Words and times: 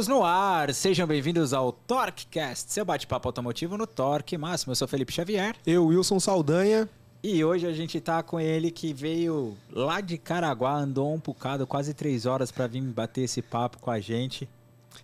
Estamos 0.00 0.18
no 0.18 0.24
ar, 0.24 0.72
sejam 0.72 1.06
bem-vindos 1.06 1.52
ao 1.52 1.72
TorqueCast, 1.72 2.72
seu 2.72 2.86
bate-papo 2.86 3.28
automotivo 3.28 3.76
no 3.76 3.86
Torque 3.86 4.38
Máximo. 4.38 4.70
Eu 4.72 4.76
sou 4.76 4.88
Felipe 4.88 5.12
Xavier. 5.12 5.54
Eu, 5.66 5.84
Wilson 5.88 6.18
Saldanha. 6.18 6.88
E 7.22 7.44
hoje 7.44 7.66
a 7.66 7.72
gente 7.74 8.00
tá 8.00 8.22
com 8.22 8.40
ele 8.40 8.70
que 8.70 8.94
veio 8.94 9.58
lá 9.70 10.00
de 10.00 10.16
Caraguá, 10.16 10.72
andou 10.72 11.12
um 11.12 11.18
bocado, 11.18 11.66
quase 11.66 11.92
três 11.92 12.24
horas 12.24 12.50
para 12.50 12.66
vir 12.66 12.80
bater 12.80 13.24
esse 13.24 13.42
papo 13.42 13.76
com 13.78 13.90
a 13.90 14.00
gente. 14.00 14.48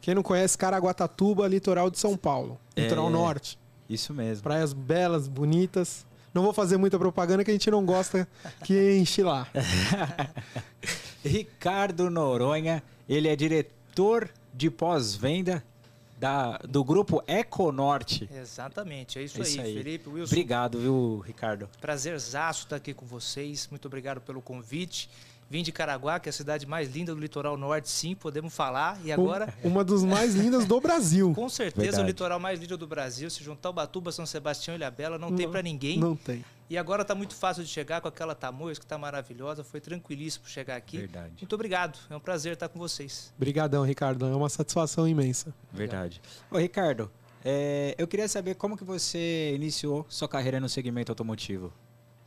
Quem 0.00 0.14
não 0.14 0.22
conhece, 0.22 0.56
Caraguatatuba, 0.56 1.46
litoral 1.46 1.90
de 1.90 1.98
São 1.98 2.16
Paulo, 2.16 2.58
litoral 2.74 3.08
É. 3.08 3.10
norte. 3.10 3.58
Isso 3.90 4.14
mesmo. 4.14 4.44
Praias 4.44 4.72
belas, 4.72 5.28
bonitas. 5.28 6.06
Não 6.32 6.42
vou 6.42 6.54
fazer 6.54 6.78
muita 6.78 6.98
propaganda 6.98 7.44
que 7.44 7.50
a 7.50 7.54
gente 7.54 7.70
não 7.70 7.84
gosta 7.84 8.26
que 8.64 8.96
enche 8.96 9.22
lá. 9.22 9.46
Ricardo 11.22 12.08
Noronha, 12.08 12.82
ele 13.06 13.28
é 13.28 13.36
diretor 13.36 14.30
de 14.56 14.70
pós-venda 14.70 15.62
da, 16.18 16.56
do 16.58 16.82
grupo 16.82 17.22
Econorte. 17.26 18.28
Exatamente, 18.34 19.18
é 19.18 19.22
isso, 19.22 19.38
É 19.38 19.42
isso 19.42 19.60
aí, 19.60 19.66
aí. 19.66 19.74
Felipe, 19.76 20.08
Wilson. 20.08 20.32
Obrigado, 20.34 20.78
viu, 20.78 21.22
Ricardo? 21.26 21.68
Prazerzaço 21.80 22.64
estar 22.64 22.76
aqui 22.76 22.94
com 22.94 23.04
vocês. 23.04 23.68
Muito 23.70 23.86
obrigado 23.86 24.20
pelo 24.20 24.40
convite. 24.40 25.10
Vim 25.48 25.62
de 25.62 25.70
Caraguá, 25.70 26.18
que 26.18 26.28
é 26.28 26.30
a 26.30 26.32
cidade 26.32 26.66
mais 26.66 26.90
linda 26.92 27.14
do 27.14 27.20
litoral 27.20 27.56
norte, 27.56 27.88
sim, 27.88 28.16
podemos 28.16 28.52
falar. 28.52 28.98
E 29.04 29.12
agora, 29.12 29.54
Um- 29.62 29.68
Uma 29.68 29.84
das 29.84 30.02
mais 30.02 30.34
lindas 30.34 30.64
do 30.64 30.80
Brasil. 30.80 31.32
com 31.36 31.48
certeza, 31.48 31.82
Verdade. 31.84 32.02
o 32.02 32.06
litoral 32.06 32.40
mais 32.40 32.58
lindo 32.58 32.76
do 32.76 32.86
Brasil. 32.86 33.30
Se 33.30 33.44
juntar 33.44 33.70
Ubatuba, 33.70 34.10
São 34.10 34.26
Sebastião 34.26 34.74
e 34.74 34.78
Ilhabela, 34.78 35.18
não, 35.18 35.32
tem 35.36 35.44
Não- 35.46 35.52
para 35.52 35.62
ninguém. 35.62 35.98
Não 36.00 36.16
tem. 36.16 36.44
E 36.68 36.76
agora 36.76 37.04
tá 37.04 37.14
muito 37.14 37.34
fácil 37.34 37.62
de 37.62 37.70
chegar 37.70 38.00
com 38.00 38.08
aquela 38.08 38.34
Tamoios, 38.34 38.78
que 38.78 38.86
tá 38.86 38.98
maravilhosa. 38.98 39.62
Foi 39.62 39.80
tranquilíssimo 39.80 40.46
chegar 40.48 40.76
aqui. 40.76 40.98
Verdade. 40.98 41.34
Muito 41.40 41.54
obrigado. 41.54 41.98
É 42.10 42.16
um 42.16 42.20
prazer 42.20 42.54
estar 42.54 42.68
com 42.68 42.78
vocês. 42.78 43.32
Obrigadão, 43.36 43.84
Ricardo. 43.84 44.26
É 44.26 44.34
uma 44.34 44.48
satisfação 44.48 45.06
imensa. 45.06 45.54
Verdade. 45.72 46.20
Ô, 46.50 46.58
Ricardo, 46.58 47.10
é, 47.44 47.94
eu 47.96 48.08
queria 48.08 48.26
saber 48.26 48.56
como 48.56 48.76
que 48.76 48.82
você 48.82 49.54
iniciou 49.54 50.04
sua 50.08 50.28
carreira 50.28 50.58
no 50.58 50.68
segmento 50.68 51.12
automotivo. 51.12 51.72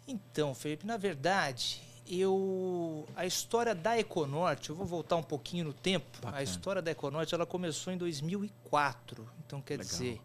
Então, 0.08 0.56
Felipe, 0.56 0.88
na 0.88 0.96
verdade, 0.96 1.82
eu 2.08 3.06
a 3.16 3.26
história 3.26 3.76
da 3.76 4.00
Econorte, 4.00 4.70
eu 4.70 4.76
vou 4.76 4.86
voltar 4.86 5.18
um 5.18 5.24
pouquinho 5.24 5.66
no 5.66 5.74
tempo. 5.74 6.06
Bacana. 6.22 6.38
A 6.38 6.44
história 6.44 6.82
da 6.82 6.92
Econorte, 6.92 7.36
ela 7.36 7.46
começou 7.46 7.92
em 7.92 7.98
2004. 7.98 9.28
Então, 9.46 9.62
quer 9.62 9.74
Legal. 9.74 9.92
dizer, 9.92 10.22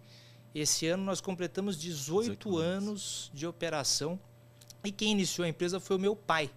esse 0.54 0.86
ano 0.86 1.04
nós 1.04 1.20
completamos 1.20 1.78
18, 1.78 2.22
18 2.22 2.58
anos. 2.58 2.88
anos 2.88 3.30
de 3.34 3.46
operação. 3.46 4.18
E 4.84 4.92
quem 4.92 5.12
iniciou 5.12 5.44
a 5.44 5.48
empresa 5.48 5.80
foi 5.80 5.96
o 5.96 5.98
meu 5.98 6.14
pai. 6.14 6.50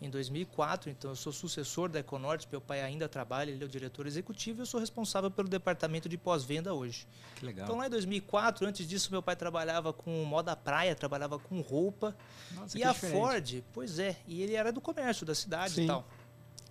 Em 0.00 0.10
2004, 0.10 0.90
então 0.90 1.10
eu 1.10 1.16
sou 1.16 1.32
sucessor 1.32 1.88
da 1.88 1.98
Econorte, 1.98 2.46
meu 2.50 2.60
pai 2.60 2.82
ainda 2.82 3.08
trabalha, 3.08 3.50
ele 3.50 3.62
é 3.62 3.66
o 3.66 3.68
diretor 3.68 4.06
executivo 4.06 4.60
e 4.60 4.62
eu 4.62 4.66
sou 4.66 4.78
responsável 4.78 5.30
pelo 5.30 5.48
departamento 5.48 6.06
de 6.06 6.18
pós-venda 6.18 6.74
hoje. 6.74 7.08
Que 7.34 7.46
legal. 7.46 7.64
Então 7.64 7.78
lá 7.78 7.86
em 7.86 7.90
2004, 7.90 8.66
antes 8.66 8.86
disso, 8.86 9.10
meu 9.10 9.22
pai 9.22 9.34
trabalhava 9.36 9.94
com 9.94 10.22
moda 10.24 10.54
praia, 10.54 10.94
trabalhava 10.94 11.38
com 11.38 11.62
roupa. 11.62 12.14
Nossa, 12.52 12.78
e 12.78 12.84
a 12.84 12.92
diferente. 12.92 13.18
Ford, 13.18 13.64
pois 13.72 13.98
é, 13.98 14.16
e 14.26 14.42
ele 14.42 14.54
era 14.54 14.70
do 14.70 14.82
comércio 14.82 15.24
da 15.24 15.34
cidade 15.34 15.72
Sim. 15.72 15.84
e 15.84 15.86
tal. 15.86 16.06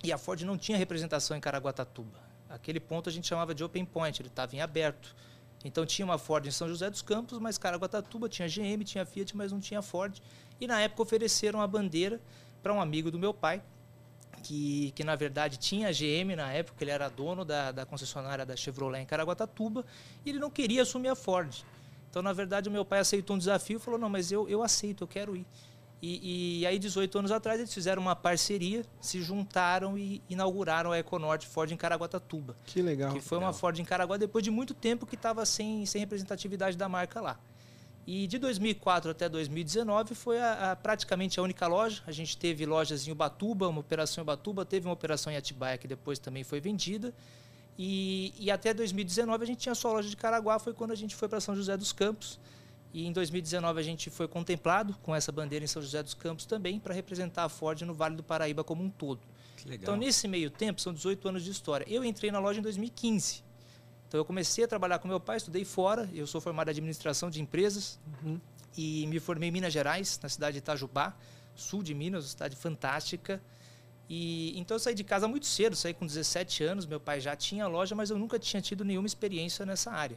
E 0.04 0.12
a 0.12 0.18
Ford 0.18 0.40
não 0.42 0.56
tinha 0.56 0.78
representação 0.78 1.36
em 1.36 1.40
Caraguatatuba. 1.40 2.20
Aquele 2.48 2.78
ponto 2.78 3.08
a 3.08 3.12
gente 3.12 3.26
chamava 3.26 3.52
de 3.52 3.64
open 3.64 3.84
point, 3.84 4.22
ele 4.22 4.28
estava 4.28 4.54
em 4.54 4.60
aberto. 4.60 5.16
Então 5.66 5.84
tinha 5.84 6.04
uma 6.04 6.16
Ford 6.16 6.46
em 6.46 6.50
São 6.50 6.68
José 6.68 6.88
dos 6.88 7.02
Campos, 7.02 7.38
mas 7.38 7.58
Caraguatatuba 7.58 8.28
tinha 8.28 8.46
GM, 8.46 8.84
tinha 8.84 9.04
Fiat, 9.04 9.36
mas 9.36 9.50
não 9.50 9.58
tinha 9.58 9.82
Ford. 9.82 10.20
E 10.60 10.66
na 10.66 10.80
época 10.80 11.02
ofereceram 11.02 11.60
a 11.60 11.66
bandeira 11.66 12.20
para 12.62 12.72
um 12.72 12.80
amigo 12.80 13.10
do 13.10 13.18
meu 13.18 13.34
pai, 13.34 13.60
que, 14.42 14.92
que 14.92 15.02
na 15.02 15.16
verdade 15.16 15.56
tinha 15.56 15.90
GM 15.90 16.36
na 16.36 16.52
época, 16.52 16.84
ele 16.84 16.92
era 16.92 17.08
dono 17.08 17.44
da, 17.44 17.72
da 17.72 17.84
concessionária 17.84 18.46
da 18.46 18.54
Chevrolet 18.56 19.02
em 19.02 19.06
Caraguatatuba, 19.06 19.84
e 20.24 20.30
ele 20.30 20.38
não 20.38 20.50
queria 20.50 20.82
assumir 20.82 21.08
a 21.08 21.16
Ford. 21.16 21.52
Então, 22.08 22.22
na 22.22 22.32
verdade, 22.32 22.68
o 22.68 22.72
meu 22.72 22.84
pai 22.84 23.00
aceitou 23.00 23.34
um 23.34 23.38
desafio 23.38 23.76
e 23.76 23.80
falou: 23.80 23.98
não, 23.98 24.08
mas 24.08 24.30
eu, 24.30 24.48
eu 24.48 24.62
aceito, 24.62 25.02
eu 25.02 25.08
quero 25.08 25.36
ir. 25.36 25.46
E, 26.02 26.60
e 26.60 26.66
aí, 26.66 26.78
18 26.78 27.18
anos 27.18 27.30
atrás, 27.32 27.58
eles 27.58 27.72
fizeram 27.72 28.02
uma 28.02 28.14
parceria, 28.14 28.84
se 29.00 29.22
juntaram 29.22 29.96
e 29.96 30.22
inauguraram 30.28 30.92
a 30.92 30.98
Econorte 30.98 31.46
Ford 31.46 31.70
em 31.72 31.76
Caraguatatuba. 31.76 32.54
Que 32.66 32.82
legal. 32.82 33.12
Que 33.14 33.20
foi 33.20 33.38
uma 33.38 33.52
Ford 33.52 33.78
em 33.78 33.84
Caraguá 33.84 34.16
depois 34.16 34.44
de 34.44 34.50
muito 34.50 34.74
tempo 34.74 35.06
que 35.06 35.14
estava 35.14 35.44
sem, 35.46 35.86
sem 35.86 35.98
representatividade 36.00 36.76
da 36.76 36.88
marca 36.88 37.20
lá. 37.20 37.38
E 38.06 38.26
de 38.28 38.38
2004 38.38 39.10
até 39.10 39.28
2019 39.28 40.14
foi 40.14 40.38
a, 40.38 40.72
a- 40.72 40.76
praticamente 40.76 41.40
a 41.40 41.42
única 41.42 41.66
loja. 41.66 42.02
A 42.06 42.12
gente 42.12 42.36
teve 42.36 42.64
lojas 42.66 43.08
em 43.08 43.10
Ubatuba, 43.10 43.66
uma 43.66 43.80
operação 43.80 44.20
em 44.20 44.24
Ubatuba, 44.24 44.64
teve 44.64 44.86
uma 44.86 44.92
operação 44.92 45.32
em 45.32 45.36
Atibaia 45.36 45.76
que 45.78 45.88
depois 45.88 46.18
também 46.20 46.44
foi 46.44 46.60
vendida. 46.60 47.12
E, 47.78 48.32
e 48.38 48.50
até 48.50 48.72
2019 48.72 49.42
a 49.42 49.46
gente 49.46 49.58
tinha 49.58 49.74
só 49.74 49.92
loja 49.92 50.08
de 50.08 50.16
Caraguá, 50.16 50.58
foi 50.58 50.72
quando 50.72 50.92
a 50.92 50.94
gente 50.94 51.16
foi 51.16 51.28
para 51.28 51.40
São 51.40 51.56
José 51.56 51.76
dos 51.76 51.92
Campos. 51.92 52.38
E 52.92 53.06
em 53.06 53.12
2019 53.12 53.78
a 53.78 53.82
gente 53.82 54.08
foi 54.10 54.26
contemplado 54.26 54.96
com 55.02 55.14
essa 55.14 55.30
bandeira 55.30 55.64
em 55.64 55.68
São 55.68 55.82
José 55.82 56.02
dos 56.02 56.14
Campos 56.14 56.46
também 56.46 56.80
para 56.80 56.94
representar 56.94 57.44
a 57.44 57.48
Ford 57.48 57.80
no 57.82 57.92
Vale 57.92 58.16
do 58.16 58.22
Paraíba 58.22 58.64
como 58.64 58.82
um 58.82 58.88
todo. 58.90 59.20
Que 59.56 59.68
legal. 59.68 59.82
Então, 59.82 59.96
nesse 59.96 60.26
meio 60.26 60.50
tempo, 60.50 60.80
são 60.80 60.92
18 60.94 61.28
anos 61.28 61.44
de 61.44 61.50
história. 61.50 61.84
Eu 61.88 62.04
entrei 62.04 62.30
na 62.30 62.38
loja 62.38 62.58
em 62.58 62.62
2015. 62.62 63.44
Então, 64.08 64.18
eu 64.18 64.24
comecei 64.24 64.64
a 64.64 64.68
trabalhar 64.68 64.98
com 64.98 65.08
meu 65.08 65.20
pai, 65.20 65.36
estudei 65.36 65.64
fora. 65.64 66.08
Eu 66.14 66.26
sou 66.26 66.40
formado 66.40 66.68
em 66.68 66.70
administração 66.70 67.28
de 67.28 67.40
empresas 67.42 67.98
Uhum. 68.22 68.40
e 68.76 69.06
me 69.08 69.18
formei 69.20 69.48
em 69.48 69.52
Minas 69.52 69.72
Gerais, 69.72 70.18
na 70.22 70.28
cidade 70.28 70.54
de 70.54 70.58
Itajubá, 70.58 71.14
sul 71.54 71.82
de 71.82 71.92
Minas, 71.94 72.24
uma 72.24 72.30
cidade 72.30 72.56
fantástica. 72.56 73.42
E 74.08 74.56
então 74.58 74.76
eu 74.76 74.78
saí 74.78 74.94
de 74.94 75.02
casa 75.02 75.26
muito 75.26 75.46
cedo, 75.46 75.74
saí 75.74 75.92
com 75.92 76.06
17 76.06 76.62
anos. 76.62 76.86
Meu 76.86 77.00
pai 77.00 77.20
já 77.20 77.34
tinha 77.34 77.66
loja, 77.66 77.94
mas 77.94 78.08
eu 78.10 78.18
nunca 78.18 78.38
tinha 78.38 78.62
tido 78.62 78.84
nenhuma 78.84 79.06
experiência 79.06 79.66
nessa 79.66 79.90
área. 79.90 80.16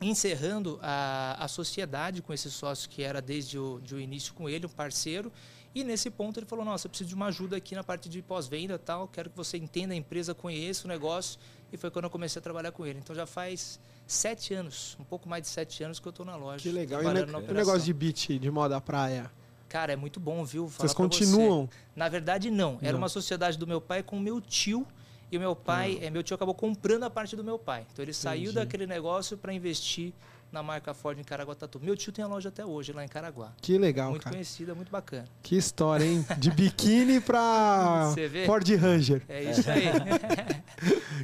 encerrando 0.00 0.78
a, 0.80 1.44
a 1.44 1.48
sociedade 1.48 2.22
com 2.22 2.32
esse 2.32 2.48
sócio 2.48 2.88
que 2.88 3.02
era 3.02 3.20
desde 3.20 3.58
o, 3.58 3.80
de 3.80 3.92
o 3.92 3.98
início 3.98 4.32
com 4.34 4.48
ele, 4.48 4.66
um 4.66 4.68
parceiro, 4.68 5.32
e 5.76 5.84
nesse 5.84 6.10
ponto 6.10 6.40
ele 6.40 6.46
falou, 6.46 6.64
nossa, 6.64 6.86
eu 6.86 6.88
preciso 6.88 7.08
de 7.08 7.14
uma 7.14 7.26
ajuda 7.26 7.56
aqui 7.56 7.74
na 7.74 7.84
parte 7.84 8.08
de 8.08 8.22
pós-venda 8.22 8.78
tal, 8.78 9.06
quero 9.08 9.28
que 9.28 9.36
você 9.36 9.58
entenda 9.58 9.92
a 9.92 9.96
empresa, 9.96 10.34
conheça 10.34 10.86
o 10.86 10.88
negócio, 10.88 11.38
e 11.72 11.76
foi 11.76 11.90
quando 11.90 12.04
eu 12.04 12.10
comecei 12.10 12.38
a 12.40 12.42
trabalhar 12.42 12.72
com 12.72 12.86
ele. 12.86 12.98
Então 12.98 13.14
já 13.14 13.26
faz 13.26 13.78
sete 14.06 14.54
anos, 14.54 14.96
um 15.00 15.04
pouco 15.04 15.28
mais 15.28 15.42
de 15.42 15.48
sete 15.48 15.82
anos 15.82 15.98
que 15.98 16.06
eu 16.06 16.10
estou 16.10 16.24
na 16.24 16.36
loja. 16.36 16.62
Que 16.62 16.70
legal. 16.70 17.02
E 17.02 17.06
o, 17.06 17.54
negócio 17.54 17.82
de 17.82 17.92
beat, 17.92 18.38
de 18.38 18.50
moda 18.50 18.80
praia? 18.80 19.30
Cara, 19.68 19.92
é 19.92 19.96
muito 19.96 20.20
bom, 20.20 20.44
viu? 20.44 20.68
Falar 20.68 20.88
Vocês 20.88 20.94
pra 20.94 21.04
você. 21.04 21.24
continuam? 21.24 21.68
Na 21.94 22.08
verdade, 22.08 22.50
não. 22.50 22.78
Era 22.80 22.92
Não. 22.92 22.98
uma 22.98 23.08
sociedade 23.08 23.58
do 23.58 23.66
meu 23.66 23.80
pai 23.80 24.02
com 24.02 24.16
o 24.16 24.20
meu 24.20 24.40
tio. 24.40 24.86
E 25.30 25.36
o 25.36 25.40
meu 25.40 25.56
pai, 25.56 25.98
eh, 26.00 26.08
meu 26.08 26.22
tio 26.22 26.36
acabou 26.36 26.54
comprando 26.54 27.02
a 27.02 27.10
parte 27.10 27.34
do 27.34 27.42
meu 27.42 27.58
pai. 27.58 27.84
Então 27.92 28.00
ele 28.04 28.12
saiu 28.12 28.42
Entendi. 28.42 28.54
daquele 28.54 28.86
negócio 28.86 29.36
para 29.36 29.52
investir 29.52 30.12
na 30.52 30.62
marca 30.62 30.94
Ford 30.94 31.18
em 31.18 31.24
Caraguatatuba. 31.24 31.84
Meu 31.84 31.96
tio 31.96 32.12
tem 32.12 32.24
a 32.24 32.28
loja 32.28 32.48
até 32.48 32.64
hoje 32.64 32.92
lá 32.92 33.04
em 33.04 33.08
Caraguá. 33.08 33.52
Que 33.60 33.76
legal, 33.76 34.10
muito 34.10 34.22
cara. 34.22 34.34
conhecida, 34.34 34.74
muito 34.74 34.90
bacana. 34.90 35.24
Que 35.42 35.56
história, 35.56 36.04
hein? 36.04 36.24
De 36.38 36.50
biquíni 36.50 37.20
pra? 37.20 38.12
Ford 38.46 38.66
Ranger. 38.76 39.22
É 39.28 39.50
isso 39.50 39.70
aí. 39.70 39.84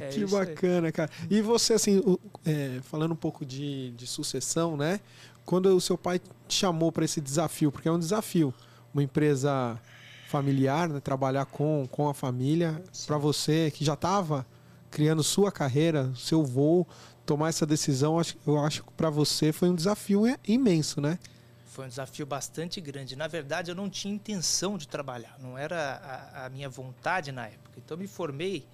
É 0.01 0.07
que 0.07 0.21
isso 0.23 0.35
aí. 0.35 0.45
bacana, 0.47 0.91
cara. 0.91 1.09
E 1.29 1.39
você, 1.41 1.73
assim, 1.73 1.99
o- 1.99 2.19
é, 2.45 2.79
falando 2.81 3.11
um 3.11 3.15
pouco 3.15 3.45
de, 3.45 3.91
de 3.91 4.07
sucessão, 4.07 4.75
né? 4.75 4.99
Quando 5.45 5.67
o 5.67 5.79
seu 5.79 5.97
pai 5.97 6.19
te 6.47 6.55
chamou 6.55 6.91
para 6.91 7.05
esse 7.05 7.21
desafio, 7.21 7.71
porque 7.71 7.87
é 7.87 7.91
um 7.91 7.99
desafio, 7.99 8.53
uma 8.93 9.03
empresa 9.03 9.79
familiar, 10.27 10.89
né? 10.89 10.99
trabalhar 10.99 11.45
com, 11.45 11.87
com 11.91 12.09
a 12.09 12.13
família, 12.13 12.81
para 13.05 13.17
você 13.17 13.69
que 13.71 13.85
já 13.85 13.93
estava 13.93 14.45
criando 14.89 15.21
sua 15.23 15.51
carreira, 15.51 16.11
seu 16.15 16.43
voo, 16.43 16.87
tomar 17.25 17.49
essa 17.49 17.65
decisão, 17.65 18.19
eu 18.45 18.59
acho 18.59 18.83
que 18.83 18.91
para 18.93 19.09
você 19.09 19.51
foi 19.51 19.69
um 19.69 19.75
desafio 19.75 20.23
imenso, 20.45 20.99
né? 21.01 21.17
Foi 21.65 21.85
um 21.85 21.89
desafio 21.89 22.25
bastante 22.25 22.79
grande. 22.79 23.15
Na 23.15 23.27
verdade, 23.27 23.71
eu 23.71 23.75
não 23.75 23.89
tinha 23.89 24.13
intenção 24.13 24.77
de 24.77 24.87
trabalhar, 24.87 25.35
não 25.39 25.57
era 25.57 26.31
a, 26.33 26.45
a 26.45 26.49
minha 26.49 26.69
vontade 26.69 27.31
na 27.31 27.47
época. 27.47 27.79
Então, 27.83 27.97
me 27.97 28.07
formei, 28.07 28.67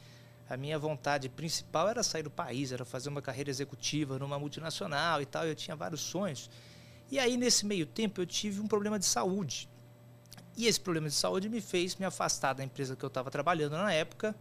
a 0.50 0.58
minha 0.58 0.78
vontade 0.78 1.30
principal 1.30 1.88
era 1.88 2.04
sair 2.04 2.24
do 2.24 2.30
país, 2.30 2.72
era 2.72 2.84
fazer 2.84 3.08
uma 3.08 3.22
carreira 3.22 3.50
executiva 3.50 4.20
numa 4.20 4.38
multinacional 4.38 5.22
e 5.22 5.26
tal. 5.26 5.46
Eu 5.46 5.56
tinha 5.56 5.76
vários 5.76 6.02
sonhos. 6.02 6.50
E 7.10 7.18
aí, 7.18 7.38
nesse 7.38 7.66
meio 7.66 7.86
tempo, 7.86 8.20
eu 8.20 8.26
tive 8.26 8.60
um 8.60 8.68
problema 8.68 9.00
de 9.00 9.06
saúde. 9.06 9.70
E 10.58 10.68
esse 10.68 10.80
problema 10.80 11.08
de 11.08 11.16
saúde 11.16 11.48
me 11.48 11.62
fez 11.62 11.96
me 11.96 12.06
afastar 12.06 12.54
da 12.54 12.64
empresa 12.64 12.96
que 12.96 13.06
eu 13.06 13.08
estava 13.08 13.32
trabalhando 13.32 13.78
na 13.78 13.94
época. 13.94 14.36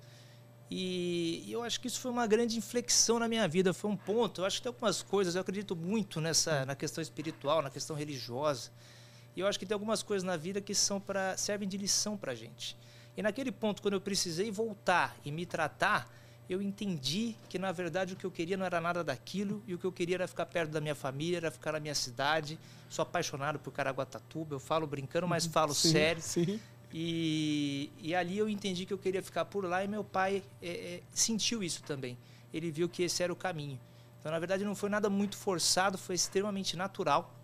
E 0.71 1.47
eu 1.51 1.63
acho 1.63 1.81
que 1.81 1.87
isso 1.87 2.01
foi 2.01 2.11
uma 2.11 2.27
grande 2.27 2.59
inflexão 2.59 3.19
na 3.19 3.27
minha 3.27 3.49
vida, 3.49 3.73
foi 3.73 3.91
um 3.91 3.97
ponto. 3.97 4.43
Eu 4.43 4.45
acho 4.45 4.59
que 4.59 4.63
tem 4.65 4.71
algumas 4.71 5.03
coisas, 5.03 5.35
eu 5.35 5.41
acredito 5.41 5.75
muito 5.75 6.21
nessa 6.21 6.67
na 6.67 6.75
questão 6.75 7.01
espiritual, 7.01 7.63
na 7.63 7.71
questão 7.71 7.97
religiosa. 7.97 8.71
E 9.35 9.41
eu 9.41 9.47
acho 9.47 9.59
que 9.59 9.65
tem 9.65 9.75
algumas 9.75 10.03
coisas 10.03 10.25
na 10.25 10.37
vida 10.37 10.61
que 10.61 10.75
são 10.75 11.01
para 11.01 11.37
servem 11.37 11.69
de 11.69 11.79
lição 11.79 12.17
para 12.17 12.35
gente. 12.35 12.77
E 13.17 13.23
naquele 13.23 13.51
ponto, 13.51 13.81
quando 13.81 13.95
eu 13.95 14.01
precisei 14.01 14.51
voltar 14.51 15.17
e 15.25 15.33
me 15.33 15.47
tratar, 15.47 16.13
eu 16.49 16.63
entendi 16.63 17.35
que 17.49 17.59
na 17.59 17.73
verdade 17.73 18.15
o 18.15 18.17
que 18.17 18.25
eu 18.25 18.31
queria 18.31 18.57
não 18.57 18.65
era 18.65 18.81
nada 18.81 19.05
daquilo 19.05 19.63
e 19.67 19.75
o 19.75 19.79
que 19.79 19.85
eu 19.85 19.93
queria 19.93 20.17
era 20.17 20.29
ficar 20.29 20.47
perto 20.47 20.71
da 20.71 20.81
minha 20.81 20.95
família, 20.95 21.37
era 21.37 21.51
ficar 21.51 21.73
na 21.73 21.81
minha 21.81 21.95
cidade. 21.95 22.59
Sou 22.89 23.03
apaixonado 23.03 23.59
por 23.59 23.73
Caraguatatuba, 23.73 24.55
eu 24.55 24.61
falo 24.61 24.87
brincando, 24.87 25.29
mas 25.29 25.47
falo 25.47 25.75
Sim, 25.75 25.93
sério. 25.93 26.23
Sim. 26.23 26.61
E, 26.93 27.93
e 27.99 28.15
ali 28.15 28.39
eu 28.39 28.49
entendi 28.49 28.87
que 28.87 28.93
eu 28.93 28.99
queria 28.99 29.23
ficar 29.23 29.45
por 29.45 29.65
lá 29.65 29.85
e 29.85 29.89
meu 29.89 30.03
pai 30.03 30.43
é, 30.63 30.69
é, 30.69 31.03
sentiu 31.13 31.63
isso 31.63 31.83
também. 31.83 32.17
Ele 32.53 32.71
viu 32.71 32.89
que 32.89 33.03
esse 33.03 33.23
era 33.23 33.33
o 33.33 33.37
caminho. 33.37 33.79
Então, 34.21 34.33
na 34.33 34.39
verdade, 34.39 34.65
não 34.65 34.75
foi 34.75 34.89
nada 34.89 35.11
muito 35.11 35.37
forçado, 35.37 35.99
foi 35.99 36.15
extremamente 36.15 36.77
natural. 36.77 37.35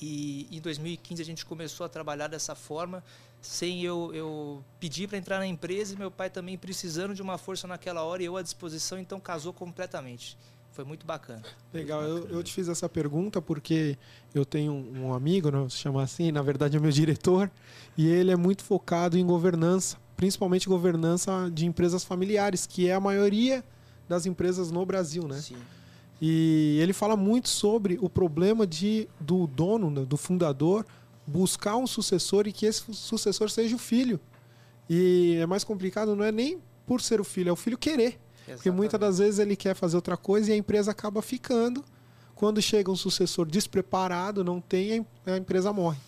E 0.00 0.48
em 0.50 0.60
2015 0.60 1.22
a 1.22 1.24
gente 1.24 1.46
começou 1.46 1.86
a 1.86 1.88
trabalhar 1.88 2.26
dessa 2.26 2.54
forma, 2.54 3.02
sem 3.40 3.82
eu, 3.82 4.12
eu 4.12 4.64
pedir 4.80 5.08
para 5.08 5.18
entrar 5.18 5.38
na 5.38 5.46
empresa 5.46 5.94
e 5.94 5.96
meu 5.96 6.10
pai 6.10 6.28
também 6.28 6.58
precisando 6.58 7.14
de 7.14 7.22
uma 7.22 7.38
força 7.38 7.68
naquela 7.68 8.02
hora 8.02 8.22
e 8.22 8.26
eu 8.26 8.36
à 8.36 8.42
disposição, 8.42 8.98
então 8.98 9.20
casou 9.20 9.52
completamente. 9.52 10.36
Foi 10.74 10.84
muito 10.84 11.06
bacana. 11.06 11.40
Legal, 11.72 12.02
eu, 12.02 12.26
eu 12.26 12.42
te 12.42 12.52
fiz 12.52 12.68
essa 12.68 12.88
pergunta 12.88 13.40
porque 13.40 13.96
eu 14.34 14.44
tenho 14.44 14.72
um 14.72 15.04
um 15.04 15.14
amigo, 15.14 15.48
não 15.48 15.70
se 15.70 15.76
chama 15.76 16.02
assim, 16.02 16.32
na 16.32 16.42
verdade 16.42 16.76
é 16.76 16.80
meu 16.80 16.90
diretor, 16.92 17.48
e 17.96 18.08
ele 18.08 18.32
é 18.32 18.36
muito 18.36 18.64
focado 18.64 19.16
em 19.16 19.24
governança, 19.24 19.96
principalmente 20.16 20.68
governança 20.68 21.48
de 21.52 21.64
empresas 21.64 22.02
familiares, 22.02 22.66
que 22.66 22.88
é 22.88 22.94
a 22.94 22.98
maioria 22.98 23.64
das 24.08 24.26
empresas 24.26 24.72
no 24.72 24.84
Brasil, 24.84 25.28
né? 25.28 25.36
Sim. 25.36 25.56
E 26.20 26.76
ele 26.82 26.92
fala 26.92 27.16
muito 27.16 27.48
sobre 27.48 27.96
o 28.00 28.10
problema 28.10 28.66
de, 28.66 29.08
do 29.20 29.46
dono, 29.46 29.90
né, 29.90 30.04
do 30.04 30.16
fundador, 30.16 30.84
buscar 31.24 31.76
um 31.76 31.86
sucessor 31.86 32.48
e 32.48 32.52
que 32.52 32.66
esse 32.66 32.82
sucessor 32.92 33.48
seja 33.48 33.76
o 33.76 33.78
filho. 33.78 34.18
E 34.90 35.38
é 35.40 35.46
mais 35.46 35.62
complicado, 35.62 36.16
não 36.16 36.24
é 36.24 36.32
nem 36.32 36.58
por 36.84 37.00
ser 37.00 37.20
o 37.20 37.24
filho, 37.24 37.50
é 37.50 37.52
o 37.52 37.56
filho 37.56 37.78
querer. 37.78 38.23
Porque 38.46 38.70
muitas 38.70 39.00
das 39.00 39.18
vezes 39.18 39.38
ele 39.38 39.56
quer 39.56 39.74
fazer 39.74 39.96
outra 39.96 40.16
coisa 40.16 40.50
e 40.50 40.54
a 40.54 40.56
empresa 40.56 40.90
acaba 40.90 41.20
ficando. 41.22 41.84
Quando 42.34 42.60
chega 42.60 42.90
um 42.90 42.96
sucessor 42.96 43.46
despreparado, 43.46 44.42
não 44.44 44.60
tem, 44.60 44.92
a 44.92 44.96
em- 44.96 45.06
a 45.26 45.36
empresa 45.36 45.72
morre. 45.72 45.98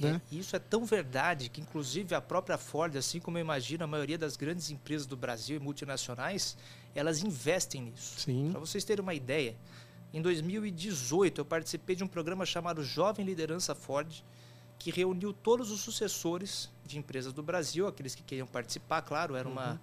né? 0.00 0.20
É, 0.32 0.34
isso 0.34 0.56
é 0.56 0.58
tão 0.58 0.84
verdade 0.84 1.48
que, 1.48 1.60
inclusive, 1.60 2.14
a 2.16 2.20
própria 2.20 2.58
Ford, 2.58 2.96
assim 2.96 3.20
como 3.20 3.38
eu 3.38 3.42
imagino 3.42 3.84
a 3.84 3.86
maioria 3.86 4.18
das 4.18 4.36
grandes 4.36 4.70
empresas 4.70 5.06
do 5.06 5.16
Brasil 5.16 5.56
e 5.56 5.60
multinacionais, 5.60 6.56
elas 6.94 7.22
investem 7.22 7.82
nisso. 7.82 8.16
Para 8.50 8.58
vocês 8.60 8.82
terem 8.82 9.02
uma 9.02 9.14
ideia, 9.14 9.54
em 10.12 10.20
2018 10.20 11.40
eu 11.40 11.44
participei 11.44 11.94
de 11.94 12.02
um 12.02 12.08
programa 12.08 12.44
chamado 12.44 12.82
Jovem 12.82 13.24
Liderança 13.24 13.74
Ford, 13.74 14.10
que 14.78 14.90
reuniu 14.90 15.32
todos 15.32 15.70
os 15.70 15.80
sucessores 15.80 16.68
de 16.84 16.98
empresas 16.98 17.32
do 17.32 17.42
Brasil, 17.42 17.86
aqueles 17.86 18.14
que 18.14 18.22
queriam 18.22 18.46
participar, 18.46 19.02
claro, 19.02 19.36
era 19.36 19.48
uma 19.48 19.80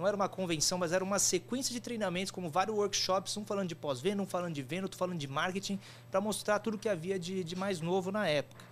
não 0.00 0.06
era 0.06 0.16
uma 0.16 0.28
convenção, 0.28 0.78
mas 0.78 0.92
era 0.92 1.04
uma 1.04 1.18
sequência 1.18 1.72
de 1.72 1.80
treinamentos, 1.80 2.30
como 2.30 2.48
vários 2.50 2.76
workshops, 2.76 3.36
um 3.36 3.44
falando 3.44 3.68
de 3.68 3.74
pós-venda, 3.74 4.22
um 4.22 4.26
falando 4.26 4.54
de 4.54 4.62
venda, 4.62 4.84
outro 4.84 4.98
falando 4.98 5.18
de 5.18 5.28
marketing, 5.28 5.78
para 6.10 6.20
mostrar 6.20 6.58
tudo 6.58 6.78
que 6.78 6.88
havia 6.88 7.18
de, 7.18 7.44
de 7.44 7.54
mais 7.54 7.80
novo 7.80 8.10
na 8.10 8.26
época. 8.26 8.64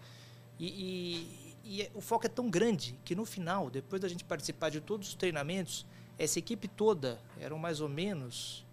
E, 0.59 0.67
e- 0.67 1.57
e 1.65 1.83
é- 1.83 1.91
o 1.95 2.01
foco 2.01 2.25
é 2.27 2.29
tão 2.29 2.49
grande 2.49 2.99
que 3.05 3.15
no 3.15 3.25
final, 3.27 3.69
depois 3.71 4.01
da 4.01 4.09
gente 4.09 4.25
participar 4.25 4.71
de 4.71 4.81
todos 4.81 5.09
os 5.09 5.15
treinamentos, 5.15 5.85
essa 6.19 6.39
equipe 6.39 6.67
toda 6.67 7.21
eram 7.39 7.59
mais 7.59 7.81
ou 7.81 7.89
menos 7.89 8.65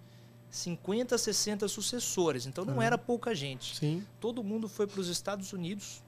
50, 0.50 1.18
60 1.18 1.68
sucessores. 1.68 2.46
Então 2.46 2.64
não 2.64 2.76
Uhum. 2.76 2.82
era 2.82 2.98
pouca 2.98 3.36
gente. 3.36 3.76
Sim. 3.76 4.06
Todo 4.22 4.42
mundo 4.44 4.70
foi 4.70 4.88
para 4.88 5.02
os 5.02 5.10
Estados 5.10 5.52
Unidos 5.52 6.02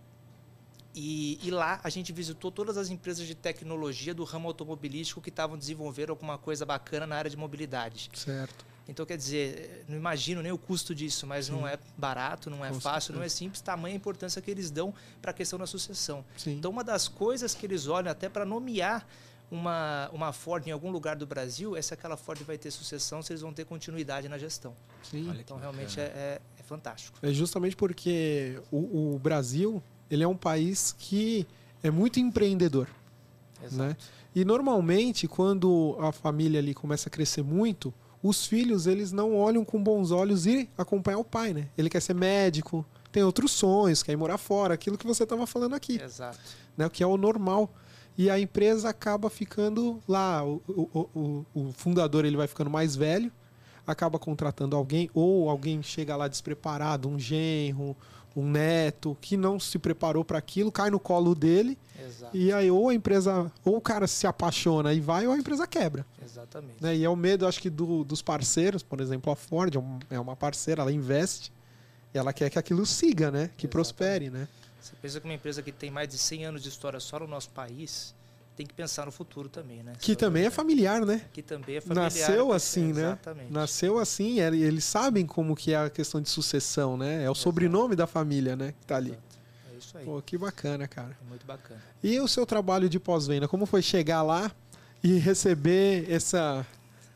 e, 1.00 1.40
e 1.48 1.52
lá 1.52 1.80
a 1.84 1.90
gente 1.90 2.12
visitou 2.12 2.52
todas 2.52 2.76
as 2.78 2.90
empresas 2.90 3.28
de 3.28 3.36
tecnologia 3.36 4.14
do 4.14 4.24
ramo 4.24 4.48
automobilístico 4.48 5.22
que 5.22 5.30
estavam 5.30 5.58
desenvolvendo 5.58 6.10
alguma 6.10 6.38
coisa 6.38 6.66
bacana 6.66 7.06
na 7.06 7.16
área 7.16 7.30
de 7.30 7.38
mobilidade. 7.38 8.10
Certo. 8.16 8.66
Então, 8.90 9.06
quer 9.06 9.18
dizer, 9.18 9.84
não 9.88 9.98
imagino 9.98 10.42
nem 10.42 10.52
o 10.52 10.58
custo 10.58 10.96
disso, 10.96 11.28
mas 11.28 11.50
não 11.50 11.60
Sim. 11.60 11.68
é 11.68 11.80
barato, 11.98 12.50
não 12.50 12.64
é 12.66 12.70
Com 12.70 12.80
fácil, 12.80 13.14
não 13.14 13.20
é 13.22 13.24
certeza. 13.28 13.38
simples, 13.38 13.62
tamanha 13.62 13.94
a 13.94 13.98
importância 13.98 14.42
que 14.42 14.50
eles 14.50 14.72
dão 14.72 14.94
para 15.22 15.32
a 15.32 15.34
questão 15.34 15.60
da 15.60 15.68
sucessão. 15.68 16.24
Sim. 16.38 16.54
Então, 16.54 16.72
uma 16.72 16.84
das 16.86 17.08
coisas 17.08 17.54
que 17.54 17.66
eles 17.66 17.86
olham 17.88 18.10
até 18.10 18.30
para 18.30 18.46
nomear 18.46 19.06
uma, 19.52 20.10
uma 20.14 20.32
Ford 20.34 20.66
em 20.68 20.72
algum 20.72 20.90
lugar 20.90 21.16
do 21.18 21.28
Brasil 21.28 21.76
é 21.76 21.82
se 21.82 21.94
aquela 21.94 22.16
Ford 22.18 22.42
vai 22.44 22.58
ter 22.58 22.72
sucessão, 22.72 23.22
se 23.22 23.32
eles 23.34 23.42
vão 23.42 23.54
ter 23.54 23.66
continuidade 23.66 24.28
na 24.30 24.38
gestão. 24.38 24.74
Sim. 25.04 25.30
Olha 25.30 25.42
Então, 25.42 25.58
realmente 25.58 26.00
é, 26.00 26.04
é- 26.04 26.42
é 26.58 26.64
fantástico. 26.64 27.18
É 27.22 27.32
justamente 27.34 27.76
porque 27.76 28.60
o, 28.72 29.16
o 29.16 29.20
Brasil 29.20 29.84
ele 30.09 30.24
é 30.24 30.27
um 30.27 30.38
país 30.38 30.95
que 30.98 31.45
é 31.83 31.92
muito 31.92 32.19
empreendedor. 32.19 32.88
Né? 33.71 33.95
E 34.36 34.45
normalmente, 34.45 35.27
quando 35.27 35.98
a 36.00 36.12
família 36.12 36.59
ali 36.59 36.74
começa 36.74 37.09
a 37.09 37.12
crescer 37.12 37.44
muito, 37.44 37.94
os 38.21 38.45
filhos 38.45 38.88
eles 38.88 39.12
não 39.12 39.36
olham 39.36 39.63
com 39.65 39.81
bons 39.81 40.12
olhos 40.12 40.45
e 40.45 40.69
acompanhar 40.77 41.18
o 41.18 41.24
pai, 41.24 41.54
né? 41.54 41.69
Ele 41.77 41.89
quer 41.89 42.01
ser 42.01 42.13
médico, 42.13 42.86
tem 43.12 43.24
outros 43.24 43.51
sonhos, 43.51 44.04
quer 44.04 44.12
ir 44.12 44.15
morar 44.15 44.38
fora, 44.38 44.74
aquilo 44.74 44.98
que 44.98 45.07
você 45.07 45.24
estava 45.24 45.48
falando 45.48 45.75
aqui, 45.75 46.01
Exato. 46.01 46.38
né? 46.75 46.86
O 46.86 46.89
que 46.89 47.03
é 47.03 47.07
o 47.07 47.18
normal. 47.18 47.74
E 48.18 48.30
a 48.30 48.39
empresa 48.39 48.89
acaba 48.89 49.30
ficando 49.30 50.01
lá, 50.07 50.44
o, 50.44 50.62
o, 50.68 51.10
o, 51.15 51.45
o 51.53 51.74
fundador 51.74 52.25
ele 52.25 52.36
vai 52.36 52.48
ficando 52.48 52.69
mais 52.69 52.95
velho, 52.95 53.31
acaba 53.86 54.18
contratando 54.18 54.75
alguém, 54.75 55.10
ou 55.13 55.50
alguém 55.50 55.81
chega 55.83 56.15
lá 56.15 56.27
despreparado, 56.27 57.07
um 57.07 57.19
genro, 57.19 57.95
um 58.39 58.50
neto, 58.50 59.18
que 59.19 59.36
não 59.36 59.60
se 59.60 59.80
preparou 59.80 60.24
para 60.24 60.38
aquilo, 60.38 60.72
cai 60.72 60.92
no 60.92 61.00
colo 61.00 61.34
dele, 61.34 61.78
Exato. 62.06 62.38
e 62.38 62.54
aí 62.54 62.69
ou 62.69 62.89
a 62.89 62.94
empresa, 62.94 63.51
ou 63.66 63.78
o 63.78 63.81
cara 63.81 64.06
se 64.07 64.28
apaixona 64.28 64.94
e 64.94 65.00
vai, 65.00 65.25
ou 65.25 65.34
a 65.34 65.38
empresa 65.38 65.66
quebra. 65.66 66.06
Exatamente. 66.24 66.81
Né? 66.81 66.95
E 66.98 67.04
é 67.04 67.10
o 67.10 67.16
medo, 67.16 67.48
acho 67.48 67.60
que, 67.60 67.69
do- 67.69 68.04
dos 68.04 68.22
parceiros, 68.22 68.84
por 68.84 69.01
exemplo, 69.01 69.32
a 69.34 69.36
Ford 69.36 69.74
é 69.75 70.15
é 70.15 70.20
uma 70.20 70.36
parceira, 70.36 70.84
ela 70.84 70.91
investe, 70.91 71.51
e 72.13 72.17
ela 72.17 72.32
quer 72.32 72.50
que 72.51 72.60
aquilo 72.60 72.86
siga, 72.86 73.32
né? 73.32 73.48
Que 73.58 73.65
Exatamente. 73.65 73.67
prospere, 73.70 74.29
né? 74.29 74.48
Você 74.79 74.94
pensa 75.01 75.20
que 75.20 75.25
uma 75.27 75.34
empresa 75.34 75.62
que 75.63 75.72
tem 75.72 75.89
mais 75.89 76.08
de 76.08 76.17
100 76.17 76.46
anos 76.46 76.62
de 76.63 76.70
história 76.70 77.00
só 77.00 77.20
no 77.20 77.27
nosso 77.27 77.50
país 77.50 78.13
tem 78.58 78.66
que 78.66 78.74
pensar 78.74 79.06
no 79.06 79.12
futuro 79.12 79.48
também, 79.48 79.84
né? 79.84 79.94
Que 80.00 80.08
Sobre- 80.08 80.16
também 80.18 80.46
é 80.46 80.50
familiar, 80.50 81.06
né? 81.06 81.22
Que 81.32 81.42
também 81.44 81.76
é 81.78 81.82
familiar. 81.82 82.04
Nasceu 82.06 82.48
que- 82.48 82.54
assim, 82.54 82.92
né? 82.92 83.02
Exatamente. 83.04 83.54
Nasceu 83.54 84.00
assim, 84.00 84.40
ele- 84.40 84.64
eles 84.64 84.84
sabem 84.84 85.26
como 85.28 85.56
que 85.56 85.74
é 85.74 85.78
a 85.78 85.90
questão 85.92 86.20
de 86.20 86.28
sucessão, 86.28 86.98
né? 86.98 87.24
É 87.24 87.30
o 87.30 87.36
sobrenome 87.36 87.96
da 87.96 88.08
família, 88.08 88.56
né? 88.56 88.74
Que 88.80 88.86
tá 88.88 88.96
ali. 88.98 89.12
Exato. 89.12 89.38
É 89.72 89.78
isso 89.78 89.98
aí. 90.00 90.06
Pô, 90.06 90.20
que 90.24 90.38
bacana, 90.38 90.88
cara. 90.88 91.16
É 91.24 91.30
muito 91.30 91.46
bacana. 91.46 91.80
E 92.04 92.20
o 92.20 92.28
seu 92.28 92.46
trabalho 92.48 92.90
de 92.90 93.00
pós-venda? 93.00 93.48
Como 93.48 93.68
foi 93.68 93.84
chegar 93.84 94.24
lá 94.24 94.52
e 95.04 95.20
receber 95.20 96.12
essa, 96.12 96.66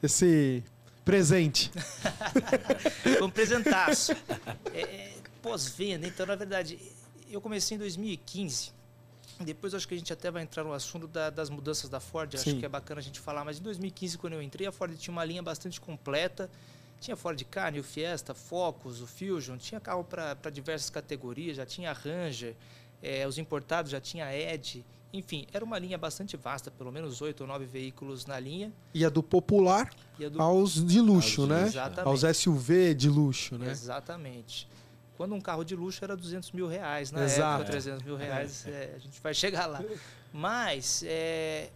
esse 0.03 0.63
presente? 1.03 1.71
Um 3.21 3.29
presentaço. 3.31 4.11
É, 4.73 4.81
é, 4.81 5.11
Pós-venda, 5.41 6.05
então, 6.07 6.23
na 6.27 6.35
verdade, 6.35 6.77
eu 7.31 7.41
comecei 7.41 7.75
em 7.75 7.79
2015. 7.79 8.71
Depois 9.45 9.73
acho 9.73 9.87
que 9.87 9.93
a 9.93 9.97
gente 9.97 10.11
até 10.13 10.29
vai 10.31 10.43
entrar 10.43 10.63
no 10.63 10.73
assunto 10.73 11.07
da- 11.07 11.29
das 11.29 11.49
mudanças 11.49 11.89
da 11.89 11.99
Ford, 11.99 12.33
acho 12.35 12.43
Sim. 12.43 12.59
que 12.59 12.65
é 12.65 12.69
bacana 12.69 12.99
a 12.99 13.03
gente 13.03 13.19
falar, 13.19 13.43
mas 13.45 13.59
em 13.59 13.61
2015, 13.61 14.17
quando 14.17 14.33
eu 14.33 14.41
entrei, 14.41 14.67
a 14.67 14.71
Ford 14.71 14.95
tinha 14.97 15.11
uma 15.11 15.23
linha 15.25 15.41
bastante 15.43 15.79
completa. 15.81 16.49
Tinha 16.99 17.15
Ford 17.17 17.41
Ka, 17.49 17.71
o 17.79 17.83
Fiesta, 17.83 18.33
Focus, 18.35 19.01
o 19.01 19.07
Fusion, 19.07 19.57
tinha 19.57 19.79
carro 19.79 20.03
para 20.03 20.35
diversas 20.51 20.89
categorias, 20.91 21.57
já 21.57 21.65
tinha 21.65 21.91
Ranger, 21.91 22.55
eh, 23.01 23.25
os 23.27 23.39
importados 23.39 23.89
já 23.91 23.99
tinha 23.99 24.31
Edge, 24.35 24.85
enfim, 25.11 25.47
era 25.51 25.65
uma 25.65 25.79
linha 25.79 25.97
bastante 25.97 26.37
vasta, 26.37 26.69
pelo 26.69 26.91
menos 26.91 27.19
oito 27.21 27.41
ou 27.41 27.47
nove 27.47 27.65
veículos 27.65 28.25
na 28.27 28.39
linha. 28.39 28.71
Ia 28.93 29.09
do 29.09 29.21
popular 29.23 29.89
E 30.19 30.25
a 30.25 30.29
do 30.29 30.39
aos 30.41 30.75
de 30.85 31.01
luxo, 31.01 31.41
Aos 31.41 31.49
né? 31.49 31.63
Exatamente. 31.65 32.07
Aos 32.07 32.23
SUV 32.37 32.93
de 32.93 33.09
luxo, 33.09 33.57
né? 33.57 33.71
Exatamente. 33.71 34.69
Quando 35.21 35.35
um 35.35 35.39
carro 35.39 35.63
de 35.63 35.75
luxo 35.75 36.03
era 36.03 36.17
200 36.17 36.51
mil 36.51 36.65
reais, 36.67 37.11
na 37.11 37.23
Exato. 37.25 37.57
época 37.61 37.69
300 37.73 38.01
mil 38.03 38.15
reais, 38.15 38.65
é, 38.65 38.93
a 38.95 38.97
gente 38.97 39.21
vai 39.21 39.35
chegar 39.35 39.67
lá. 39.67 39.79
Mas 40.33 41.03
é, 41.05 41.69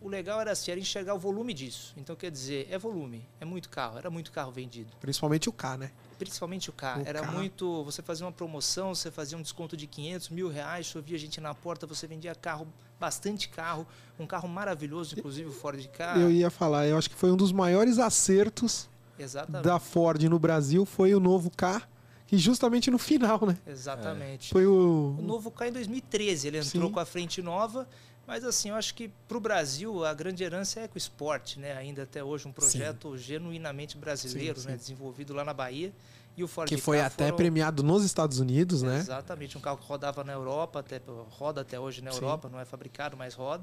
o- 0.00 0.08
legal 0.08 0.40
era 0.40 0.50
assim, 0.50 0.72
era 0.72 0.80
enxergar 0.80 1.14
o 1.14 1.18
volume 1.20 1.54
disso. 1.54 1.94
Então, 1.96 2.16
quer 2.16 2.32
dizer, 2.32 2.66
é 2.68 2.76
volume, 2.76 3.24
é 3.40 3.44
muito 3.44 3.68
carro, 3.68 3.96
era 3.96 4.10
muito 4.10 4.32
carro 4.32 4.50
vendido. 4.50 4.90
Principalmente 5.00 5.48
o 5.48 5.52
K, 5.52 5.76
né? 5.76 5.92
Principalmente 6.18 6.68
o 6.68 6.72
carro. 6.72 7.04
O 7.04 7.06
era 7.06 7.20
carro. 7.20 7.32
muito. 7.38 7.84
Você 7.84 8.02
fazia 8.02 8.26
uma 8.26 8.32
promoção, 8.32 8.92
você 8.92 9.08
fazia 9.08 9.38
um 9.38 9.42
desconto 9.42 9.76
de 9.76 9.86
500 9.86 10.30
mil 10.30 10.48
reais, 10.48 10.86
chovia 10.86 11.16
gente 11.16 11.40
na 11.40 11.54
porta, 11.54 11.86
você 11.86 12.08
vendia 12.08 12.34
carro, 12.34 12.66
bastante 12.98 13.48
carro, 13.48 13.86
um 14.18 14.26
carro 14.26 14.48
maravilhoso, 14.48 15.16
inclusive 15.16 15.48
o 15.48 15.52
Ford 15.52 15.80
Ka. 15.90 16.16
Eu 16.16 16.28
ia 16.28 16.50
falar, 16.50 16.88
eu 16.88 16.98
acho 16.98 17.08
que 17.08 17.14
foi 17.14 17.30
um 17.30 17.36
dos 17.36 17.52
maiores 17.52 18.00
acertos 18.00 18.88
Exatamente. 19.16 19.62
da 19.64 19.78
Ford 19.78 20.20
no 20.24 20.40
Brasil 20.40 20.84
foi 20.84 21.14
o 21.14 21.20
novo 21.20 21.50
K, 21.50 21.80
que 22.26 22.36
justamente 22.38 22.90
no 22.90 22.98
final, 22.98 23.44
né? 23.46 23.56
Exatamente. 23.66 24.50
Foi 24.52 24.66
o 24.66 25.16
O 25.18 25.22
novo 25.22 25.50
cai 25.50 25.68
em 25.68 25.72
2013, 25.72 26.48
ele 26.48 26.58
entrou 26.58 26.86
Sim. 26.88 26.92
com 26.92 27.00
a 27.00 27.04
frente 27.04 27.42
nova, 27.42 27.86
mas 28.26 28.44
assim, 28.44 28.70
eu 28.70 28.74
acho 28.76 28.94
que 28.94 29.10
para 29.28 29.36
o 29.36 29.40
Brasil 29.40 30.04
a 30.04 30.14
grande 30.14 30.42
herança 30.42 30.80
é 30.80 30.84
EcoSport, 30.84 31.56
né? 31.58 31.72
Ainda 31.76 32.04
até 32.04 32.24
hoje 32.24 32.48
um 32.48 32.52
projeto 32.52 33.16
genuinamente 33.18 33.96
brasileiro, 33.98 34.58
Sim, 34.60 34.66
né? 34.68 34.72
sim. 34.72 34.78
Desenvolvido 34.78 35.34
lá 35.34 35.44
na 35.44 35.52
Bahia. 35.52 35.92
E 36.36 36.42
o 36.42 36.48
Ford 36.48 36.68
que 36.68 36.76
foi 36.76 37.00
até 37.00 37.24
foram- 37.26 37.36
premiado 37.36 37.82
nos 37.84 38.04
Estados 38.04 38.40
Unidos, 38.40 38.82
né? 38.82 38.98
Exatamente, 38.98 39.56
um 39.56 39.60
carro 39.60 39.76
que 39.78 39.86
rodava 39.86 40.24
na 40.24 40.32
Europa, 40.32 40.80
até, 40.80 41.00
roda 41.30 41.60
até 41.60 41.78
hoje 41.78 42.02
na 42.02 42.10
Sim. 42.10 42.16
Europa, 42.16 42.48
não 42.48 42.58
é 42.58 42.64
fabricado, 42.64 43.16
mas 43.16 43.34
roda. 43.34 43.62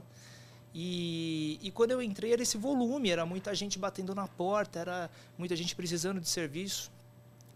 E, 0.73 1.59
e 1.61 1.69
quando 1.71 1.91
eu 1.91 2.01
entrei 2.01 2.31
era 2.31 2.41
esse 2.41 2.57
volume, 2.57 3.09
era 3.09 3.25
muita 3.25 3.53
gente 3.53 3.77
batendo 3.77 4.15
na 4.15 4.25
porta, 4.27 4.79
era 4.79 5.09
muita 5.37 5.53
gente 5.55 5.75
precisando 5.75 6.21
de 6.21 6.29
serviço. 6.29 6.89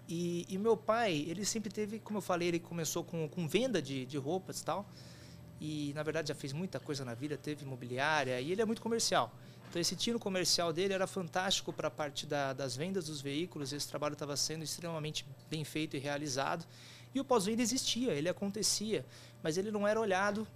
E, 0.07 0.45
e 0.47 0.57
meu 0.57 0.77
pai, 0.77 1.25
ele 1.27 1.43
sempre 1.43 1.71
teve, 1.71 1.99
como 1.99 2.19
eu 2.19 2.21
falei, 2.21 2.49
ele 2.49 2.59
começou 2.59 3.03
com, 3.03 3.27
com 3.27 3.47
venda 3.47 3.81
de, 3.81 4.05
de 4.05 4.17
roupas 4.17 4.61
e 4.61 4.65
tal. 4.65 4.87
E 5.59 5.93
na 5.95 6.03
verdade 6.03 6.27
já 6.27 6.35
fez 6.35 6.53
muita 6.53 6.79
coisa 6.79 7.05
na 7.05 7.13
vida, 7.13 7.37
teve 7.37 7.63
imobiliária 7.63 8.39
e 8.39 8.51
ele 8.51 8.61
é 8.61 8.65
muito 8.65 8.81
comercial. 8.81 9.33
Então 9.69 9.81
esse 9.81 9.95
tiro 9.95 10.19
comercial 10.19 10.71
dele 10.71 10.93
era 10.93 11.07
fantástico 11.07 11.73
para 11.73 11.87
a 11.87 11.91
parte 11.91 12.25
da, 12.25 12.53
das 12.53 12.75
vendas 12.75 13.07
dos 13.07 13.19
veículos. 13.21 13.73
Esse 13.73 13.87
trabalho 13.87 14.13
estava 14.13 14.35
sendo 14.37 14.63
extremamente 14.63 15.25
bem 15.49 15.63
feito 15.63 15.95
e 15.95 15.99
realizado. 15.99 16.65
E 17.13 17.19
o 17.19 17.25
pós-venda 17.25 17.61
existia, 17.61 18.13
ele 18.13 18.27
acontecia, 18.27 19.05
mas 19.41 19.57
ele 19.57 19.71
não 19.71 19.87
era 19.87 19.99
olhado 19.99 20.47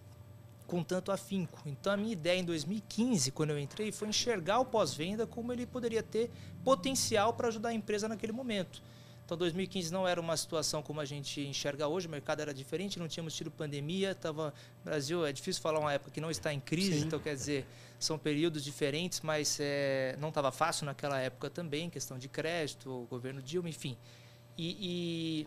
com 0.68 0.84
tanto 0.84 1.12
afinco. 1.12 1.62
Então 1.66 1.92
a 1.92 1.98
minha 1.98 2.14
ideia 2.14 2.40
em 2.40 2.44
2015, 2.44 3.32
quando 3.32 3.50
eu 3.50 3.60
entrei, 3.60 3.92
foi 3.92 4.10
enxergar 4.10 4.60
o 4.60 4.66
pós-venda 4.66 5.26
como 5.26 5.52
ele 5.52 5.66
poderia 5.66 6.04
ter 6.04 6.30
potencial 6.64 7.34
para 7.34 7.48
ajudar 7.48 7.70
a 7.70 7.74
empresa 7.74 8.08
naquele 8.08 8.32
momento. 8.32 8.82
Então 9.30 9.38
2015 9.38 9.94
não 9.94 10.08
era 10.08 10.20
uma 10.20 10.36
situação 10.36 10.82
como 10.82 11.00
a 11.00 11.06
gente 11.06 11.40
enxerga 11.42 11.88
hoje, 11.88 12.08
o 12.08 12.10
mercado 12.10 12.40
era 12.40 12.52
diferente, 12.52 12.98
não 12.98 13.08
tínhamos 13.08 13.36
tido 13.36 13.52
pandemia, 13.52 14.16
tava 14.16 14.52
Brasil 14.84 15.24
é 15.24 15.32
difícil 15.32 15.62
falar 15.62 15.80
uma 15.80 15.94
época 15.94 16.10
que 16.10 16.20
não 16.20 16.32
está 16.32 16.52
em 16.52 16.60
crise, 16.60 17.02
Sim. 17.02 17.06
então 17.06 17.20
quer 17.20 17.36
dizer 17.36 17.64
são 18.00 18.18
períodos 18.18 18.64
diferentes, 18.64 19.22
mas 19.22 19.60
é, 19.60 20.16
não 20.20 20.30
estava 20.30 20.52
fácil 20.52 20.88
naquela 20.88 21.20
época 21.20 21.48
também, 21.48 21.92
questão 21.92 22.18
de 22.18 22.28
crédito, 22.28 23.06
governo 23.08 23.40
Dilma, 23.40 23.70
enfim. 23.70 23.96
E, 24.58 25.46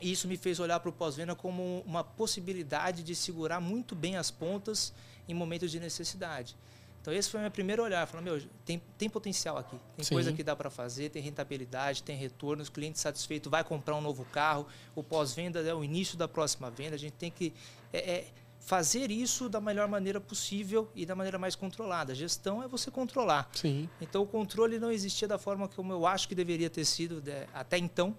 e 0.00 0.12
isso 0.12 0.28
me 0.28 0.36
fez 0.36 0.60
olhar 0.60 0.78
para 0.78 0.88
o 0.88 0.92
pós-venda 0.92 1.34
como 1.34 1.82
uma 1.84 2.04
possibilidade 2.04 3.02
de 3.02 3.16
segurar 3.16 3.58
muito 3.58 3.96
bem 3.96 4.16
as 4.16 4.30
pontas 4.30 4.92
em 5.28 5.34
momentos 5.34 5.72
de 5.72 5.80
necessidade. 5.80 6.54
Então 7.02 7.12
esse 7.12 7.28
foi 7.28 7.40
o 7.40 7.42
meu 7.42 7.50
primeiro 7.50 7.82
olhar, 7.82 8.06
falando, 8.06 8.26
meu, 8.26 8.40
tem, 8.64 8.80
tem 8.96 9.10
potencial 9.10 9.58
aqui, 9.58 9.76
tem 9.96 10.04
Sim. 10.04 10.14
coisa 10.14 10.32
que 10.32 10.44
dá 10.44 10.54
para 10.54 10.70
fazer, 10.70 11.10
tem 11.10 11.20
rentabilidade, 11.20 12.00
tem 12.00 12.16
retorno, 12.16 12.62
os 12.62 12.68
clientes 12.68 13.00
satisfeitos 13.00 13.50
vai 13.50 13.64
comprar 13.64 13.96
um 13.96 14.00
novo 14.00 14.24
carro, 14.26 14.68
o 14.94 15.02
pós-venda 15.02 15.60
é 15.60 15.74
o 15.74 15.82
início 15.82 16.16
da 16.16 16.28
próxima 16.28 16.70
venda, 16.70 16.94
a 16.94 16.98
gente 16.98 17.14
tem 17.14 17.28
que 17.28 17.52
é, 17.92 17.98
é, 17.98 18.26
fazer 18.60 19.10
isso 19.10 19.48
da 19.48 19.60
melhor 19.60 19.88
maneira 19.88 20.20
possível 20.20 20.88
e 20.94 21.04
da 21.04 21.16
maneira 21.16 21.40
mais 21.40 21.56
controlada. 21.56 22.12
A 22.12 22.14
gestão 22.14 22.62
é 22.62 22.68
você 22.68 22.88
controlar. 22.88 23.50
Sim. 23.52 23.88
Então 24.00 24.22
o 24.22 24.26
controle 24.26 24.78
não 24.78 24.92
existia 24.92 25.26
da 25.26 25.38
forma 25.38 25.66
como 25.66 25.92
eu 25.92 26.06
acho 26.06 26.28
que 26.28 26.36
deveria 26.36 26.70
ter 26.70 26.84
sido 26.84 27.20
né, 27.20 27.48
até 27.52 27.78
então. 27.78 28.16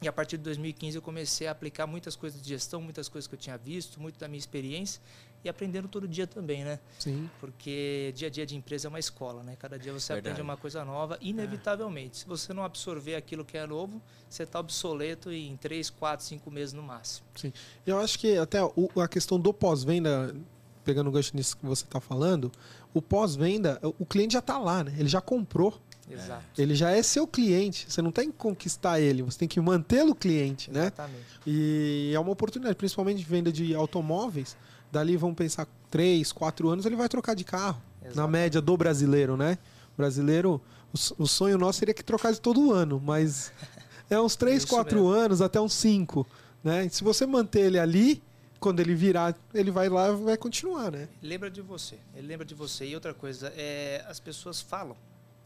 E 0.00 0.06
a 0.06 0.12
partir 0.12 0.36
de 0.36 0.44
2015 0.44 0.96
eu 0.96 1.02
comecei 1.02 1.48
a 1.48 1.50
aplicar 1.50 1.86
muitas 1.88 2.14
coisas 2.14 2.40
de 2.40 2.48
gestão, 2.48 2.80
muitas 2.80 3.08
coisas 3.08 3.26
que 3.26 3.34
eu 3.34 3.38
tinha 3.38 3.58
visto, 3.58 4.00
muito 4.00 4.20
da 4.20 4.28
minha 4.28 4.38
experiência 4.38 5.00
e 5.44 5.48
aprendendo 5.48 5.86
todo 5.86 6.08
dia 6.08 6.26
também, 6.26 6.64
né? 6.64 6.80
Sim. 6.98 7.28
Porque 7.38 8.12
dia 8.16 8.28
a 8.28 8.30
dia 8.30 8.46
de 8.46 8.56
empresa 8.56 8.88
é 8.88 8.90
uma 8.90 8.98
escola, 8.98 9.42
né? 9.42 9.56
Cada 9.58 9.78
dia 9.78 9.92
você 9.92 10.14
Verdade. 10.14 10.32
aprende 10.32 10.42
uma 10.42 10.56
coisa 10.56 10.84
nova, 10.84 11.18
inevitavelmente. 11.20 12.16
É. 12.16 12.20
Se 12.20 12.26
você 12.26 12.54
não 12.54 12.64
absorver 12.64 13.14
aquilo 13.14 13.44
que 13.44 13.58
é 13.58 13.66
novo, 13.66 14.00
você 14.28 14.44
está 14.44 14.58
obsoleto 14.58 15.30
em 15.30 15.56
3, 15.58 15.90
4, 15.90 16.24
5 16.24 16.50
meses 16.50 16.72
no 16.72 16.82
máximo. 16.82 17.26
Sim. 17.36 17.52
Eu 17.86 17.98
acho 17.98 18.18
que 18.18 18.38
até 18.38 18.58
a 18.60 19.08
questão 19.08 19.38
do 19.38 19.52
pós-venda, 19.52 20.34
pegando 20.82 21.08
o 21.08 21.12
gancho 21.12 21.36
nisso 21.36 21.56
que 21.56 21.66
você 21.66 21.84
está 21.84 22.00
falando, 22.00 22.50
o 22.94 23.02
pós-venda, 23.02 23.78
o 23.98 24.06
cliente 24.06 24.32
já 24.32 24.38
está 24.38 24.58
lá, 24.58 24.82
né? 24.82 24.94
Ele 24.98 25.08
já 25.08 25.20
comprou. 25.20 25.78
Exato. 26.08 26.44
Ele 26.60 26.74
já 26.74 26.90
é 26.90 27.02
seu 27.02 27.26
cliente. 27.26 27.90
Você 27.90 28.02
não 28.02 28.12
tem 28.12 28.30
que 28.30 28.36
conquistar 28.36 29.00
ele, 29.00 29.22
você 29.22 29.38
tem 29.38 29.48
que 29.48 29.58
mantê-lo 29.60 30.14
cliente, 30.14 30.70
né? 30.70 30.82
Exatamente. 30.82 31.18
né? 31.18 31.40
E 31.46 32.12
é 32.14 32.20
uma 32.20 32.30
oportunidade, 32.30 32.76
principalmente 32.76 33.18
de 33.18 33.24
venda 33.24 33.50
de 33.50 33.74
automóveis 33.74 34.56
dali 34.94 35.16
vamos 35.16 35.36
pensar 35.36 35.66
três, 35.90 36.32
quatro 36.32 36.68
anos, 36.68 36.86
ele 36.86 36.96
vai 36.96 37.08
trocar 37.08 37.34
de 37.34 37.44
carro. 37.44 37.82
Exatamente. 37.96 38.16
Na 38.16 38.26
média 38.28 38.60
do 38.60 38.76
brasileiro, 38.76 39.36
né? 39.36 39.58
O 39.92 39.96
brasileiro, 39.96 40.60
o, 40.92 41.22
o, 41.24 41.26
sonho 41.26 41.58
nosso 41.58 41.80
seria 41.80 41.92
que 41.92 42.02
trocasse 42.02 42.40
todo 42.40 42.72
ano, 42.72 43.02
mas 43.04 43.52
é 44.08 44.20
uns 44.20 44.36
três, 44.36 44.64
quatro 44.64 45.08
anos, 45.08 45.42
até 45.42 45.60
uns 45.60 45.74
cinco. 45.74 46.26
Né? 46.62 46.88
se 46.88 47.04
você 47.04 47.26
manter 47.26 47.66
ele 47.66 47.78
ali, 47.78 48.22
quando 48.58 48.80
ele 48.80 48.94
virar, 48.94 49.36
ele 49.52 49.70
vai 49.70 49.90
lá 49.90 50.08
e 50.08 50.16
vai 50.16 50.36
continuar, 50.36 50.90
né? 50.90 51.08
Lembra 51.20 51.50
de 51.50 51.60
você. 51.60 51.98
Ele 52.14 52.26
lembra 52.26 52.46
de 52.46 52.54
você. 52.54 52.86
E 52.86 52.94
outra 52.94 53.12
coisa, 53.12 53.52
é, 53.54 54.02
as 54.08 54.18
pessoas 54.18 54.62
falam, 54.62 54.96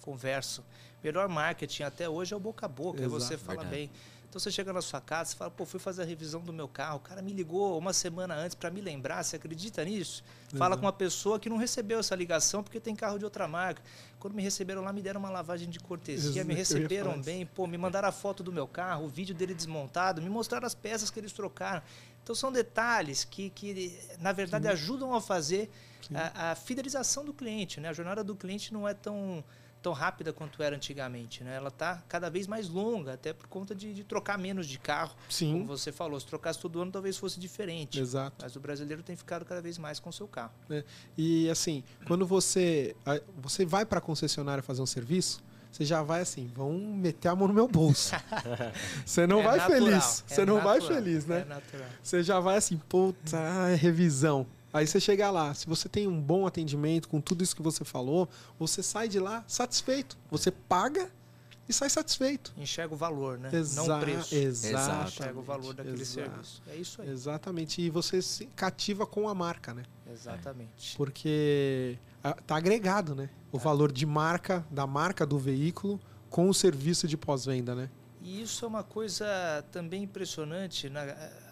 conversam. 0.03 0.65
Melhor 1.03 1.29
marketing 1.29 1.83
até 1.83 2.09
hoje 2.09 2.33
é 2.33 2.37
o 2.37 2.41
boca 2.41 2.67
a 2.67 2.69
boca. 2.69 3.01
Exato, 3.01 3.11
você 3.11 3.37
fala 3.37 3.63
verdade. 3.63 3.77
bem. 3.77 3.91
Você 4.39 4.51
chega 4.51 4.73
na 4.73 4.81
sua 4.81 5.01
casa, 5.01 5.35
e 5.35 5.37
fala, 5.37 5.51
pô, 5.51 5.65
fui 5.65 5.81
fazer 5.81 6.03
a 6.03 6.05
revisão 6.05 6.41
do 6.41 6.53
meu 6.53 6.69
carro, 6.69 6.99
o 6.99 7.01
cara 7.01 7.21
me 7.21 7.33
ligou 7.33 7.77
uma 7.79 7.93
semana 7.93 8.35
antes 8.35 8.55
para 8.55 8.71
me 8.71 8.81
lembrar, 8.81 9.23
você 9.23 9.37
acredita 9.37 9.85
nisso? 9.85 10.23
Fala 10.57 10.77
com 10.77 10.87
uma 10.87 10.93
pessoa 10.93 11.39
que 11.39 11.49
não 11.51 11.57
recebeu 11.57 11.99
essa 11.99 12.15
ligação 12.15 12.63
porque 12.63 12.81
tem 12.81 12.97
carro 12.97 13.19
de 13.19 13.25
outra 13.25 13.47
marca. 13.47 13.83
Quando 14.19 14.35
me 14.35 14.43
receberam 14.43 14.83
lá, 14.83 14.93
me 14.93 15.03
deram 15.03 15.21
uma 15.21 15.31
lavagem 15.31 15.69
de 15.69 15.79
cortesia, 15.79 16.45
me 16.45 16.55
receberam 16.55 17.21
bem, 17.21 17.45
pô, 17.45 17.67
me 17.67 17.77
mandaram 17.77 18.09
a 18.09 18.13
foto 18.13 18.43
do 18.43 18.53
meu 18.53 18.67
carro, 18.67 19.05
o 19.05 19.09
vídeo 19.09 19.35
dele 19.35 19.55
desmontado, 19.55 20.23
me 20.23 20.29
mostraram 20.31 20.67
as 20.67 20.75
peças 20.75 21.11
que 21.11 21.21
eles 21.21 21.33
trocaram. 21.33 21.83
Então 22.23 22.35
são 22.35 22.53
detalhes 22.53 23.25
que, 23.25 23.51
que 23.51 23.99
na 24.21 24.33
verdade, 24.33 24.67
Sim. 24.67 24.73
ajudam 24.73 25.15
a 25.15 25.21
fazer 25.21 25.71
a, 26.15 26.51
a, 26.51 26.55
fidelização 26.55 27.25
do 27.25 27.33
cliente. 27.33 27.81
Né? 27.81 27.89
A 27.89 27.93
jornada 27.93 28.23
do 28.23 28.35
cliente 28.35 28.73
não 28.73 28.87
é 28.87 28.95
tão 28.95 29.43
tão 29.83 29.93
rápida 29.93 30.33
quanto 30.33 30.63
era 30.63 30.75
antigamente, 30.75 31.43
né? 31.43 31.57
Ela 31.57 31.69
está 31.69 32.03
cada 32.09 32.29
vez 32.29 32.47
mais 32.47 32.69
longa, 32.69 33.15
até 33.15 33.33
por 33.33 33.47
conta 33.47 33.75
de, 33.75 33.93
de, 33.93 34.05
trocar 34.05 34.39
menos 34.39 34.67
de 34.67 34.79
carro. 34.79 35.15
Sim. 35.29 35.53
Como 35.53 35.67
você 35.67 35.93
falou, 35.93 36.19
se 36.19 36.27
trocasse 36.27 36.59
todo 36.59 36.81
ano 36.81 36.91
talvez 36.91 37.17
fosse 37.17 37.39
diferente. 37.39 38.01
Exato. 38.01 38.37
Mas 38.41 38.57
o 38.57 38.61
brasileiro 38.61 39.03
tem 39.03 39.17
ficado 39.17 39.45
cada 39.45 39.61
vez 39.61 39.79
mais 39.79 40.01
com 40.01 40.11
o 40.11 40.13
seu 40.13 40.29
carro. 40.29 40.53
É. 40.71 40.85
E 41.17 41.49
assim, 41.51 41.83
quando 42.07 42.27
você 42.27 42.95
você 43.37 43.65
vai 43.65 43.85
para 43.85 43.99
a 43.99 44.03
concessionária 44.03 44.63
fazer 44.63 44.83
um 44.83 44.87
serviço, 44.87 45.43
você 45.71 45.85
já 45.85 46.03
vai 46.03 46.21
assim, 46.21 46.51
vão 46.55 46.73
meter 46.73 47.29
a 47.29 47.37
mão 47.37 47.49
no 47.49 47.55
meu 47.55 47.69
bolso. 47.69 48.15
você 49.05 49.27
não 49.27 49.41
é 49.41 49.45
vai 49.45 49.59
natural, 49.59 49.79
feliz. 49.79 50.25
É 50.29 50.35
você 50.35 50.45
não 50.45 50.55
natural, 50.57 50.79
vai 50.79 50.89
feliz, 50.89 51.27
né? 51.27 51.47
É 51.49 51.87
você 52.03 52.23
já 52.23 52.41
vai 52.41 52.57
assim, 52.57 52.77
puta, 52.89 53.37
é 53.71 53.75
revisão. 53.75 54.47
Aí 54.73 54.87
você 54.87 55.01
chega 55.01 55.31
lá, 55.31 55.55
se 55.55 55.67
você 55.67 55.89
tem 55.89 56.07
um 56.07 56.21
bom 56.21 56.47
atendimento 56.47 57.09
com 57.09 57.21
tudo 57.21 57.43
isso 57.43 57.57
que 57.57 57.63
você 57.63 57.85
falou, 57.85 58.29
você 58.59 58.83
sai 58.83 59.09
de 59.09 59.19
lá 59.19 59.45
satisfeito. 59.47 60.19
Você 60.31 60.51
paga 60.51 61.11
e 61.69 61.73
sai 61.73 61.91
satisfeito. 61.91 62.53
Enxerga 62.57 62.95
o 62.95 62.97
valor, 62.97 63.39
né? 63.39 63.51
Exa 63.53 63.83
Não 63.87 63.97
o 63.97 64.01
preço. 64.01 64.35
Exato. 64.35 65.09
Enxerga 65.09 65.39
o 65.39 65.43
valor 65.43 65.75
daquele 65.75 66.01
Exato. 66.01 66.31
serviço. 66.31 66.63
É 66.67 66.77
isso 66.77 67.03
aí. 67.03 67.11
Exatamente. 67.11 67.83
E 67.83 67.91
você 67.91 68.23
se 68.23 68.47
cativa 68.57 69.07
com 69.07 69.29
a 69.29 69.35
marca, 69.35 69.75
né? 69.75 69.85
Exatamente. 70.11 70.97
Porque 70.97 71.99
tá 72.47 72.57
agregado, 72.57 73.15
né? 73.15 73.29
O 73.53 73.59
é. 73.59 73.61
valor 73.61 73.93
de 73.93 74.07
marca, 74.07 74.67
da 74.71 74.87
marca 74.87 75.27
do 75.27 75.39
veículo 75.39 76.01
com 76.31 76.49
o 76.49 76.55
serviço 76.55 77.07
de 77.07 77.17
pós-venda, 77.17 77.75
né? 77.75 77.91
E 78.23 78.43
isso 78.43 78.65
é 78.65 78.69
uma 78.69 78.83
coisa 78.83 79.27
também 79.71 80.03
impressionante. 80.03 80.89
Na, 80.89 81.03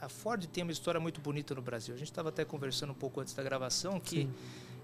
a 0.01 0.09
Ford 0.09 0.45
tem 0.47 0.63
uma 0.63 0.73
história 0.73 1.01
muito 1.01 1.21
bonita 1.21 1.55
no 1.55 1.63
Brasil. 1.63 1.95
A 1.95 1.99
gente 1.99 2.11
estava 2.11 2.29
até 2.29 2.45
conversando 2.45 2.91
um 2.91 2.95
pouco 2.95 3.21
antes 3.21 3.35
da 3.35 3.43
gravação 3.43 4.01
que 4.01 4.29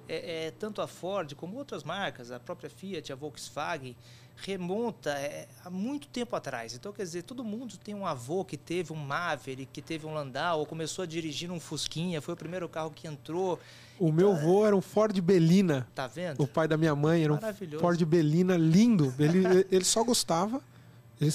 é, 0.08 0.46
é, 0.46 0.50
tanto 0.50 0.80
a 0.80 0.86
Ford 0.86 1.34
como 1.34 1.56
outras 1.56 1.82
marcas, 1.82 2.30
a 2.30 2.40
própria 2.40 2.68
Fiat, 2.68 3.12
a 3.12 3.16
Volkswagen, 3.16 3.96
remonta 4.36 5.10
é, 5.10 5.46
há 5.64 5.70
muito 5.70 6.08
tempo 6.08 6.34
atrás. 6.34 6.74
Então, 6.74 6.92
quer 6.92 7.02
dizer, 7.02 7.22
todo 7.22 7.44
mundo 7.44 7.76
tem 7.76 7.94
um 7.94 8.06
avô 8.06 8.44
que 8.44 8.56
teve 8.56 8.92
um 8.92 8.96
Maverick, 8.96 9.70
que 9.72 9.82
teve 9.82 10.06
um 10.06 10.12
Landau, 10.12 10.60
ou 10.60 10.66
começou 10.66 11.02
a 11.02 11.06
dirigir 11.06 11.50
um 11.50 11.60
Fusquinha, 11.60 12.20
foi 12.20 12.34
o 12.34 12.36
primeiro 12.36 12.68
carro 12.68 12.90
que 12.90 13.06
entrou. 13.06 13.58
O 13.98 14.06
então, 14.06 14.12
meu 14.12 14.32
avô 14.32 14.66
era 14.66 14.74
um 14.74 14.80
Ford 14.80 15.18
Belina. 15.20 15.86
Tá 15.94 16.06
vendo? 16.06 16.42
O 16.42 16.46
pai 16.46 16.66
da 16.66 16.76
minha 16.76 16.94
mãe 16.94 17.24
era 17.24 17.32
um 17.32 17.38
Ford 17.78 18.02
Belina 18.04 18.56
lindo. 18.56 19.14
Ele, 19.18 19.66
ele 19.70 19.84
só 19.84 20.02
gostava 20.02 20.62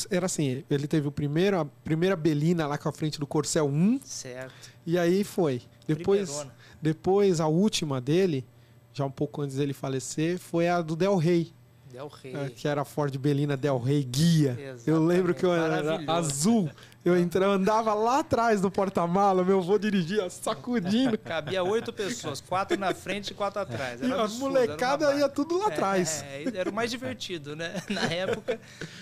era 0.09 0.25
assim, 0.25 0.63
ele 0.69 0.87
teve 0.87 1.07
o 1.07 1.11
primeiro, 1.11 1.59
a 1.59 1.65
primeira 1.65 2.15
Belina 2.15 2.67
lá 2.67 2.77
com 2.77 2.89
a 2.89 2.91
frente 2.91 3.19
do 3.19 3.27
Corcel 3.27 3.67
1. 3.67 3.99
Certo. 4.03 4.71
E 4.85 4.97
aí 4.97 5.23
foi. 5.23 5.61
Depois, 5.87 6.45
depois 6.81 7.39
a 7.39 7.47
última 7.47 8.01
dele, 8.01 8.45
já 8.93 9.05
um 9.05 9.11
pouco 9.11 9.41
antes 9.41 9.57
dele 9.57 9.73
falecer, 9.73 10.37
foi 10.39 10.67
a 10.67 10.81
do 10.81 10.95
Del 10.95 11.17
Rey. 11.17 11.53
Del 11.91 12.07
Rey. 12.07 12.35
É, 12.35 12.49
que 12.49 12.67
era 12.67 12.81
a 12.81 12.85
Ford 12.85 13.15
Belina 13.17 13.55
Del 13.55 13.79
Rey 13.79 14.03
Guia. 14.03 14.51
Exatamente. 14.51 14.89
Eu 14.89 15.05
lembro 15.05 15.33
que 15.33 15.45
eu 15.45 15.53
era 15.53 15.99
azul. 16.11 16.69
Eu, 17.07 17.17
entrava, 17.17 17.53
andava 17.53 17.93
lá 17.93 18.19
atrás 18.19 18.59
do 18.59 18.69
porta-mala, 18.69 19.41
meu 19.41 19.59
avô 19.59 19.79
dirigia 19.79 20.29
sacudindo. 20.29 21.17
Cabia 21.17 21.63
oito 21.63 21.93
pessoas, 21.93 22.41
quatro 22.41 22.77
na 22.77 22.93
frente 22.93 23.29
e 23.31 23.33
quatro 23.33 23.61
atrás. 23.61 24.01
Era 24.01 24.13
e 24.13 24.19
a 24.19 24.27
molecada 24.27 25.13
ia 25.15 25.29
tudo 25.29 25.57
lá 25.57 25.67
atrás. 25.67 26.21
É, 26.23 26.43
é, 26.43 26.57
era 26.57 26.69
o 26.69 26.73
mais 26.73 26.91
divertido, 26.91 27.55
né? 27.55 27.81
Na 27.89 28.01
época, 28.07 28.59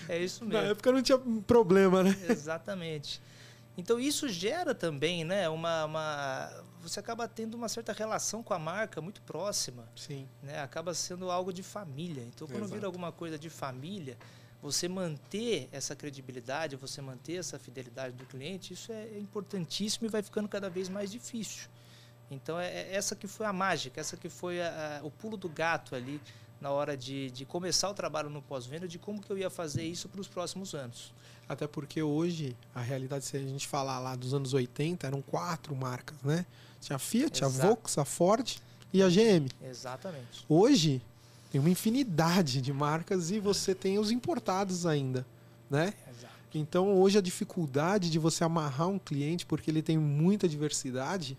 é 0.08 0.18
isso 0.20 0.44
mesmo. 0.44 0.62
Na 0.62 0.68
época 0.68 0.92
não 0.92 1.02
tinha 1.02 1.18
problema, 1.48 2.04
né? 2.04 2.16
Exatamente. 2.28 3.20
Então 3.76 3.98
isso 3.98 4.28
gera 4.28 4.72
também, 4.72 5.24
né, 5.24 5.48
uma, 5.48 5.84
uma, 5.84 6.64
você 6.80 7.00
acaba 7.00 7.26
tendo 7.26 7.54
uma 7.54 7.68
certa 7.68 7.92
relação 7.92 8.40
com 8.40 8.54
a 8.54 8.58
marca 8.58 9.00
muito 9.00 9.20
próxima. 9.22 9.84
Sim. 9.96 10.28
Né? 10.44 10.60
Acaba 10.60 10.94
sendo 10.94 11.28
algo 11.28 11.52
de 11.52 11.64
família. 11.64 12.22
Então 12.22 12.46
quando 12.46 12.60
Exato. 12.60 12.74
vira 12.74 12.86
alguma 12.86 13.10
coisa 13.10 13.36
de 13.36 13.50
família, 13.50 14.16
você 14.66 14.88
manter 14.88 15.68
essa 15.70 15.94
credibilidade, 15.94 16.74
você 16.74 17.00
manter 17.00 17.36
essa 17.36 17.56
fidelidade 17.56 18.16
do 18.16 18.26
cliente, 18.26 18.74
isso 18.74 18.90
é 18.90 19.16
importantíssimo 19.16 20.06
e 20.06 20.10
vai 20.10 20.24
ficando 20.24 20.48
cada 20.48 20.68
vez 20.68 20.88
mais 20.88 21.12
difícil. 21.12 21.68
Então 22.28 22.58
é, 22.58 22.66
é 22.66 22.96
essa 22.96 23.14
que 23.14 23.28
foi 23.28 23.46
a 23.46 23.52
mágica, 23.52 24.00
essa 24.00 24.16
que 24.16 24.28
foi 24.28 24.60
a, 24.60 24.98
a, 24.98 25.06
o 25.06 25.10
pulo 25.10 25.36
do 25.36 25.48
gato 25.48 25.94
ali 25.94 26.20
na 26.60 26.70
hora 26.70 26.96
de, 26.96 27.30
de 27.30 27.44
começar 27.44 27.88
o 27.88 27.94
trabalho 27.94 28.28
no 28.28 28.42
pós-venda, 28.42 28.88
de 28.88 28.98
como 28.98 29.22
que 29.22 29.30
eu 29.30 29.38
ia 29.38 29.48
fazer 29.48 29.84
isso 29.84 30.08
para 30.08 30.20
os 30.20 30.26
próximos 30.26 30.74
anos. 30.74 31.14
Até 31.48 31.68
porque 31.68 32.02
hoje, 32.02 32.56
a 32.74 32.80
realidade, 32.80 33.24
se 33.24 33.36
a 33.36 33.40
gente 33.40 33.68
falar 33.68 34.00
lá 34.00 34.16
dos 34.16 34.34
anos 34.34 34.52
80, 34.52 35.06
eram 35.06 35.22
quatro 35.22 35.76
marcas, 35.76 36.20
né? 36.22 36.44
Tinha 36.80 36.96
a 36.96 36.98
Fiat, 36.98 37.44
Exato. 37.44 37.62
a 37.62 37.68
Volks, 37.68 37.98
a 37.98 38.04
Ford 38.04 38.56
e 38.92 39.00
a 39.00 39.08
GM. 39.08 39.48
Exatamente. 39.62 40.44
Hoje, 40.48 41.00
tem 41.50 41.60
uma 41.60 41.70
infinidade 41.70 42.60
de 42.60 42.72
marcas 42.72 43.30
e 43.30 43.38
você 43.38 43.74
tem 43.74 43.98
os 43.98 44.10
importados 44.10 44.86
ainda, 44.86 45.26
né? 45.70 45.94
Exato. 46.08 46.34
Então, 46.54 46.94
hoje, 46.98 47.18
a 47.18 47.20
dificuldade 47.20 48.10
de 48.10 48.18
você 48.18 48.42
amarrar 48.44 48.88
um 48.88 48.98
cliente, 48.98 49.44
porque 49.44 49.70
ele 49.70 49.82
tem 49.82 49.98
muita 49.98 50.48
diversidade, 50.48 51.36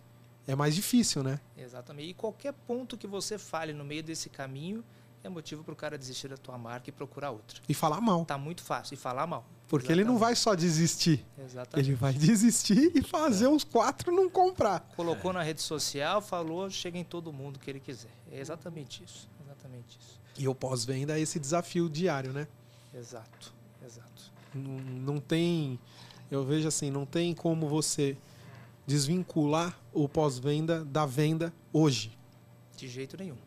é 0.48 0.56
mais 0.56 0.76
difícil, 0.76 1.24
né? 1.24 1.40
Exatamente. 1.58 2.10
E 2.10 2.14
qualquer 2.14 2.54
ponto 2.54 2.98
que 2.98 3.08
você 3.08 3.38
fale 3.38 3.74
no 3.74 3.84
meio 3.84 4.04
desse 4.04 4.30
caminho 4.30 4.84
é 5.24 5.30
motivo 5.30 5.64
para 5.64 5.74
o 5.74 5.76
cara 5.76 5.98
desistir 5.98 6.30
da 6.30 6.38
tua 6.38 6.58
marca 6.58 6.90
e 6.90 6.94
procurar 6.94 7.32
outra. 7.32 7.60
E 7.68 7.74
falar 7.74 8.00
mal. 8.00 8.24
Tá 8.26 8.38
muito 8.38 8.62
fácil. 8.62 8.94
E 8.94 8.98
falar 8.98 9.28
mal. 9.28 9.46
Porque 9.68 9.92
ele 9.92 10.06
não 10.06 10.14
Exatamente. 10.14 10.20
vai 10.20 10.36
só 10.36 10.56
desistir. 10.56 11.26
Exatamente. 11.38 11.90
Ele 11.90 11.96
vai 11.96 12.14
desistir 12.14 12.92
e 12.96 13.02
fazer 13.02 13.48
os 13.48 13.66
quatro 13.66 14.16
não 14.16 14.30
comprar. 14.30 14.80
Colocou 14.96 15.34
na 15.34 15.44
rede 15.44 15.62
social, 15.62 16.22
falou, 16.22 16.70
chega 16.70 16.98
em 16.98 17.04
todo 17.04 17.34
mundo 17.34 17.60
que 17.60 17.70
ele 17.70 17.82
quiser. 17.82 18.12
É 18.32 18.40
exatamente 18.40 19.04
isso. 19.04 19.28
Exatamente 19.68 19.98
isso. 20.00 20.20
E 20.38 20.48
o 20.48 20.56
pós-venda 20.56 21.18
é 21.18 21.22
esse 21.22 21.40
desafio 21.40 21.90
diário, 21.90 22.32
né? 22.32 22.48
Exato. 22.94 23.54
Exato. 23.86 24.32
Não, 24.54 24.80
não 25.14 25.20
tem. 25.20 25.80
Eu 26.30 26.46
vejo 26.46 26.68
assim, 26.68 26.90
não 26.92 27.06
tem 27.06 27.34
como 27.34 27.68
você 27.68 28.18
desvincular 28.86 29.78
o 29.94 30.08
pós-venda 30.08 30.86
da 30.86 31.06
venda 31.06 31.54
hoje. 31.74 32.18
De 32.76 32.88
jeito 32.88 33.18
nenhum. 33.18 33.38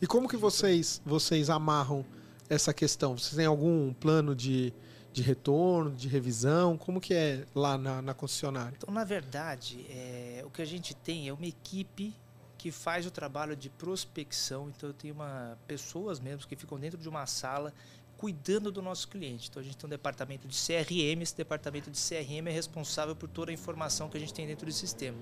E 0.00 0.06
como 0.06 0.28
que 0.28 0.36
vocês, 0.36 1.00
vocês 1.04 1.50
amarram 1.50 2.04
essa 2.48 2.72
questão? 2.72 3.16
Vocês 3.16 3.36
têm 3.36 3.46
algum 3.46 3.92
plano 3.92 4.34
de, 4.34 4.72
de 5.12 5.22
retorno, 5.22 5.90
de 5.90 6.08
revisão? 6.08 6.78
Como 6.78 7.00
que 7.00 7.12
é 7.12 7.44
lá 7.54 7.76
na, 7.76 8.00
na 8.00 8.14
concessionária? 8.14 8.74
Então, 8.76 8.92
na 8.92 9.04
verdade, 9.04 9.84
é, 9.90 10.42
o 10.46 10.50
que 10.50 10.62
a 10.62 10.66
gente 10.66 10.94
tem 10.94 11.28
é 11.28 11.32
uma 11.32 11.46
equipe 11.46 12.14
que 12.62 12.70
faz 12.70 13.04
o 13.04 13.10
trabalho 13.10 13.56
de 13.56 13.68
prospecção. 13.68 14.68
Então, 14.68 14.90
eu 14.90 14.94
tenho 14.94 15.14
uma, 15.14 15.58
pessoas 15.66 16.20
mesmo 16.20 16.46
que 16.46 16.54
ficam 16.54 16.78
dentro 16.78 16.96
de 16.96 17.08
uma 17.08 17.26
sala 17.26 17.74
cuidando 18.16 18.70
do 18.70 18.80
nosso 18.80 19.08
cliente. 19.08 19.48
Então, 19.50 19.60
a 19.60 19.64
gente 19.64 19.76
tem 19.76 19.88
um 19.88 19.90
departamento 19.90 20.46
de 20.46 20.54
CRM. 20.54 21.20
Esse 21.22 21.36
departamento 21.36 21.90
de 21.90 21.98
CRM 21.98 22.46
é 22.46 22.52
responsável 22.52 23.16
por 23.16 23.28
toda 23.28 23.50
a 23.50 23.54
informação 23.54 24.08
que 24.08 24.16
a 24.16 24.20
gente 24.20 24.32
tem 24.32 24.46
dentro 24.46 24.64
do 24.64 24.70
sistema. 24.70 25.18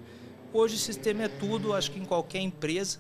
Hoje, 0.53 0.75
o 0.75 0.79
sistema 0.79 1.23
é 1.23 1.29
tudo, 1.29 1.73
acho 1.73 1.91
que 1.91 1.99
em 1.99 2.05
qualquer 2.05 2.41
empresa. 2.41 2.99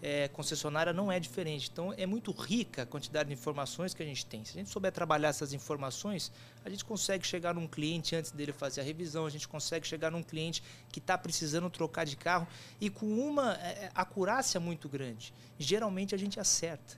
É, 0.00 0.28
concessionária 0.28 0.92
não 0.92 1.10
é 1.10 1.18
diferente. 1.18 1.68
Então, 1.72 1.92
é 1.96 2.06
muito 2.06 2.30
rica 2.30 2.82
a 2.82 2.86
quantidade 2.86 3.28
de 3.28 3.32
informações 3.34 3.94
que 3.94 4.02
a 4.02 4.06
gente 4.06 4.24
tem. 4.24 4.44
Se 4.44 4.52
a 4.52 4.58
gente 4.60 4.70
souber 4.70 4.92
trabalhar 4.92 5.28
essas 5.28 5.52
informações, 5.52 6.30
a 6.64 6.70
gente 6.70 6.84
consegue 6.84 7.26
chegar 7.26 7.54
num 7.54 7.66
cliente 7.66 8.14
antes 8.14 8.30
dele 8.30 8.52
fazer 8.52 8.80
a 8.80 8.84
revisão, 8.84 9.26
a 9.26 9.30
gente 9.30 9.48
consegue 9.48 9.86
chegar 9.86 10.10
num 10.10 10.22
cliente 10.22 10.62
que 10.92 10.98
está 10.98 11.18
precisando 11.18 11.68
trocar 11.68 12.04
de 12.04 12.16
carro 12.16 12.46
e 12.80 12.88
com 12.88 13.06
uma 13.06 13.54
é, 13.54 13.90
acurácia 13.94 14.60
muito 14.60 14.88
grande. 14.88 15.34
Geralmente, 15.58 16.14
a 16.14 16.18
gente 16.18 16.38
acerta. 16.38 16.96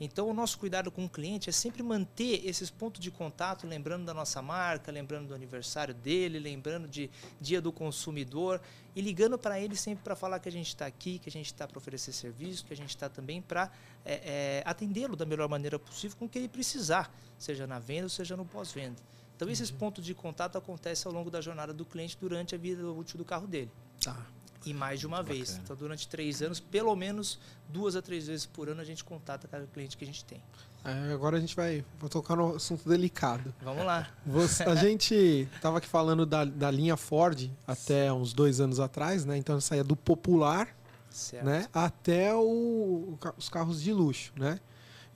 Então, 0.00 0.28
o 0.28 0.34
nosso 0.34 0.58
cuidado 0.58 0.90
com 0.90 1.04
o 1.04 1.08
cliente 1.08 1.48
é 1.48 1.52
sempre 1.52 1.82
manter 1.82 2.44
esses 2.44 2.68
pontos 2.68 3.00
de 3.00 3.10
contato, 3.10 3.66
lembrando 3.66 4.04
da 4.04 4.12
nossa 4.12 4.42
marca, 4.42 4.90
lembrando 4.90 5.28
do 5.28 5.34
aniversário 5.34 5.94
dele, 5.94 6.38
lembrando 6.38 6.88
de 6.88 7.08
dia 7.40 7.60
do 7.60 7.72
consumidor 7.72 8.60
e 8.94 9.00
ligando 9.00 9.38
para 9.38 9.60
ele 9.60 9.76
sempre 9.76 10.02
para 10.02 10.16
falar 10.16 10.40
que 10.40 10.48
a 10.48 10.52
gente 10.52 10.68
está 10.68 10.86
aqui, 10.86 11.18
que 11.18 11.28
a 11.28 11.32
gente 11.32 11.46
está 11.46 11.66
para 11.66 11.78
oferecer 11.78 12.12
serviço, 12.12 12.64
que 12.64 12.72
a 12.72 12.76
gente 12.76 12.90
está 12.90 13.08
também 13.08 13.40
para 13.40 13.70
é, 14.04 14.14
é, 14.14 14.62
atendê-lo 14.66 15.16
da 15.16 15.24
melhor 15.24 15.48
maneira 15.48 15.78
possível 15.78 16.16
com 16.16 16.24
o 16.24 16.28
que 16.28 16.38
ele 16.38 16.48
precisar, 16.48 17.12
seja 17.38 17.66
na 17.66 17.78
venda 17.78 18.04
ou 18.04 18.10
seja 18.10 18.36
no 18.36 18.44
pós-venda. 18.44 19.00
Então, 19.36 19.48
esses 19.48 19.70
pontos 19.70 20.04
de 20.04 20.14
contato 20.14 20.56
acontecem 20.56 21.08
ao 21.08 21.14
longo 21.14 21.30
da 21.30 21.40
jornada 21.40 21.72
do 21.72 21.84
cliente 21.84 22.16
durante 22.20 22.54
a 22.54 22.58
vida 22.58 22.88
útil 22.88 23.18
do 23.18 23.24
carro 23.24 23.46
dele. 23.46 23.70
Tá. 24.00 24.24
E 24.66 24.72
mais 24.74 25.00
de 25.00 25.06
uma 25.06 25.18
Muito 25.18 25.28
vez. 25.28 25.40
bacana. 25.50 25.60
Então, 25.64 25.76
durante 25.76 26.08
três 26.08 26.40
anos, 26.42 26.58
pelo 26.60 26.94
menos 26.96 27.38
duas 27.68 27.94
a 27.96 28.02
três 28.02 28.26
vezes 28.26 28.46
por 28.46 28.68
ano, 28.68 28.80
a 28.80 28.84
gente 28.84 29.04
contata 29.04 29.46
cada 29.48 29.66
cliente 29.66 29.96
que 29.96 30.04
a 30.04 30.06
gente 30.06 30.24
tem. 30.24 30.42
É, 30.84 31.12
agora 31.12 31.36
a 31.38 31.40
gente 31.40 31.56
vai 31.56 31.84
vou 31.98 32.10
tocar 32.10 32.36
no 32.36 32.56
assunto 32.56 32.86
delicado. 32.88 33.54
Vamos 33.62 33.84
lá. 33.86 34.08
Você- 34.26 34.62
a 34.64 34.74
gente 34.76 35.14
estava 35.54 35.78
aqui 35.78 35.86
falando 35.88 36.26
da, 36.26 36.44
da 36.44 36.70
linha 36.70 36.96
Ford 36.96 37.50
até 37.66 38.12
uns 38.12 38.32
dois 38.34 38.60
anos 38.60 38.78
atrás, 38.80 39.24
né? 39.24 39.36
Então 39.38 39.58
saía 39.60 39.82
do 39.84 39.96
popular, 39.96 40.68
Certo. 41.10 41.44
né? 41.46 41.68
Até 41.72 42.34
o- 42.34 43.18
os 43.38 43.48
carros 43.48 43.80
de 43.82 43.92
luxo, 43.92 44.32
né? 44.36 44.60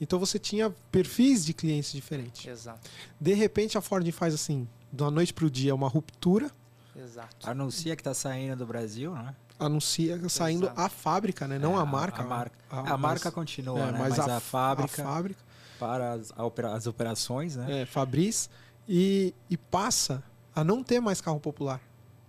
Então 0.01 0.19
você 0.19 0.39
tinha 0.39 0.71
perfis 0.93 1.45
de 1.45 1.53
clientes 1.53 1.93
diferentes. 1.93 2.47
Exato. 2.47 2.89
De 3.21 3.35
repente 3.35 3.77
a 3.77 3.81
Ford 3.83 4.11
faz 4.13 4.33
assim, 4.33 4.67
da 4.93 5.11
noite 5.11 5.35
para 5.35 5.45
o 5.45 5.51
dia, 5.51 5.75
uma 5.75 5.89
ruptura, 5.89 6.51
Exato. 6.99 7.49
Anuncia 7.49 7.95
que 7.97 8.03
tá 8.03 8.13
saindo 8.15 8.57
do 8.57 8.67
Brasil, 8.67 9.13
né? 9.15 9.35
anuncia 9.61 10.29
saindo 10.29 10.67
Exato. 10.67 10.81
a 10.81 10.89
fábrica, 10.89 11.49
né? 11.49 11.59
Não 11.59 11.77
É, 11.77 11.83
a 11.83 11.85
marca. 11.85 12.23
A, 12.23 12.27
marca, 12.27 12.57
a- 12.71 12.79
a 12.81 12.83
mas- 12.85 13.01
marca 13.01 13.31
continua, 13.33 13.81
é, 13.81 13.93
né? 13.93 13.99
Mas, 13.99 14.19
a, 14.19 14.37
f- 14.37 14.41
fábrica 14.41 15.03
a 15.03 15.05
fábrica 15.05 15.41
para 15.81 16.13
as, 16.13 16.33
a 16.37 16.45
opera- 16.45 16.73
as 16.75 16.87
operações, 16.87 17.57
né? 17.57 17.83
é, 17.83 17.87
Fabris 17.87 18.49
e, 18.89 19.35
e 19.51 19.57
passa 19.57 20.23
a 20.55 20.63
não 20.63 20.83
ter 20.85 21.01
mais 21.01 21.21
carro 21.21 21.41
popular. 21.41 21.81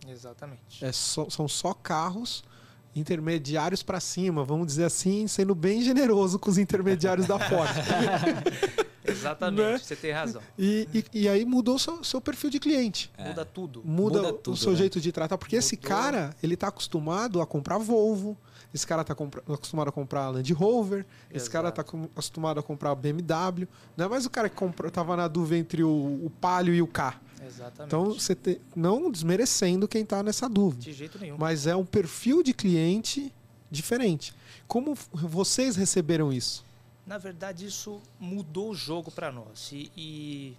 Exatamente. 0.08 0.84
É 0.84 0.91
só- 0.91 1.29
são 1.29 1.47
só 1.47 1.73
carros 1.73 2.43
intermediários 2.95 3.84
para 3.84 3.99
cima, 3.99 4.43
vamos 4.43 4.65
dizer 4.65 4.86
assim, 4.86 5.27
sendo 5.27 5.53
bem 5.53 5.84
generoso 5.84 6.39
com 6.39 6.49
os 6.49 6.58
intermediários 6.58 7.27
da 7.27 7.38
Ford. 7.38 7.69
Exatamente. 9.11 9.61
Né? 9.71 9.77
Você 9.77 9.95
tem 9.95 10.11
razão. 10.11 10.41
E, 10.57 10.87
e, 10.93 11.21
e 11.21 11.29
aí 11.29 11.45
mudou 11.45 11.75
o 11.75 11.79
seu, 11.79 12.03
seu 12.03 12.21
perfil 12.21 12.49
de 12.49 12.59
cliente. 12.59 13.11
É. 13.17 13.29
Muda 13.29 13.45
tudo. 13.45 13.81
Muda, 13.85 14.17
Muda 14.21 14.29
o 14.29 14.33
tudo, 14.37 14.57
seu 14.57 14.71
né? 14.71 14.77
jeito 14.77 14.99
de 15.01 15.11
tratar, 15.11 15.37
porque 15.37 15.55
esse 15.55 15.75
Mudou. 15.75 15.89
cara, 15.89 16.35
ele 16.41 16.55
tá 16.55 16.67
acostumado 16.67 17.41
a 17.41 17.45
comprar 17.45 17.77
Volvo, 17.77 18.37
esse 18.73 18.85
cara 18.85 19.03
tá 19.03 19.13
acostumado 19.13 19.87
a 19.87 19.91
comprar 19.91 20.29
Land 20.29 20.53
Rover, 20.53 21.05
esse 21.29 21.37
Exato. 21.47 21.51
cara 21.51 21.71
tá 21.71 21.81
acostumado 21.81 22.59
a 22.59 22.63
comprar 22.63 22.93
BMW, 22.95 23.67
não 23.97 24.05
é 24.05 24.07
mais 24.07 24.25
o 24.25 24.29
cara 24.29 24.47
que 24.47 24.55
comprou, 24.55 24.91
tava 24.91 25.15
na 25.17 25.27
dúvida 25.27 25.57
entre 25.57 25.83
o, 25.83 25.89
o 25.89 26.31
Palio 26.39 26.73
e 26.75 26.81
o 26.81 26.87
K. 26.87 27.19
Exatamente. 27.47 27.87
Então, 27.87 28.05
você 28.13 28.35
te- 28.35 28.61
não 28.75 29.09
desmerecendo 29.09 29.87
quem 29.87 30.05
tá 30.05 30.21
nessa 30.21 30.47
dúvida. 30.47 30.83
de 30.83 30.93
jeito 30.93 31.17
nenhum. 31.17 31.35
mas 31.39 31.65
é 31.65 31.75
um 31.75 31.85
perfil 31.85 32.43
de 32.43 32.53
cliente 32.53 33.33
diferente. 33.71 34.33
Como 34.67 34.95
vocês 35.13 35.75
receberam 35.75 36.31
isso? 36.31 36.63
Na 37.09 37.17
verdade, 37.17 37.65
isso 37.65 37.99
mudou 38.19 38.69
o 38.69 38.75
jogo 38.75 39.09
para 39.09 39.31
nós. 39.31 39.71
E, 39.71 39.91
e 39.97 40.57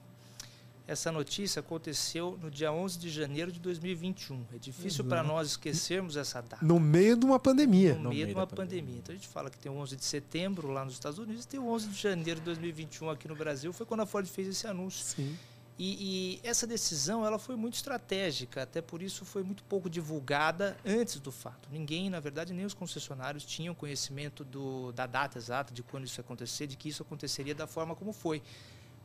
essa 0.85 1.13
notícia 1.13 1.61
aconteceu 1.61 2.37
no 2.43 2.51
dia 2.51 2.73
11 2.73 2.99
de 2.99 3.09
janeiro 3.09 3.53
de 3.53 3.61
2021. 3.61 4.45
É 4.53 4.59
difícil 4.59 5.05
para 5.05 5.23
nós 5.23 5.51
esquecermos 5.51 6.17
essa 6.17 6.41
data. 6.41 6.59
No 6.61 6.81
meio 6.81 7.17
de 7.17 7.25
uma 7.25 7.39
pandemia. 7.39 7.95
no 7.95 8.03
No 8.03 8.09
meio 8.09 8.23
de 8.23 8.25
meio 8.27 8.37
uma 8.39 8.47
da 8.47 8.57
pandemia. 8.57 8.81
pandemia. 8.81 8.99
Então 9.01 9.15
a 9.15 9.17
gente 9.17 9.29
fala 9.29 9.49
que 9.49 9.59
tem 9.59 9.71
o 9.71 9.77
11 9.77 9.95
de 9.95 10.05
setembro 10.05 10.67
lá 10.73 10.85
nos 10.85 10.95
Estados 10.95 11.21
Unidos 11.21 11.45
e 11.45 11.47
tem 11.47 11.61
o 11.61 11.69
11 11.69 11.87
de 11.87 12.03
janeiro 12.03 12.41
de 12.41 12.47
2021 12.47 13.11
aqui 13.11 13.29
no 13.29 13.37
Brasil. 13.37 13.73
Foi 13.73 13.87
quando 13.87 14.01
a 14.01 14.07
Ford 14.07 14.27
fez 14.27 14.49
esse 14.49 14.67
anúncio. 14.67 15.05
Sim. 15.05 15.39
E, 15.83 16.37
e 16.43 16.47
essa 16.47 16.67
decisão 16.67 17.25
ela 17.25 17.39
foi 17.39 17.57
muito 17.57 17.73
estratégica, 17.73 18.65
até 18.65 18.83
por 18.83 19.01
isso 19.01 19.25
foi 19.25 19.43
muito 19.43 19.65
pouco 19.65 19.89
divulgada 19.89 20.77
antes 20.85 21.19
do 21.19 21.33
fato. 21.33 21.71
Ninguém, 21.73 22.11
na 22.11 22.21
verdade, 22.21 22.53
nem 22.53 22.67
os 22.67 22.75
concessionários 22.75 23.47
tinham 23.47 23.75
conhecimento 23.75 24.45
do, 24.45 24.93
da 24.93 25.07
data 25.07 25.39
exata 25.39 25.73
de 25.73 25.83
quando 25.83 26.05
isso 26.05 26.21
ia 26.21 26.23
acontecer, 26.23 26.67
de 26.67 26.77
que 26.77 26.91
isso 26.91 27.03
aconteceria 27.03 27.55
da 27.55 27.67
forma 27.67 27.97
como 27.97 28.13
foi. 28.13 28.43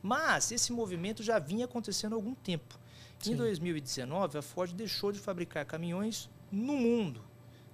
Mas 0.02 0.52
esse 0.52 0.70
movimento 0.70 1.22
já 1.22 1.38
vinha 1.38 1.64
acontecendo 1.64 2.12
há 2.12 2.16
algum 2.16 2.34
tempo. 2.34 2.78
Sim. 3.20 3.32
Em 3.32 3.36
2019, 3.36 4.36
a 4.36 4.42
Ford 4.42 4.70
deixou 4.74 5.10
de 5.10 5.18
fabricar 5.18 5.64
caminhões 5.64 6.28
no 6.52 6.76
mundo. 6.76 7.24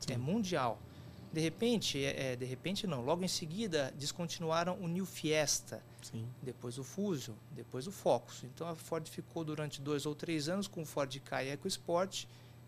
É 0.08 0.16
mundial. 0.16 0.80
De 1.32 1.40
repente, 1.40 1.98
é, 2.04 2.34
é, 2.34 2.36
de 2.36 2.44
repente 2.44 2.86
não, 2.86 3.04
logo 3.04 3.24
em 3.24 3.28
seguida 3.28 3.92
descontinuaram 3.98 4.78
o 4.80 4.86
New 4.86 5.04
Fiesta, 5.04 5.82
Sim. 6.02 6.26
depois 6.42 6.78
o 6.78 6.84
Fusion, 6.84 7.34
depois 7.50 7.86
o 7.86 7.92
Focus. 7.92 8.44
Então 8.44 8.68
a 8.68 8.74
Ford 8.74 9.06
ficou 9.08 9.44
durante 9.44 9.80
dois 9.80 10.04
ou 10.06 10.14
três 10.14 10.48
anos 10.48 10.66
com 10.66 10.82
o 10.82 10.86
Ford 10.86 11.14
Ka 11.20 11.42
e 11.42 11.50
EcoSport 11.50 12.24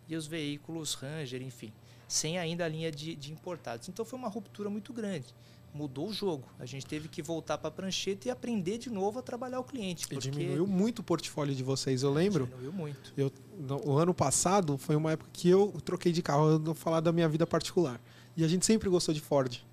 e 0.09 0.17
os 0.17 0.27
veículos 0.27 0.95
Ranger, 0.95 1.43
enfim, 1.43 1.73
sem 2.07 2.39
ainda 2.39 2.65
a 2.65 2.69
linha 2.69 2.91
de, 2.91 3.15
de 3.17 3.33
importados. 3.33 3.89
Então 3.89 4.05
foi 4.05 4.19
uma 4.19 4.29
ruptura 4.29 4.69
muito 4.71 4.93
grande. 4.93 5.27
Mudou 5.73 6.09
o 6.09 6.13
jogo. 6.13 6.47
A 6.57 6.65
gente 6.67 6.87
teve 6.87 7.09
que 7.09 7.21
voltar 7.21 7.59
para 7.59 7.67
a 7.67 7.71
prancheta 7.71 8.29
e 8.29 8.31
aprender 8.31 8.79
de 8.79 8.89
novo 8.89 9.19
a 9.19 9.23
trabalhar 9.23 9.59
o 9.59 9.65
cliente. 9.65 10.05
E 10.05 10.09
porque 10.09 10.31
diminuiu 10.31 10.69
muito 10.69 11.01
o 11.01 11.03
portfólio 11.03 11.53
de 11.53 11.65
vocês. 11.65 12.05
Eu 12.05 12.13
lembro, 12.13 12.47
Diminuiu 12.47 12.73
muito. 12.73 13.13
eu, 13.17 13.33
no, 13.59 13.85
o 13.85 13.99
ano 13.99 14.15
passado 14.15 14.79
foi 14.79 14.95
uma 14.95 15.11
época 15.11 15.29
que 15.33 15.49
eu 15.49 15.73
troquei 15.85 16.13
de 16.13 16.23
carro. 16.23 16.51
Eu 16.51 16.61
vou 16.61 16.75
falar 16.75 17.01
da 17.01 17.11
minha 17.11 17.29
vida 17.29 17.45
particular. 17.45 18.01
E 18.37 18.45
a 18.45 18.49
gente 18.49 18.65
sempre 18.65 18.89
gostou 18.89 19.13
de 19.13 19.21
Ford. 19.21 19.65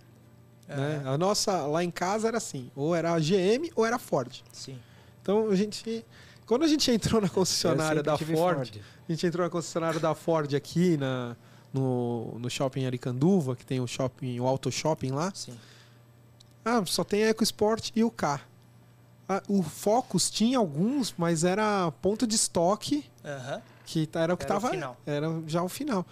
Né? 0.76 1.02
Aham, 1.04 1.14
A 1.14 1.18
nossa, 1.18 1.66
lá 1.68 1.84
em 1.84 1.92
casa 1.92 2.28
era 2.28 2.38
assim: 2.38 2.72
ou 2.76 2.96
era 2.96 3.14
a 3.14 3.20
GM 3.20 3.70
ou 3.76 3.86
era 3.86 3.96
a 3.96 4.00
Ford. 4.00 4.42
Sim. 4.52 4.78
Então 5.22 5.50
a 5.50 5.56
gente. 5.56 6.06
Quando 6.46 6.64
a 6.64 6.68
gente 6.68 6.90
entrou 6.92 7.22
na 7.22 7.30
concessionária 7.30 8.04
da 8.04 8.18
tive 8.18 8.36
Ford, 8.36 8.70
a 9.08 9.12
gente 9.12 9.26
entrou 9.26 9.46
na 9.46 9.50
concessionária 9.50 10.00
da 10.00 10.14
Ford 10.14 10.54
aqui 10.54 10.98
na, 10.98 11.36
no, 11.74 12.38
no 12.40 12.50
shopping 12.50 12.86
Aricanduva, 12.86 13.56
que 13.56 13.66
tem 13.66 13.80
o 13.80 13.88
shopping, 13.88 14.40
o 14.40 14.48
Auto 14.48 14.72
Shopping 14.72 15.12
lá. 15.12 15.32
Sim. 15.34 15.58
Ah, 16.64 16.84
só 16.86 17.04
tem 17.04 17.24
a 17.24 17.30
EcoSport 17.30 17.92
e 17.96 18.04
o 18.04 18.12
K. 18.12 18.42
Ah, 19.30 19.42
o 19.48 19.64
Focus 19.64 20.30
tinha 20.30 20.58
alguns, 20.58 21.14
mas 21.18 21.44
era 21.44 21.90
ponto 22.02 22.28
de 22.28 22.36
estoque, 22.36 23.06
que 23.86 24.10
era 24.14 24.34
o 24.34 24.38
que 24.38 24.44
Era 24.44 24.58
o 24.58 24.60
tava. 24.60 24.70
final. 24.70 24.98
Era 25.06 25.28
já 25.48 25.64
o 25.64 25.70
final. 25.70 26.06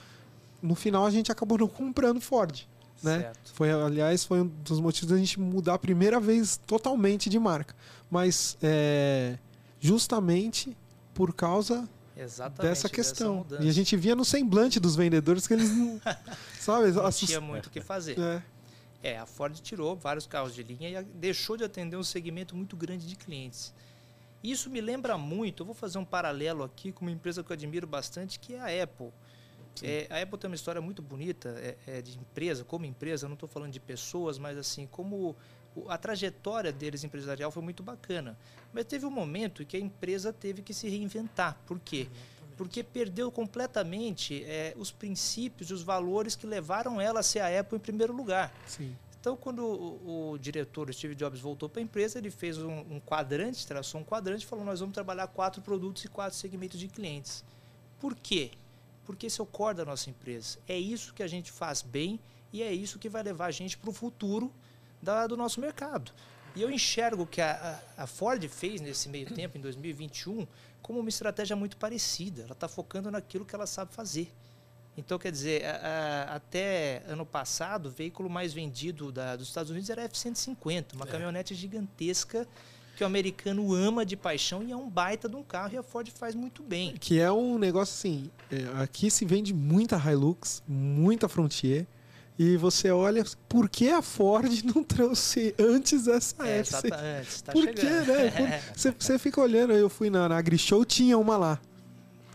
No 0.61 0.73
final 0.75 1.05
a 1.05 1.11
gente 1.11 1.31
acabou 1.31 1.57
não 1.57 1.67
comprando 1.67 2.19
Ford. 2.21 2.61
Né? 3.03 3.19
Certo. 3.21 3.53
Foi, 3.53 3.71
aliás, 3.71 4.23
foi 4.23 4.41
um 4.41 4.47
dos 4.47 4.79
motivos 4.79 5.09
da 5.09 5.17
gente 5.17 5.39
mudar 5.39 5.75
a 5.75 5.79
primeira 5.79 6.19
vez 6.19 6.57
totalmente 6.67 7.29
de 7.29 7.39
marca. 7.39 7.75
Mas 8.09 8.57
é, 8.61 9.37
justamente 9.79 10.75
por 11.13 11.33
causa 11.33 11.87
Exatamente. 12.15 12.61
dessa 12.69 12.89
questão. 12.89 13.37
mudança. 13.37 13.63
e 13.63 13.69
a 13.69 13.71
gente 13.71 13.95
via 13.95 14.15
no 14.15 14.25
semblante 14.25 14.79
dos 14.79 14.95
vendedores 14.95 15.47
que 15.47 15.53
eles 15.53 15.69
não. 15.75 15.99
sabe? 16.59 16.91
não 16.91 17.05
assust- 17.05 17.27
tinha 17.27 17.41
muito 17.41 17.67
o 17.67 17.69
que 17.69 17.81
fazer. 17.81 18.17
É, 18.19 18.41
É, 19.01 19.17
a 19.17 19.25
Ford 19.25 19.53
tirou 19.61 19.95
vários 19.95 20.27
carros 20.27 20.53
de 20.53 20.61
linha 20.63 20.89
e 20.99 21.03
deixou 21.03 21.55
de 21.55 21.63
atender 21.63 21.95
um 21.97 22.03
segmento 22.03 22.55
muito 22.55 22.75
grande 22.75 23.07
de 23.07 23.15
clientes. 23.15 23.73
Isso 24.43 24.69
me 24.69 24.79
lembra 24.81 25.17
muito, 25.17 25.61
eu 25.63 25.65
vou 25.65 25.75
fazer 25.75 25.97
um 25.97 26.05
paralelo 26.05 26.63
aqui 26.63 26.91
com 26.91 27.03
uma 27.05 27.11
empresa 27.11 27.43
que 27.43 27.51
eu 27.51 27.53
admiro 27.53 27.85
bastante, 27.87 28.39
que 28.39 28.53
é 28.53 28.59
a 28.79 28.83
Apple. 28.83 29.09
É, 29.81 30.07
a 30.09 30.21
Apple 30.21 30.37
tem 30.37 30.49
uma 30.49 30.55
história 30.55 30.81
muito 30.81 31.01
bonita 31.01 31.55
é, 31.57 31.77
é, 31.87 32.01
de 32.01 32.17
empresa, 32.17 32.63
como 32.63 32.85
empresa, 32.85 33.27
não 33.27 33.35
estou 33.35 33.47
falando 33.47 33.71
de 33.71 33.79
pessoas, 33.79 34.37
mas 34.37 34.57
assim, 34.57 34.87
como 34.87 35.35
a 35.87 35.97
trajetória 35.97 36.71
deles 36.71 37.03
empresarial 37.03 37.51
foi 37.51 37.63
muito 37.63 37.81
bacana. 37.81 38.37
Mas 38.73 38.85
teve 38.85 39.05
um 39.05 39.11
momento 39.11 39.63
em 39.63 39.65
que 39.65 39.77
a 39.77 39.79
empresa 39.79 40.33
teve 40.33 40.61
que 40.61 40.73
se 40.73 40.89
reinventar. 40.89 41.57
Por 41.65 41.79
quê? 41.79 42.07
Porque 42.57 42.83
perdeu 42.83 43.31
completamente 43.31 44.43
é, 44.43 44.73
os 44.77 44.91
princípios 44.91 45.69
e 45.69 45.73
os 45.73 45.81
valores 45.81 46.35
que 46.35 46.45
levaram 46.45 46.99
ela 46.99 47.21
a 47.21 47.23
ser 47.23 47.39
a 47.39 47.59
Apple 47.59 47.77
em 47.77 47.81
primeiro 47.81 48.13
lugar. 48.13 48.53
sim. 48.67 48.95
Então, 49.19 49.35
quando 49.35 49.65
o, 49.65 50.31
o 50.31 50.37
diretor 50.37 50.93
Steve 50.93 51.13
Jobs 51.13 51.41
voltou 51.41 51.67
para 51.67 51.81
a 51.81 51.83
empresa, 51.83 52.17
ele 52.17 52.31
fez 52.31 52.57
um, 52.57 52.79
um 52.89 53.01
quadrante, 53.01 53.67
traçou 53.67 53.99
um 53.99 54.03
quadrante 54.03 54.45
e 54.45 54.47
falou: 54.47 54.63
nós 54.63 54.79
vamos 54.79 54.93
trabalhar 54.93 55.27
quatro 55.27 55.61
produtos 55.61 56.05
e 56.05 56.07
quatro 56.07 56.37
segmentos 56.37 56.79
de 56.79 56.87
clientes. 56.87 57.43
Por 57.99 58.15
quê? 58.15 58.51
Porque 59.09 59.25
esse 59.25 59.41
é 59.41 59.43
o 59.43 59.47
core 59.47 59.75
da 59.77 59.83
nossa 59.85 60.07
empresa. 60.07 60.59
É 60.67 60.77
isso 60.77 61.15
que 61.15 61.23
a 61.23 61.27
gente 61.27 61.51
faz 61.51 61.81
bem 61.81 62.19
e 62.53 62.61
é 62.61 62.71
isso 62.71 62.99
que 62.99 63.09
vai 63.09 63.23
levar 63.23 63.47
a 63.47 63.51
gente 63.51 63.75
para 63.75 63.89
o 63.89 63.93
futuro 63.93 64.53
da- 65.01 65.25
do 65.25 65.35
nosso 65.35 65.59
mercado. 65.59 66.11
E 66.55 66.61
eu 66.61 66.69
enxergo 66.69 67.25
que 67.25 67.41
a, 67.41 67.81
a- 67.97 68.05
Ford 68.05 68.47
fez 68.47 68.79
nesse 68.79 69.09
meio 69.09 69.25
tempo, 69.33 69.57
em 69.57 69.61
2021, 69.61 70.45
como 70.79 70.99
uma 70.99 71.09
estratégia 71.09 71.55
muito 71.55 71.75
parecida. 71.75 72.43
Ela 72.43 72.51
está 72.51 72.67
focando 72.67 73.09
naquilo 73.09 73.43
que 73.45 73.55
ela 73.55 73.65
sabe 73.65 73.91
fazer. 73.95 74.31
Então, 74.95 75.17
quer 75.17 75.31
dizer, 75.31 75.65
a- 75.65 76.27
a- 76.31 76.35
até 76.35 77.01
ano 77.07 77.25
passado, 77.25 77.87
o 77.87 77.91
veículo 77.91 78.29
mais 78.29 78.53
vendido 78.53 79.11
da- 79.11 79.35
dos 79.35 79.47
Estados 79.47 79.71
Unidos 79.71 79.89
era 79.89 80.03
a 80.03 80.05
F-150, 80.05 80.93
uma 80.93 81.07
caminhonete 81.07 81.55
gigantesca 81.55 82.47
que 82.99 83.03
o 83.05 83.07
americano 83.07 83.73
ama 83.73 84.05
de 84.05 84.17
paixão 84.17 84.61
e 84.61 84.73
é 84.73 84.75
um 84.75 84.89
baita 84.89 85.29
de 85.29 85.35
um 85.37 85.41
carro 85.41 85.73
e 85.73 85.77
a 85.77 85.81
Ford 85.83 86.05
faz 86.09 86.35
muito 86.35 86.61
bem. 86.61 86.95
Que 86.99 87.17
é 87.17 87.31
um 87.31 87.57
negócio 87.57 87.93
assim. 87.93 88.29
é, 88.51 88.81
aqui 88.83 89.09
se 89.09 89.23
vende 89.23 89.53
muita 89.53 89.95
Hilux, 89.95 90.61
muita 90.67 91.29
Frontier. 91.29 91.87
E 92.37 92.57
você 92.57 92.91
olha, 92.91 93.23
por 93.47 93.69
que 93.69 93.89
a 93.89 94.01
Ford 94.01 94.51
não 94.75 94.83
trouxe 94.83 95.55
antes 95.57 96.07
essa 96.07 96.45
É, 96.45 96.59
F? 96.59 96.69
exatamente, 96.75 97.27
está 97.29 97.51
Por 97.53 97.63
chegando. 97.63 98.05
quê, 98.05 98.11
né? 98.11 98.31
Por- 98.67 98.77
Você, 98.77 98.93
você 98.99 99.17
fica 99.17 99.39
olhando, 99.39 99.71
eu 99.71 99.89
fui 99.89 100.09
na, 100.09 100.27
na 100.27 100.37
AgriShow, 100.37 100.83
tinha 100.83 101.17
uma 101.17 101.37
lá. 101.37 101.57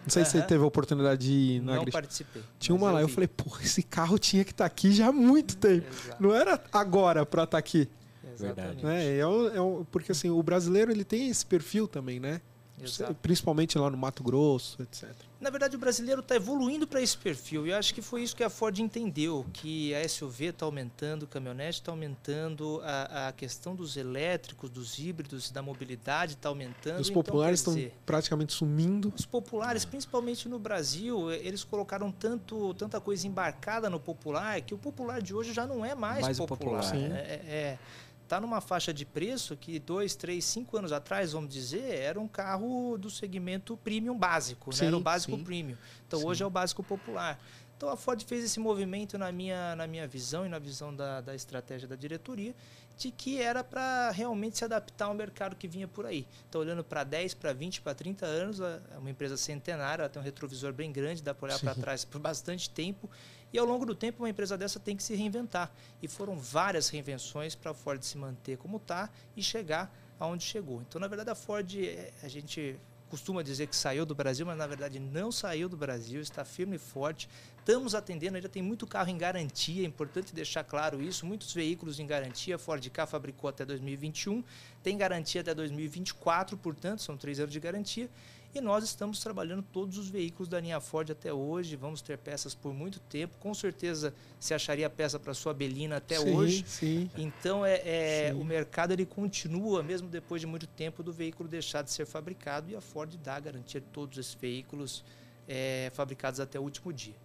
Não 0.03 0.09
sei 0.11 0.25
se 0.25 0.31
você 0.33 0.43
teve 0.43 0.63
a 0.65 0.67
oportunidade 0.67 1.27
de 1.27 1.33
ir 1.33 1.61
na 1.61 1.73
Não 1.73 1.81
AgriShow. 1.83 2.01
participei. 2.01 2.43
Tinha 2.59 2.75
uma 2.75 2.91
lá. 2.91 3.03
Eu 3.03 3.07
vi. 3.09 3.13
falei, 3.15 3.29
porra, 3.29 3.63
esse 3.63 3.83
carro 3.83 4.19
tinha 4.19 4.45
que 4.45 4.51
estar 4.53 4.65
aqui 4.65 4.93
já 4.93 5.09
há 5.09 5.13
muito 5.13 5.57
tempo. 5.59 5.87
Exato, 5.91 6.23
Não 6.23 6.35
era 6.35 6.59
agora 6.73 7.27
pra 7.27 7.45
estar 7.45 7.59
aqui. 7.59 7.87
Exatamente. 8.35 8.85
Né? 8.85 9.05
É 9.05 9.19
é 9.19 9.27
um- 9.61 9.85
porque 9.91 10.13
assim, 10.13 10.31
o 10.31 10.43
brasileiro 10.43 10.91
ele 10.91 11.05
tem 11.05 11.29
esse 11.29 11.45
perfil 11.47 11.87
também, 11.89 12.19
né? 12.21 12.41
Exato. 12.83 13.15
Principalmente 13.23 13.79
lá 13.79 13.89
no 13.89 13.97
Mato 13.97 14.23
Grosso, 14.25 14.83
etc. 14.83 15.09
Na 15.41 15.49
verdade, 15.49 15.77
o 15.77 15.79
brasileiro 15.79 16.21
está 16.21 16.35
evoluindo 16.35 16.89
para 16.89 17.01
esse 17.01 17.17
perfil. 17.17 17.65
E 17.67 17.71
eu 17.71 17.77
acho 17.77 17.95
que 17.95 18.03
foi 18.03 18.23
isso 18.23 18.35
que 18.35 18.43
a 18.43 18.51
Ford 18.51 18.77
entendeu, 18.81 19.47
que 19.53 19.95
a 19.95 20.03
SUV 20.09 20.47
está 20.47 20.67
aumentando, 20.67 21.23
o 21.23 21.27
caminhonete 21.29 21.81
está 21.81 21.93
aumentando, 21.93 22.81
a, 22.83 23.29
a 23.29 23.33
questão 23.33 23.77
dos 23.77 23.97
elétricos, 23.97 24.69
dos 24.71 24.99
híbridos, 24.99 25.53
da 25.53 25.63
mobilidade 25.63 26.33
está 26.33 26.49
aumentando. 26.49 26.99
Os 27.01 27.09
Então, 27.11 27.23
populares 27.23 27.61
estão 27.61 27.79
praticamente 28.05 28.53
sumindo. 28.53 29.13
Os 29.17 29.25
populares, 29.27 29.85
principalmente 29.85 30.49
no 30.49 30.59
Brasil, 30.59 31.31
eh, 31.31 31.39
eles 31.45 31.63
colocaram 31.63 32.11
tanto, 32.11 32.75
tanta 32.75 33.01
coisa 33.01 33.25
embarcada 33.29 33.89
no 33.89 34.01
popular 34.01 34.61
que 34.63 34.75
o 34.75 34.79
popular 34.79 35.23
de 35.23 35.33
hoje 35.33 35.53
já 35.53 35.65
não 35.65 35.85
é 35.85 35.95
mais, 35.95 36.23
Mais 36.23 36.41
o 36.41 36.47
popular. 36.47 36.83
popular. 36.83 36.97
Sim. 36.97 37.13
É, 37.13 37.41
é- 37.47 37.79
é- 38.25 38.29
tá 38.29 38.41
numa 38.41 38.61
faixa 38.61 38.93
de 38.93 39.05
preço 39.05 39.57
que 39.57 39.79
dois, 39.79 40.15
três, 40.15 40.45
cinco 40.45 40.77
anos 40.77 40.93
atrás, 40.93 41.33
vamos 41.33 41.53
dizer, 41.53 41.95
era 41.95 42.21
um 42.21 42.29
carro 42.29 42.97
do 42.99 43.11
segmento 43.11 43.77
premium 43.77 44.17
básico, 44.17 44.71
né? 44.71 44.77
Sim, 44.77 44.87
era 44.87 44.97
o 44.97 45.01
básico 45.01 45.37
sim. 45.37 45.45
premium. 45.45 45.77
Então 46.07 46.21
Sim. 46.21 46.27
hoje 46.27 46.43
é 46.43 46.47
o 46.47 46.51
básico 46.51 46.83
popular. 46.83 47.39
Então 47.77 47.89
a 47.89 47.97
Ford 47.97 48.23
fez 48.23 48.45
esse 48.45 48.61
movimento 48.61 49.19
na 49.19 49.31
minha, 49.33 49.75
na 49.77 49.87
minha 49.87 50.07
visão 50.07 50.47
e 50.47 50.49
na 50.49 50.59
visão 50.59 50.95
da, 50.95 51.21
da 51.21 51.35
estratégia 51.35 51.89
da 51.89 51.97
diretoria, 51.97 52.55
de 52.97 53.11
que 53.11 53.41
era 53.41 53.65
para 53.65 54.11
realmente 54.11 54.57
se 54.59 54.65
adaptar 54.65 55.07
ao 55.07 55.15
mercado 55.15 55.57
que 55.57 55.67
vinha 55.67 55.89
por 55.89 56.07
aí. 56.07 56.27
Então 56.49 56.61
olhando 56.61 56.85
para 56.85 57.03
10, 57.03 57.35
para 57.35 57.53
20, 57.53 57.83
para 57.83 57.95
30 57.95 58.25
anos, 58.25 58.61
é 58.61 58.81
uma 58.97 59.11
empresa 59.11 59.37
centenária, 59.37 60.03
ela 60.03 60.09
tem 60.09 60.23
um 60.23 60.25
retrovisor 60.25 60.73
bem 60.73 60.93
grande, 60.93 61.23
dá 61.23 61.35
para 61.35 61.47
olhar 61.47 61.59
para 61.59 61.75
trás 61.75 62.05
por 62.05 62.21
bastante 62.21 62.71
tempo. 62.71 63.11
E 63.55 63.59
ao 63.59 63.65
longo 63.65 63.87
do 63.87 63.95
tempo, 63.95 64.25
uma 64.25 64.29
empresa 64.29 64.59
dessa 64.59 64.81
tem 64.81 64.97
que 64.97 65.03
se 65.05 65.15
reinventar. 65.15 65.73
E 66.03 66.09
foram 66.09 66.37
várias 66.37 66.89
reinvenções 66.89 67.55
para 67.55 67.71
a 67.71 67.75
Ford 67.75 68.03
se 68.03 68.19
manter 68.19 68.59
como 68.59 68.79
está 68.79 69.09
e 69.37 69.45
chegar 69.45 69.97
aonde 70.19 70.43
chegou. 70.43 70.83
Então, 70.83 71.01
na 71.01 71.07
verdade, 71.07 71.31
a 71.31 71.37
Ford, 71.37 71.73
eh, 71.77 72.13
a 72.21 72.27
gente 72.27 72.77
costuma 73.09 73.45
dizer 73.45 73.69
que 73.69 73.77
saiu 73.77 74.05
do 74.05 74.13
Brasil, 74.13 74.45
mas 74.45 74.59
na 74.59 74.67
verdade 74.67 74.99
não 74.99 75.31
saiu 75.31 75.69
do 75.69 75.77
Brasil, 75.77 76.21
está 76.21 76.45
firme 76.45 76.75
e 76.75 76.79
forte. 76.81 77.29
Estamos 77.61 77.95
atendendo, 77.95 78.35
ainda 78.35 78.49
tem 78.49 78.61
muito 78.61 78.89
carro 78.89 79.09
em 79.09 79.17
garantia, 79.17 79.85
é 79.85 79.87
importante 79.87 80.35
deixar 80.35 80.65
claro 80.65 81.01
isso, 81.01 81.25
muitos 81.25 81.55
veículos 81.55 82.01
em 82.01 82.07
garantia. 82.09 82.57
A 82.57 82.59
Ford 82.59 82.85
K 82.91 83.07
fabricou 83.07 83.49
até 83.49 83.65
2021, 83.65 84.43
tem 84.83 84.99
garantia 84.99 85.43
até 85.43 85.55
2024, 85.55 86.59
portanto, 86.59 87.03
são 87.03 87.17
três 87.17 87.39
anos 87.39 87.53
de 87.53 87.61
garantia. 87.61 88.11
E 88.55 88.61
nós 88.61 88.85
estamos 88.85 89.19
trabalhando 89.19 89.63
todos 89.73 89.99
os 89.99 90.09
veículos 90.09 90.47
da 90.49 90.61
linha 90.61 90.79
Ford 90.81 91.11
até 91.11 91.33
hoje, 91.33 91.75
vamos 91.75 92.01
ter 92.01 92.17
peças 92.17 92.55
por 92.55 92.73
muito 92.73 93.01
tempo. 93.01 93.37
Com 93.41 93.53
certeza 93.53 94.15
se 94.39 94.55
acharia 94.55 94.89
peça 94.89 95.19
para 95.19 95.35
sua 95.35 95.53
Belina 95.53 95.97
até 95.97 96.21
sim, 96.21 96.33
hoje. 96.37 96.65
Sim. 96.67 97.11
Então 97.17 97.67
é, 97.67 97.83
é, 97.85 98.31
Sim. 98.33 98.41
o 98.41 98.45
mercado 98.45 98.93
ele 98.93 99.05
continua 99.05 99.83
mesmo 99.83 100.09
depois 100.09 100.41
de 100.41 100.47
muito 100.47 100.69
tempo 100.69 101.03
do 101.03 101.13
veículo 101.13 101.49
deixar 101.49 101.83
de 101.83 101.91
ser 101.91 102.07
fabricado 102.07 102.71
e 102.71 102.77
a 102.77 102.81
Ford 102.81 103.13
dá 103.25 103.35
a 103.35 103.41
garantia 103.41 103.81
de 103.81 103.87
todos 103.89 104.17
esses 104.19 104.35
veículos 104.35 105.03
é, 105.49 105.91
fabricados 105.93 106.39
até 106.39 106.57
o 106.59 106.63
último 106.63 106.93
dia. 106.93 107.17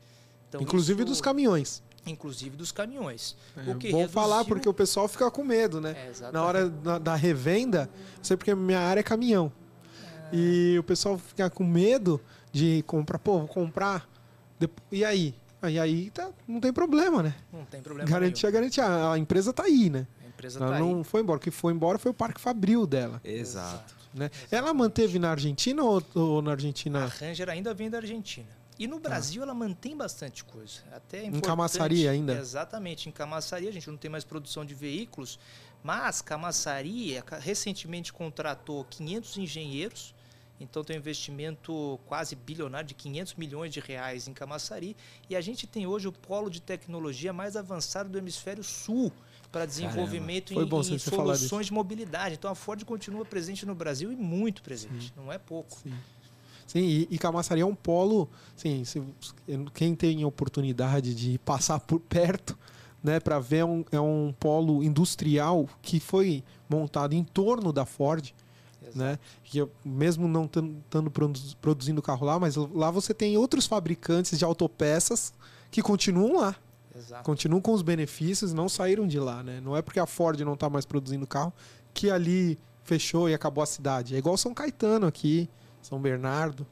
Então, 0.48 0.60
Inclusive 0.62 1.02
isso- 1.04 1.12
dos 1.12 1.22
caminhões. 1.22 1.84
inclusive 2.08 2.58
dos 2.58 2.72
caminhões. 2.72 3.36
É, 3.56 3.70
o 3.70 3.78
que 3.78 3.92
bom 3.92 4.08
falar, 4.10 4.38
reduziu- 4.38 4.56
porque 4.56 4.68
o 4.68 4.74
pessoal 4.74 5.08
fica 5.08 5.30
com 5.30 5.44
medo, 5.44 5.80
né? 5.80 5.92
É. 6.20 6.32
Na 6.32 6.44
hora 6.44 6.68
da, 6.68 6.98
da 6.98 7.16
revenda, 7.16 7.88
sei 8.24 8.36
porque 8.36 8.56
minha 8.56 8.80
área 8.80 9.02
é 9.02 9.04
caminhão. 9.04 9.52
E 10.32 10.78
o 10.80 10.84
pessoal 10.84 11.18
fica 11.18 11.50
com 11.50 11.64
medo 11.64 12.22
de 12.52 12.84
comprar, 12.88 13.20
pô, 13.20 13.40
vou 13.40 13.48
comprar. 13.48 14.08
E 14.92 15.04
aí? 15.06 15.34
Aí, 15.62 15.78
aí 15.78 16.10
tá, 16.12 16.30
não 16.48 16.60
tem 16.62 16.72
problema, 16.72 17.22
né? 17.22 17.36
não 17.52 17.66
tem 17.66 17.82
problema 17.82 18.10
Garantia, 18.10 18.50
garantia. 18.50 19.12
A 19.12 19.18
empresa 19.18 19.52
tá 19.52 19.64
aí, 19.64 19.90
né? 19.90 20.08
A 20.24 20.28
empresa 20.28 20.60
Ela 20.60 20.72
tá 20.74 20.80
não 20.80 21.00
aí. 21.00 21.04
foi 21.04 21.22
embora. 21.22 21.38
O 21.38 21.42
que 21.42 21.52
foi 21.52 21.74
embora 21.74 21.98
foi 22.00 22.12
o 22.12 22.14
Parque 22.14 22.40
Fabril 22.40 22.88
dela. 22.88 23.20
Exato. 23.26 23.94
Né? 24.14 24.32
Ela 24.50 24.74
manteve 24.74 25.20
na 25.20 25.32
Argentina 25.32 25.84
ou, 25.84 26.02
ou 26.16 26.42
na 26.42 26.52
A 26.52 26.54
Argentina? 26.54 27.06
Ranger 27.06 27.50
ainda 27.50 27.74
vem 27.74 27.90
da 27.90 27.98
Argentina. 27.98 28.48
E 28.78 28.88
no 28.88 29.00
Brasil 29.00 29.44
ela 29.44 29.54
mantém 29.54 29.96
bastante 29.98 30.46
coisa. 30.46 30.80
Até 30.94 31.20
é 31.20 31.26
Em 31.26 31.42
Camaçaria 31.42 32.10
ainda? 32.12 32.34
Exatamente, 32.40 33.10
em 33.10 33.12
Camaçaria. 33.12 33.68
A 33.70 33.74
gente 33.74 33.90
não 33.90 33.98
tem 33.98 34.10
mais 34.10 34.24
produção 34.24 34.64
de 34.64 34.74
veículos, 34.74 35.38
mas 35.84 36.22
Camaçaria 36.22 37.22
ca- 37.22 37.38
recentemente 37.38 38.14
contratou 38.14 38.86
500 38.86 39.38
engenheiros. 39.38 40.16
Então 40.60 40.84
tem 40.84 40.98
um 40.98 41.00
investimento 41.00 42.00
quase 42.06 42.36
bilionário 42.36 42.88
de 42.88 42.94
500 42.94 43.36
milhões 43.36 43.74
de 43.74 43.80
reais 43.80 44.28
em 44.28 44.34
Camaçari. 44.34 44.96
E 45.30 45.36
a 45.36 45.42
gente 45.42 45.66
tem 45.66 45.88
hoje 45.88 46.08
o 46.08 46.12
polo 46.12 46.50
de 46.50 46.62
tecnologia 46.62 47.32
mais 47.32 47.56
avançado 47.56 48.10
do 48.10 48.18
hemisfério 48.18 48.64
sul 48.64 49.12
para 49.52 49.66
desenvolvimento 49.66 50.54
Foi 50.54 50.64
em, 50.64 50.68
em 50.68 51.00
soluções 51.00 51.66
de 51.68 51.74
mobilidade. 51.74 52.36
Então 52.36 52.52
a 52.52 52.56
Ford 52.56 52.84
continua 52.84 53.24
presente 53.26 53.66
no 53.66 53.74
Brasil 53.74 54.12
e 54.12 54.16
muito 54.16 54.62
presente, 54.62 55.14
não 55.16 55.32
é 55.32 55.38
pouco. 55.38 55.78
Sim. 55.80 55.94
Sim, 56.68 56.82
e, 56.82 57.08
e 57.10 57.18
Camaçari 57.18 57.62
é 57.62 57.66
um 57.66 57.74
polo. 57.74 58.30
Sim, 58.56 58.84
se- 58.86 59.02
quem 59.74 59.96
tem 59.96 60.24
oportunidade 60.24 61.16
de 61.16 61.40
passar 61.40 61.80
por 61.80 62.00
perto, 62.00 62.56
né, 63.04 63.20
para 63.20 63.40
ver, 63.40 63.60
é 63.60 63.66
um, 63.66 63.86
é 63.94 64.00
um 64.00 64.32
polo 64.40 64.84
industrial 64.84 65.68
que 65.82 66.00
foi 66.00 66.44
montado 66.70 67.14
em 67.14 67.24
torno 67.24 67.74
da 67.74 67.86
Ford, 67.88 68.32
né? 68.96 69.20
Que 69.44 69.60
eu- 69.60 69.72
mesmo 69.84 70.28
não 70.28 70.46
estando 70.46 71.12
produzindo 71.62 72.02
carro 72.02 72.26
lá, 72.26 72.40
mas 72.40 72.56
lá 72.56 72.90
você 72.92 73.14
tem 73.14 73.38
outros 73.38 73.66
fabricantes 73.68 74.38
de 74.38 74.46
autopeças 74.46 75.34
que 75.72 75.82
continuam 75.82 76.40
lá. 76.40 76.56
Exato. 76.96 77.24
Continuam 77.24 77.62
com 77.62 77.72
os 77.74 77.82
benefícios, 77.82 78.52
não 78.52 78.68
saíram 78.68 79.08
de 79.08 79.20
lá, 79.20 79.44
né? 79.44 79.62
Não 79.64 79.76
é 79.78 79.82
porque 79.82 80.00
a 80.00 80.06
Ford 80.06 80.40
não 80.42 80.54
está 80.54 80.70
mais 80.70 80.86
produzindo 80.86 81.26
carro 81.28 81.54
que 81.94 82.10
ali 82.10 82.58
fechou 82.84 83.30
e 83.30 83.34
acabou 83.34 83.64
a 83.64 83.68
cidade. 83.68 84.16
É 84.16 84.18
igual 84.18 84.36
São 84.38 84.54
Caetano 84.54 85.06
aqui, 85.08 85.48
São 85.82 86.00
Bernardo. 86.02 86.66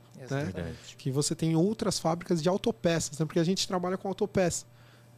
Verdade. 0.55 0.75
que 0.97 1.11
você 1.11 1.35
tem 1.35 1.55
outras 1.55 1.99
fábricas 1.99 2.41
de 2.41 2.49
autopeças, 2.49 3.19
né? 3.19 3.25
porque 3.25 3.39
a 3.39 3.43
gente 3.43 3.67
trabalha 3.67 3.95
com 3.97 4.07
autopeça, 4.07 4.65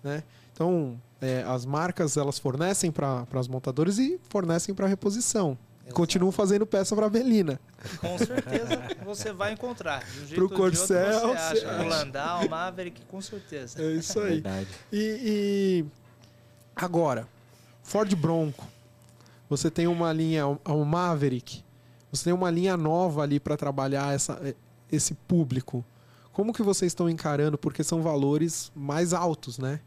né? 0.04 0.24
Então, 0.52 1.00
é, 1.22 1.42
as 1.44 1.66
marcas 1.66 2.18
elas 2.18 2.38
fornecem 2.38 2.92
para 2.92 3.26
as 3.34 3.48
montadoras 3.48 3.98
e 3.98 4.20
fornecem 4.30 4.76
para 4.76 4.86
reposição. 4.88 5.58
Exato. 5.90 5.96
Continuam 5.96 6.32
fazendo 6.32 6.66
peça 6.66 6.96
para 6.96 7.10
Belina. 7.10 7.60
Com 8.00 8.18
certeza 8.18 8.82
você 9.04 9.34
vai 9.34 9.54
encontrar. 9.54 10.04
De 10.06 10.20
um 10.22 10.28
jeito 10.28 10.36
Pro 10.36 10.50
Corcel, 10.50 10.86
você 10.88 11.20
você 11.20 11.36
acha. 11.36 11.72
acha. 11.72 11.84
O 11.84 11.88
Landau, 11.88 12.46
o 12.46 12.50
Maverick, 12.50 13.02
com 13.06 13.22
certeza. 13.22 13.82
É 13.82 13.92
isso 13.94 14.20
aí. 14.20 14.42
Verdade. 14.42 14.68
E, 14.92 15.20
e 15.22 15.86
agora, 16.76 17.28
Ford 17.84 18.14
Bronco. 18.16 18.66
Você 19.50 19.72
tem 19.72 19.88
uma 19.88 20.14
linha, 20.14 20.46
o 20.48 20.86
Maverick. 20.86 21.64
Você 22.12 22.26
tem 22.26 22.34
uma 22.34 22.52
linha 22.52 22.78
nova 22.78 23.24
ali 23.24 23.40
para 23.40 23.58
trabalhar 23.58 24.14
essa, 24.14 24.40
esse 24.92 25.16
público. 25.16 25.84
Como 26.32 26.54
que 26.54 26.62
vocês 26.62 26.92
estão 26.92 27.10
encarando? 27.10 27.58
Porque 27.58 27.84
são 27.84 28.04
valores 28.04 28.72
mais 28.76 29.12
altos, 29.12 29.58
né? 29.58 29.80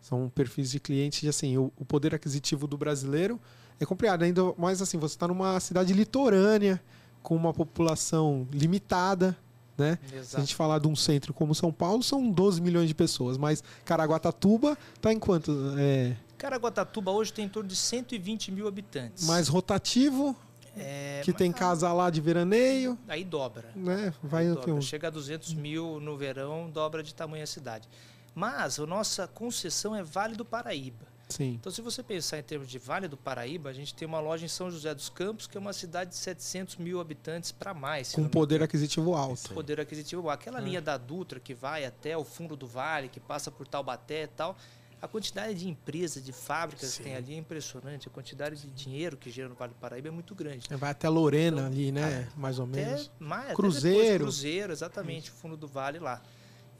São 0.00 0.30
perfis 0.32 0.70
de 0.70 0.80
clientes, 0.80 1.28
assim, 1.28 1.58
o, 1.58 1.72
o 1.76 1.84
poder 1.84 2.14
aquisitivo 2.14 2.66
do 2.66 2.78
brasileiro 2.78 3.38
é 3.80 3.86
complicado. 3.86 4.22
Ainda 4.22 4.52
mais 4.56 4.80
assim, 4.82 4.98
você 4.98 5.14
está 5.14 5.26
numa 5.26 5.58
cidade 5.58 5.92
litorânea, 5.92 6.80
com 7.22 7.34
uma 7.34 7.52
população 7.52 8.46
limitada, 8.52 9.36
né? 9.76 9.98
Se 10.22 10.36
a 10.36 10.40
gente 10.40 10.54
falar 10.54 10.78
de 10.78 10.86
um 10.88 10.94
centro 10.96 11.32
como 11.34 11.54
São 11.54 11.72
Paulo, 11.72 12.02
são 12.02 12.30
12 12.30 12.60
milhões 12.60 12.86
de 12.88 12.94
pessoas, 12.94 13.36
mas 13.38 13.62
Caraguatatuba 13.84 14.76
está 14.94 15.12
em 15.12 15.18
quanto? 15.18 15.52
É, 15.78 16.14
Caraguatatuba 16.38 17.10
hoje 17.10 17.32
tem 17.32 17.44
em 17.44 17.48
torno 17.48 17.68
de 17.68 17.76
120 17.76 18.50
mil 18.52 18.66
habitantes. 18.68 19.26
mais 19.26 19.48
rotativo, 19.48 20.34
É, 20.76 21.20
que 21.24 21.32
tem 21.32 21.50
mas- 21.50 21.58
casa 21.58 21.92
lá 21.92 22.08
de 22.10 22.20
veraneio, 22.20 22.96
Aí 23.08 23.24
dobra. 23.24 23.70
né? 23.76 24.14
Vai 24.22 24.48
dobra. 24.48 24.72
Uns- 24.74 24.86
Chega 24.86 25.08
a 25.08 25.10
200 25.10 25.52
mil 25.52 26.00
no 26.00 26.16
verão, 26.16 26.70
dobra 26.70 27.02
de 27.02 27.14
tamanho 27.14 27.42
a 27.44 27.46
cidade. 27.46 27.86
Mas 28.34 28.78
a 28.78 28.86
nossa 28.86 29.26
concessão 29.26 29.94
é 29.94 30.02
Vale 30.02 30.36
do 30.36 30.44
Paraíba. 30.44 31.09
Sim. 31.30 31.54
Então, 31.60 31.72
se 31.72 31.80
você 31.80 32.02
pensar 32.02 32.38
em 32.38 32.42
termos 32.42 32.68
de 32.68 32.78
Vale 32.78 33.08
do 33.08 33.16
Paraíba, 33.16 33.70
a 33.70 33.72
gente 33.72 33.94
tem 33.94 34.06
uma 34.06 34.20
loja 34.20 34.44
em 34.44 34.48
São 34.48 34.70
José 34.70 34.94
dos 34.94 35.08
Campos, 35.08 35.46
que 35.46 35.56
é 35.56 35.60
uma 35.60 35.72
cidade 35.72 36.10
de 36.10 36.16
700 36.16 36.76
mil 36.76 37.00
habitantes 37.00 37.50
para 37.52 37.72
mais. 37.72 38.12
Com 38.12 38.28
poder 38.28 38.62
aquisitivo 38.62 39.14
alto. 39.14 39.54
poder 39.54 39.80
aquisitivo. 39.80 40.28
Aquela 40.28 40.58
É. 40.58 40.62
linha 40.62 40.80
da 40.82 40.96
Dutra 40.96 41.40
que 41.40 41.54
vai 41.54 41.84
até 41.84 42.16
o 42.16 42.24
fundo 42.24 42.56
do 42.56 42.66
vale, 42.66 43.08
que 43.08 43.20
passa 43.20 43.50
por 43.50 43.66
Taubaté 43.66 44.24
e 44.24 44.26
tal, 44.26 44.56
a 45.02 45.08
quantidade 45.08 45.54
de 45.54 45.66
empresas, 45.66 46.22
de 46.22 46.30
fábricas 46.30 46.96
que 46.98 47.02
tem 47.04 47.16
ali 47.16 47.32
é 47.34 47.38
impressionante. 47.38 48.06
A 48.06 48.10
quantidade 48.10 48.56
de 48.60 48.66
dinheiro 48.68 49.16
que 49.16 49.30
gera 49.30 49.48
no 49.48 49.54
Vale 49.54 49.72
do 49.72 49.78
Paraíba 49.78 50.08
é 50.08 50.10
muito 50.10 50.34
grande. 50.34 50.68
Vai 50.76 50.90
até 50.90 51.08
Lorena 51.08 51.66
ali, 51.66 51.90
né? 51.90 52.28
Mais 52.36 52.58
ou 52.58 52.66
Até 52.66 52.84
menos. 52.84 53.10
mais, 53.18 53.44
até 53.46 53.54
Cruzeiro. 53.54 53.96
depois, 53.98 54.18
Cruzeiro, 54.18 54.72
exatamente, 54.72 55.30
o 55.30 55.32
fundo 55.32 55.56
do 55.56 55.66
vale 55.66 55.98
lá. 55.98 56.20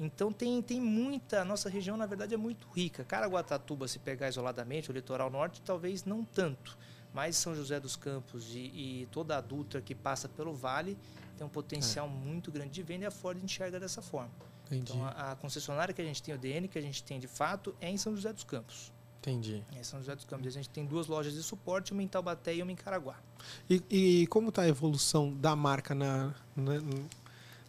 Então 0.00 0.32
tem, 0.32 0.62
tem 0.62 0.80
muita, 0.80 1.42
a 1.42 1.44
nossa 1.44 1.68
região 1.68 1.96
na 1.96 2.06
verdade 2.06 2.32
é 2.32 2.36
muito 2.38 2.66
rica. 2.74 3.04
Caraguatatuba, 3.04 3.86
se 3.86 3.98
pegar 3.98 4.28
isoladamente, 4.30 4.90
o 4.90 4.94
litoral 4.94 5.28
norte, 5.30 5.60
talvez 5.60 6.04
não 6.04 6.24
tanto. 6.24 6.76
Mas 7.12 7.36
São 7.36 7.54
José 7.54 7.78
dos 7.78 7.96
Campos 7.96 8.54
e, 8.54 8.58
e 9.02 9.08
toda 9.10 9.36
a 9.36 9.40
Dutra 9.40 9.80
que 9.80 9.94
passa 9.94 10.28
pelo 10.28 10.54
vale 10.54 10.96
tem 11.36 11.46
um 11.46 11.50
potencial 11.50 12.08
muito 12.08 12.50
grande 12.50 12.70
de 12.70 12.82
venda 12.82 13.04
e 13.04 13.06
a 13.06 13.10
Ford 13.10 13.42
enxerga 13.42 13.78
dessa 13.78 14.00
forma. 14.00 14.30
Entendi. 14.66 14.92
Então 14.92 15.04
a, 15.04 15.32
a 15.32 15.36
concessionária 15.36 15.92
que 15.92 16.00
a 16.00 16.04
gente 16.04 16.22
tem, 16.22 16.34
o 16.34 16.38
DN, 16.38 16.66
que 16.68 16.78
a 16.78 16.82
gente 16.82 17.02
tem 17.02 17.18
de 17.18 17.26
fato, 17.28 17.74
é 17.80 17.90
em 17.90 17.96
São 17.96 18.14
José 18.14 18.32
dos 18.32 18.44
Campos. 18.44 18.92
Entendi. 19.18 19.62
É 19.74 19.80
em 19.80 19.82
São 19.84 19.98
José 19.98 20.14
dos 20.16 20.24
Campos. 20.24 20.46
A 20.46 20.50
gente 20.50 20.70
tem 20.70 20.86
duas 20.86 21.06
lojas 21.08 21.34
de 21.34 21.42
suporte, 21.42 21.92
uma 21.92 22.02
em 22.02 22.08
Taubaté 22.08 22.54
e 22.54 22.62
uma 22.62 22.72
em 22.72 22.76
Caraguá. 22.76 23.16
E, 23.68 23.82
e 23.90 24.26
como 24.28 24.48
está 24.48 24.62
a 24.62 24.68
evolução 24.68 25.34
da 25.34 25.54
marca 25.56 25.94
na, 25.94 26.32
na- 26.56 26.80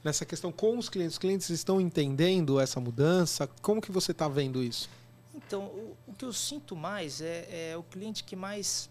nessa 0.03 0.25
questão 0.25 0.51
com 0.51 0.77
os 0.77 0.89
clientes? 0.89 1.13
Os 1.13 1.19
clientes 1.19 1.49
estão 1.49 1.79
entendendo 1.79 2.59
essa 2.59 2.79
mudança? 2.79 3.47
Como 3.61 3.81
que 3.81 3.91
você 3.91 4.11
está 4.11 4.27
vendo 4.27 4.63
isso? 4.63 4.89
Então, 5.33 5.65
o, 5.65 5.97
o 6.07 6.13
que 6.13 6.25
eu 6.25 6.33
sinto 6.33 6.75
mais 6.75 7.21
é, 7.21 7.71
é 7.71 7.77
o 7.77 7.83
cliente 7.83 8.23
que 8.23 8.35
mais 8.35 8.89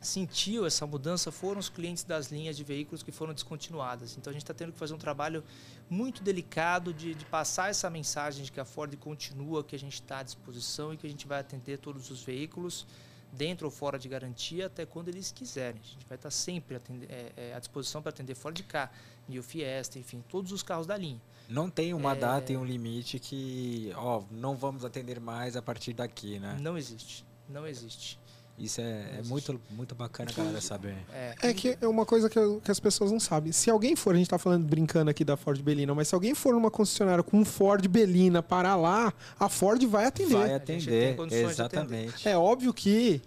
sentiu 0.00 0.66
essa 0.66 0.84
mudança 0.84 1.30
foram 1.30 1.60
os 1.60 1.68
clientes 1.68 2.02
das 2.02 2.30
linhas 2.30 2.56
de 2.56 2.64
veículos 2.64 3.02
que 3.02 3.12
foram 3.12 3.32
descontinuadas. 3.32 4.16
Então, 4.16 4.30
a 4.30 4.34
gente 4.34 4.42
está 4.42 4.52
tendo 4.52 4.72
que 4.72 4.78
fazer 4.78 4.94
um 4.94 4.98
trabalho 4.98 5.44
muito 5.88 6.22
delicado 6.22 6.92
de, 6.92 7.14
de 7.14 7.24
passar 7.24 7.70
essa 7.70 7.88
mensagem 7.88 8.44
de 8.44 8.50
que 8.50 8.58
a 8.58 8.64
Ford 8.64 8.94
continua, 8.96 9.62
que 9.62 9.76
a 9.76 9.78
gente 9.78 9.94
está 9.94 10.18
à 10.18 10.22
disposição 10.22 10.92
e 10.92 10.96
que 10.96 11.06
a 11.06 11.10
gente 11.10 11.26
vai 11.26 11.38
atender 11.38 11.78
todos 11.78 12.10
os 12.10 12.22
veículos 12.22 12.86
dentro 13.32 13.66
ou 13.66 13.70
fora 13.70 13.98
de 13.98 14.08
garantia 14.08 14.66
até 14.66 14.84
quando 14.84 15.08
eles 15.08 15.32
quiserem. 15.32 15.80
A 15.82 15.86
gente 15.86 16.06
vai 16.06 16.16
estar 16.16 16.30
sempre 16.30 16.76
atender- 16.76 17.10
é, 17.10 17.32
é, 17.36 17.54
à 17.54 17.58
disposição 17.58 18.02
para 18.02 18.10
atender 18.10 18.34
Ford 18.34 18.60
K, 18.62 18.90
New 19.28 19.42
Fiesta, 19.42 19.98
enfim, 19.98 20.22
todos 20.28 20.52
os 20.52 20.62
carros 20.62 20.86
da 20.86 20.96
linha. 20.96 21.20
Não 21.48 21.70
tem 21.70 21.94
uma 21.94 22.12
É. 22.12 22.16
data 22.16 22.52
e 22.52 22.56
um 22.56 22.64
limite 22.64 23.18
que, 23.18 23.90
ó, 23.96 24.22
não 24.30 24.54
vamos 24.54 24.84
atender 24.84 25.18
mais 25.18 25.56
a 25.56 25.62
partir 25.62 25.92
daqui, 25.94 26.38
né? 26.38 26.58
Não 26.60 26.76
existe. 26.76 27.24
Não 27.48 27.66
existe. 27.66 28.18
Isso 28.58 28.80
é, 28.80 29.18
é 29.18 29.22
muito, 29.24 29.60
muito 29.70 29.94
bacana 29.94 30.30
a 30.30 30.34
galera 30.34 30.60
saber. 30.60 30.94
É, 31.12 31.34
É 31.42 31.54
que 31.54 31.76
é 31.80 31.88
uma 31.88 32.04
coisa 32.06 32.28
que, 32.28 32.38
eu- 32.38 32.60
que 32.62 32.70
as 32.70 32.78
pessoas 32.78 33.10
não 33.10 33.18
sabem. 33.18 33.50
Se 33.50 33.70
alguém 33.70 33.96
for, 33.96 34.10
a 34.14 34.16
gente 34.16 34.26
está 34.26 34.38
falando 34.38 34.64
brincando 34.66 35.10
aqui 35.10 35.24
da 35.24 35.36
Ford 35.36 35.60
Belina, 35.62 35.94
mas 35.94 36.08
se 36.08 36.14
alguém 36.14 36.34
for 36.34 36.52
numa 36.52 36.70
concessionária 36.70 37.24
com 37.24 37.38
um 37.38 37.44
Ford 37.44 37.86
Belina 37.88 38.42
para 38.42 38.76
lá, 38.76 39.12
a 39.40 39.48
Ford 39.48 39.82
vai 39.86 40.04
atender. 40.04 40.34
Vai 40.36 40.54
atender, 40.54 41.14
de 41.16 41.22
atender. 41.22 41.44
exatamente. 41.50 42.28
É 42.28 42.36
óbvio 42.36 42.72
que 42.72 43.20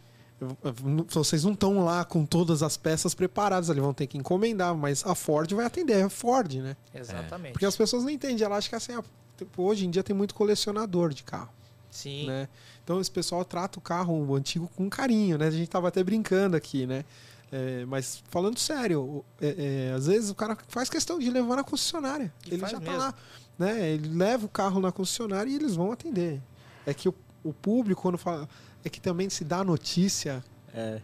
vocês 1.07 1.43
não 1.43 1.53
estão 1.53 1.83
lá 1.83 2.03
com 2.05 2.25
todas 2.25 2.61
as 2.61 2.77
peças 2.77 3.13
preparadas, 3.15 3.69
ali 3.69 3.79
vão 3.79 3.93
ter 3.93 4.05
que 4.07 4.17
encomendar, 4.17 4.75
mas 4.75 5.05
a 5.05 5.15
Ford 5.15 5.51
vai 5.53 5.65
atender, 5.65 5.93
é 5.99 6.03
a 6.03 6.09
Ford, 6.09 6.53
né? 6.55 6.75
exatamente. 6.93 7.53
Porque 7.53 7.65
as 7.65 7.75
pessoas 7.75 8.03
não 8.03 8.09
entendem, 8.09 8.43
ela 8.45 8.57
acha 8.57 8.69
que 8.69 8.75
assim, 8.75 8.93
tipo, 9.37 9.63
hoje 9.63 9.85
em 9.85 9.89
dia 9.89 10.03
tem 10.03 10.15
muito 10.15 10.35
colecionador 10.35 11.13
de 11.13 11.23
carro, 11.23 11.49
Sim. 11.95 12.27
né? 12.27 12.49
Então 12.83 12.99
esse 12.99 13.09
pessoal 13.09 13.45
trata 13.45 13.79
o 13.79 13.81
carro 13.81 14.13
o 14.13 14.35
antigo 14.35 14.69
com 14.75 14.89
carinho, 14.89 15.37
né? 15.37 15.47
A 15.47 15.51
gente 15.51 15.69
tava 15.69 15.87
até 15.87 16.03
brincando 16.03 16.57
aqui, 16.57 16.85
né? 16.85 17.05
É, 17.51 17.85
mas 17.85 18.21
falando 18.29 18.59
sério, 18.59 19.23
é, 19.39 19.89
é, 19.89 19.93
às 19.93 20.07
vezes 20.07 20.29
o 20.29 20.35
cara 20.35 20.57
faz 20.67 20.89
questão 20.89 21.17
de 21.17 21.29
levar 21.29 21.55
na 21.55 21.63
concessionária. 21.63 22.33
E 22.45 22.53
ele 22.53 22.61
já 22.61 22.73
tá 22.73 22.79
mesmo. 22.79 22.97
lá, 22.97 23.13
né? 23.57 23.91
Ele 23.91 24.09
leva 24.09 24.45
o 24.45 24.49
carro 24.49 24.81
na 24.81 24.91
concessionária 24.91 25.49
e 25.49 25.55
eles 25.55 25.75
vão 25.75 25.91
atender. 25.91 26.41
É 26.85 26.93
que 26.93 27.07
o, 27.07 27.15
o 27.43 27.53
público 27.53 28.01
quando 28.01 28.17
fala 28.17 28.49
é 28.83 28.89
que 28.89 28.99
também 28.99 29.29
se 29.29 29.43
dá 29.45 29.63
notícia 29.63 30.43
É, 30.73 31.01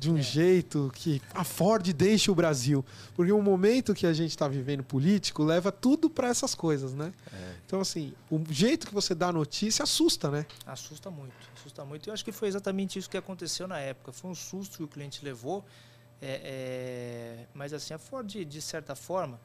de 0.00 0.10
um 0.10 0.16
É. 0.16 0.22
jeito 0.22 0.90
que 0.94 1.20
a 1.34 1.44
Ford 1.44 1.86
deixa 1.92 2.32
o 2.32 2.34
Brasil. 2.34 2.82
Porque 3.14 3.30
o 3.30 3.42
momento 3.42 3.92
que 3.94 4.06
a 4.06 4.12
gente 4.14 4.30
está 4.30 4.48
vivendo 4.48 4.82
político 4.82 5.44
leva 5.44 5.70
tudo 5.70 6.08
para 6.08 6.28
essas 6.28 6.54
coisas, 6.54 6.94
né? 6.94 7.12
é. 7.32 7.54
Então, 7.66 7.80
assim, 7.82 8.14
o 8.30 8.40
jeito 8.50 8.86
que 8.86 8.94
você 8.94 9.14
dá 9.14 9.28
a 9.28 9.32
notícia 9.32 9.82
assusta, 9.82 10.30
né? 10.30 10.46
Assusta 10.66 11.10
muito, 11.10 11.34
assusta 11.54 11.84
muito. 11.84 12.08
Eu 12.08 12.14
acho 12.14 12.24
que 12.24 12.32
foi 12.32 12.48
exatamente 12.48 12.98
isso 12.98 13.10
que 13.10 13.16
aconteceu 13.18 13.68
na 13.68 13.78
época. 13.78 14.10
Foi 14.10 14.30
um 14.30 14.34
susto 14.34 14.78
que 14.78 14.82
o 14.84 14.88
cliente 14.88 15.22
levou. 15.24 15.64
é, 16.22 16.40
é, 16.44 17.46
mas 17.54 17.72
assim, 17.72 17.94
a 17.94 17.98
Ford, 17.98 18.26
de 18.26 18.60
certa 18.62 18.94
forma, 18.94 19.38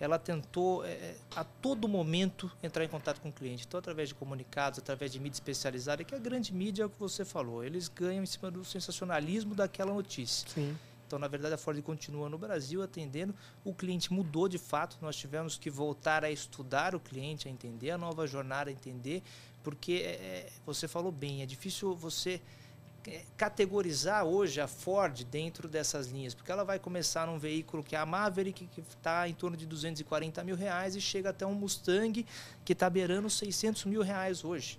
ela 0.00 0.18
tentou 0.18 0.82
é, 0.84 1.14
a 1.36 1.44
todo 1.44 1.86
momento 1.86 2.50
entrar 2.62 2.82
em 2.82 2.88
contato 2.88 3.20
com 3.20 3.28
o 3.28 3.32
cliente. 3.32 3.66
Então, 3.68 3.78
através 3.78 4.08
de 4.08 4.14
comunicados, 4.14 4.78
através 4.78 5.12
de 5.12 5.20
mídia 5.20 5.36
especializada, 5.36 6.02
que 6.02 6.14
a 6.14 6.18
grande 6.18 6.54
mídia 6.54 6.84
é 6.84 6.86
o 6.86 6.90
que 6.90 6.98
você 6.98 7.22
falou. 7.22 7.62
Eles 7.62 7.86
ganham 7.86 8.22
em 8.22 8.26
cima 8.26 8.50
do 8.50 8.64
sensacionalismo 8.64 9.54
daquela 9.54 9.92
notícia. 9.92 10.48
Sim. 10.48 10.74
Então, 11.06 11.18
na 11.18 11.28
verdade, 11.28 11.54
a 11.54 11.58
Ford 11.58 11.82
continua 11.82 12.30
no 12.30 12.38
Brasil 12.38 12.82
atendendo. 12.82 13.34
O 13.62 13.74
cliente 13.74 14.12
mudou 14.12 14.48
de 14.48 14.58
fato. 14.58 14.96
Nós 15.02 15.16
tivemos 15.16 15.58
que 15.58 15.68
voltar 15.68 16.24
a 16.24 16.30
estudar 16.30 16.94
o 16.94 17.00
cliente, 17.00 17.46
a 17.46 17.50
entender 17.50 17.90
a 17.90 17.98
nova 17.98 18.26
jornada, 18.26 18.70
a 18.70 18.72
entender, 18.72 19.22
porque 19.62 20.02
é, 20.04 20.08
é, 20.08 20.52
você 20.64 20.88
falou 20.88 21.12
bem, 21.12 21.42
é 21.42 21.46
difícil 21.46 21.94
você 21.94 22.34
é, 22.34 22.40
categorizar 23.36 24.24
hoje 24.24 24.60
a 24.60 24.66
Ford 24.66 25.24
dentro 25.24 25.68
dessas 25.68 26.08
linhas, 26.08 26.34
porque 26.34 26.52
ela 26.52 26.64
vai 26.64 26.78
começar 26.78 27.26
num 27.26 27.38
veículo 27.38 27.82
que 27.82 27.96
é 27.96 27.98
a 27.98 28.06
Maverick, 28.06 28.66
que 28.66 28.80
está 28.80 29.28
em 29.28 29.34
torno 29.34 29.56
de 29.56 29.66
240 29.66 30.44
mil 30.44 30.56
reais, 30.56 30.94
e 30.94 31.00
chega 31.00 31.30
até 31.30 31.46
um 31.46 31.54
Mustang 31.54 32.26
que 32.64 32.72
está 32.72 32.90
beirando 32.90 33.30
600 33.30 33.84
mil 33.84 34.02
reais 34.02 34.44
hoje. 34.44 34.78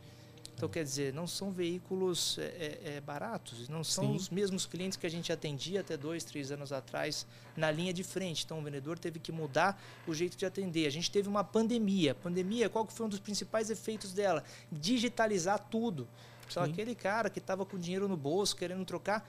Então, 0.62 0.70
quer 0.70 0.84
dizer, 0.84 1.12
não 1.12 1.26
são 1.26 1.52
veículos 1.52 2.38
é, 2.38 2.44
é, 2.44 2.80
é, 2.98 3.02
baratos, 3.02 3.68
não 3.68 3.84
são 3.84 4.04
Sim. 4.04 4.16
os 4.16 4.30
mesmos 4.30 4.68
clientes 4.68 4.96
que 4.96 5.08
a 5.08 5.10
gente 5.10 5.34
atendia 5.34 5.80
até 5.80 5.98
dois, 5.98 6.24
três 6.24 6.52
anos 6.52 6.72
atrás 6.72 7.26
na 7.58 7.72
linha 7.72 7.92
de 7.92 8.04
frente. 8.04 8.46
Então, 8.46 8.60
o 8.60 8.62
vendedor 8.62 9.00
teve 9.00 9.18
que 9.18 9.32
mudar 9.32 9.82
o 10.06 10.14
jeito 10.14 10.38
de 10.38 10.46
atender. 10.46 10.86
A 10.86 10.92
gente 10.92 11.10
teve 11.10 11.28
uma 11.28 11.44
pandemia. 11.44 12.14
Pandemia, 12.14 12.70
qual 12.70 12.86
que 12.86 12.94
foi 12.94 13.08
um 13.08 13.10
dos 13.10 13.20
principais 13.20 13.72
efeitos 13.72 14.14
dela? 14.14 14.44
Digitalizar 14.72 15.58
tudo. 15.58 16.08
Sim. 16.54 16.72
aquele 16.72 16.96
cara 16.96 17.30
que 17.30 17.40
estava 17.40 17.66
com 17.66 17.78
dinheiro 17.78 18.08
no 18.08 18.18
bolso, 18.18 18.56
querendo 18.56 18.84
trocar, 18.86 19.28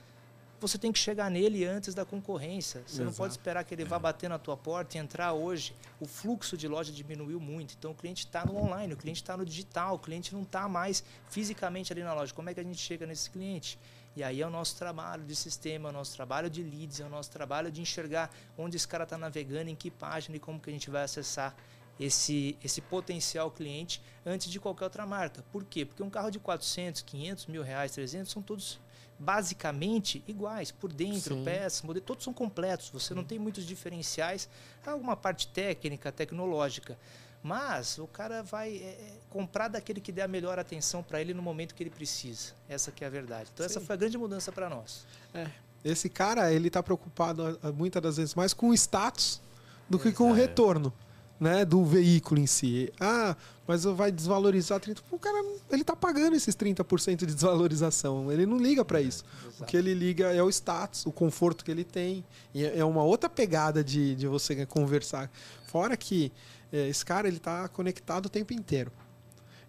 você 0.59 0.77
tem 0.77 0.91
que 0.91 0.99
chegar 0.99 1.29
nele 1.29 1.65
antes 1.65 1.93
da 1.93 2.05
concorrência. 2.05 2.83
Você 2.87 2.99
não 2.99 3.07
Exato. 3.07 3.17
pode 3.17 3.33
esperar 3.33 3.63
que 3.65 3.73
ele 3.73 3.83
vá 3.83 3.99
bater 3.99 4.29
na 4.29 4.39
tua 4.39 4.55
porta 4.55 4.97
e 4.97 4.99
entrar 4.99 5.33
hoje. 5.33 5.75
O 5.99 6.05
fluxo 6.05 6.55
de 6.55 6.67
loja 6.67 6.91
diminuiu 6.91 7.39
muito. 7.39 7.75
Então 7.77 7.91
o 7.91 7.95
cliente 7.95 8.25
está 8.25 8.45
no 8.45 8.55
online, 8.55 8.93
o 8.93 8.97
cliente 8.97 9.21
está 9.21 9.35
no 9.35 9.45
digital, 9.45 9.95
o 9.95 9.99
cliente 9.99 10.33
não 10.33 10.43
está 10.43 10.69
mais 10.69 11.03
fisicamente 11.29 11.91
ali 11.91 12.01
na 12.01 12.13
loja. 12.13 12.33
Como 12.33 12.49
é 12.49 12.53
que 12.53 12.59
a 12.59 12.63
gente 12.63 12.79
chega 12.79 13.05
nesse 13.05 13.29
cliente? 13.29 13.77
E 14.15 14.23
aí 14.23 14.41
é 14.41 14.47
o 14.47 14.49
nosso 14.49 14.77
trabalho 14.77 15.23
de 15.23 15.35
sistema, 15.35 15.89
é 15.89 15.91
o 15.91 15.93
nosso 15.93 16.15
trabalho 16.15 16.49
de 16.49 16.61
leads, 16.61 16.99
é 16.99 17.05
o 17.05 17.09
nosso 17.09 17.31
trabalho 17.31 17.71
de 17.71 17.81
enxergar 17.81 18.29
onde 18.57 18.77
esse 18.77 18.87
cara 18.87 19.03
está 19.03 19.17
navegando, 19.17 19.69
em 19.69 19.75
que 19.75 19.89
página 19.89 20.37
e 20.37 20.39
como 20.39 20.59
que 20.59 20.69
a 20.69 20.73
gente 20.73 20.89
vai 20.89 21.03
acessar 21.03 21.55
esse, 21.99 22.57
esse 22.63 22.81
potencial 22.81 23.51
cliente 23.51 24.01
antes 24.25 24.49
de 24.49 24.59
qualquer 24.59 24.85
outra 24.85 25.05
marca. 25.05 25.43
Por 25.51 25.63
quê? 25.63 25.85
Porque 25.85 26.03
um 26.03 26.09
carro 26.09 26.31
de 26.31 26.39
400, 26.39 27.01
500 27.01 27.45
mil 27.47 27.63
reais, 27.63 27.91
300 27.91 28.31
são 28.31 28.41
todos 28.41 28.79
basicamente 29.19 30.23
iguais, 30.27 30.71
por 30.71 30.91
dentro, 30.91 31.35
Sim. 31.35 31.43
peças, 31.43 31.81
modelo, 31.81 32.05
todos 32.05 32.23
são 32.23 32.33
completos. 32.33 32.89
Você 32.89 33.13
não 33.13 33.23
tem 33.23 33.39
muitos 33.39 33.65
diferenciais, 33.65 34.49
há 34.85 34.91
alguma 34.91 35.15
parte 35.15 35.47
técnica, 35.47 36.11
tecnológica. 36.11 36.97
Mas 37.41 37.97
o 37.97 38.07
cara 38.07 38.41
vai 38.41 38.77
é, 38.77 38.81
é, 38.81 39.19
comprar 39.29 39.67
daquele 39.67 39.99
que 39.99 40.13
der 40.13 40.23
a 40.23 40.27
melhor 40.29 40.57
atenção 40.57 41.03
para 41.03 41.19
ele 41.19 41.33
no 41.33 41.41
momento 41.41 41.75
que 41.75 41.83
ele 41.83 41.89
precisa. 41.89 42.53
Essa 42.69 42.89
que 42.89 43.03
é 43.03 43.07
a 43.07 43.09
verdade. 43.09 43.49
Então 43.53 43.65
essa 43.65 43.81
Sim. 43.81 43.85
foi 43.85 43.93
a 43.95 43.97
grande 43.97 44.17
mudança 44.17 44.49
para 44.49 44.69
nós. 44.69 45.05
Esse 45.83 46.07
cara, 46.07 46.53
ele 46.53 46.69
tá 46.69 46.81
preocupado 46.81 47.59
muitas 47.75 48.01
das 48.01 48.15
vezes 48.15 48.33
mais 48.33 48.53
com 48.53 48.69
o 48.69 48.73
status 48.73 49.41
do 49.89 49.99
que 49.99 50.13
com 50.13 50.31
o 50.31 50.33
retorno, 50.33 50.93
né, 51.43 51.65
do 51.65 51.83
veículo 51.83 52.39
em 52.39 52.47
si. 52.47 52.91
Ah, 52.97 53.35
mas 53.67 53.83
vai 53.83 54.11
desvalorizar 54.11 54.79
30. 54.79 55.01
O 55.11 55.19
cara, 55.19 55.43
ele 55.69 55.83
tá 55.83 55.93
pagando 55.93 56.37
esses 56.37 56.55
30% 56.55 57.17
de 57.17 57.33
desvalorização. 57.33 58.31
Ele 58.31 58.45
não 58.45 58.57
liga 58.57 58.85
para 58.85 59.01
isso. 59.01 59.25
O 59.59 59.65
que 59.65 59.75
ele 59.75 59.93
liga 59.93 60.33
é 60.33 60.41
o 60.41 60.49
status, 60.49 61.05
o 61.05 61.11
conforto 61.11 61.65
que 61.65 61.69
ele 61.69 61.83
tem. 61.83 62.23
E 62.53 62.65
é 62.65 62.79
é 62.79 62.85
uma 62.85 63.03
outra 63.03 63.29
pegada 63.29 63.83
de, 63.83 64.15
de 64.15 64.25
você 64.25 64.65
conversar. 64.65 65.29
Fora 65.67 65.97
que 65.97 66.31
eh, 66.71 66.87
esse 66.87 67.05
cara, 67.05 67.27
ele 67.27 67.39
tá 67.39 67.67
conectado 67.67 68.27
o 68.27 68.29
tempo 68.29 68.53
inteiro. 68.53 68.91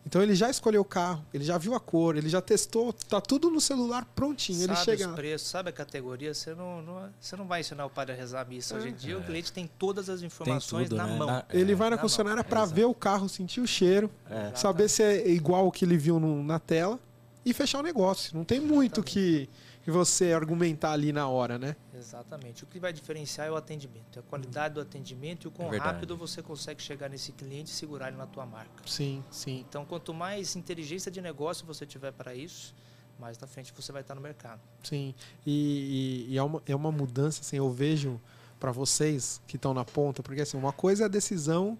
Então 0.07 0.23
ele 0.23 0.35
já 0.35 0.51
escolheu 0.51 0.83
o 0.83 0.85
carro, 0.85 1.25
ele 1.33 1.43
já 1.45 1.57
viu 1.57 1.75
a 1.75 1.81
cor, 1.81 2.14
ele 2.17 2.29
já 2.29 2.40
testou, 2.43 2.93
tá 2.93 3.21
tudo 3.23 3.49
no 3.51 3.59
celular 3.61 4.05
prontinho. 4.14 4.62
ele 4.62 4.75
sabe 4.75 4.85
chega 4.85 5.09
os 5.09 5.14
preços, 5.14 5.49
sabe 5.49 5.71
a 5.71 5.73
categoria, 5.73 6.35
você 6.35 6.55
não, 6.55 6.83
não- 6.83 7.09
você 7.19 7.35
não 7.37 7.47
vai 7.47 7.61
ensinar 7.61 7.87
o 7.87 7.90
padre 7.90 8.12
a 8.14 8.17
rezar 8.17 8.43
a 8.43 8.45
missa. 8.45 8.77
Hoje 8.77 8.90
em 8.90 8.93
dia 8.95 9.14
É. 9.14 9.17
o 9.17 9.23
cliente 9.23 9.51
tem 9.51 9.67
todas 9.79 10.11
as 10.11 10.21
informações 10.21 10.88
tudo, 10.90 10.99
na 10.99 11.07
né? 11.07 11.17
mão. 11.17 11.27
Na- 11.27 11.45
Ele 11.51 11.75
vai 11.75 11.88
na 11.88 11.97
na 11.97 12.03
concessionária 12.03 12.45
para 12.45 12.64
ver 12.67 12.85
o 12.85 12.95
carro, 12.95 13.29
sentir 13.31 13.61
o 13.61 13.67
cheiro, 13.67 14.11
É. 14.29 14.53
saber 14.55 14.88
se 14.90 15.03
é 15.03 15.29
igual 15.31 15.67
o 15.67 15.73
que 15.73 15.85
ele 15.87 15.97
viu 15.97 16.21
no- 16.21 16.43
na 16.45 16.59
tela 16.59 17.01
e 17.45 17.55
fechar 17.55 17.79
o 17.81 17.83
negócio. 17.83 18.37
Não 18.37 18.45
tem 18.45 18.61
muito 18.61 19.03
que, 19.03 19.49
que 19.85 19.90
você 19.90 20.33
argumentar 20.33 20.92
ali 20.92 21.12
na 21.12 21.29
hora, 21.29 21.59
né? 21.59 21.77
Exatamente. 21.94 22.64
O 22.64 22.66
que 22.66 22.81
vai 22.81 22.92
diferenciar 22.92 23.47
é 23.47 23.51
o 23.51 23.57
atendimento, 23.57 24.16
é 24.16 24.20
a 24.20 24.23
qualidade 24.23 24.75
do 24.75 24.81
atendimento 24.81 25.44
e 25.44 25.49
o 25.49 25.51
quão 25.51 25.73
É 25.75 25.77
rápido 25.79 26.16
você 26.16 26.42
consegue 26.42 26.83
chegar 26.83 27.11
nesse 27.11 27.33
cliente 27.33 27.70
e 27.70 27.75
segurar 27.75 28.09
ele 28.09 28.16
na 28.16 28.27
tua 28.27 28.47
marca. 28.47 28.83
Sim, 28.87 29.23
sim. 29.31 29.61
Então, 29.68 29.85
quanto 29.85 30.14
mais 30.14 30.57
inteligência 30.57 31.11
de 31.12 31.20
negócio 31.20 31.66
você 31.66 31.85
tiver 31.85 32.12
para 32.12 32.35
isso, 32.35 32.75
mais 33.20 33.38
na 33.38 33.47
frente 33.47 33.73
você 33.77 33.92
vai 33.92 34.01
estar 34.01 34.14
no 34.14 34.20
mercado. 34.23 34.61
Sim. 34.83 35.14
E, 35.47 36.27
e- 36.29 36.33
e 36.33 36.38
é, 36.38 36.42
uma, 36.42 36.62
é 36.66 36.75
uma 36.75 36.90
mudança, 36.90 37.42
assim, 37.42 37.57
eu 37.59 37.70
vejo 37.70 38.18
para 38.59 38.73
vocês 38.73 39.42
que 39.47 39.57
estão 39.57 39.75
na 39.75 39.85
ponta, 39.85 40.23
porque 40.23 40.40
assim, 40.40 40.57
uma 40.57 40.73
coisa 40.73 41.03
é 41.03 41.07
a 41.07 41.09
decisão 41.09 41.77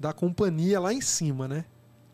da 0.00 0.12
companhia 0.12 0.80
lá 0.80 0.92
em 0.92 1.00
cima, 1.00 1.46
né? 1.46 1.64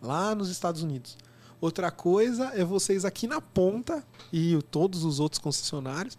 Lá 0.03 0.35
nos 0.35 0.51
Estados 0.51 0.83
Unidos. 0.83 1.17
Outra 1.63 1.93
coisa 1.93 2.47
é 2.57 2.65
vocês 2.65 3.05
aqui 3.05 3.29
na 3.29 3.41
ponta 3.41 4.05
e 4.33 4.61
todos 4.65 5.05
os 5.05 5.21
outros 5.21 5.39
concessionários 5.39 6.19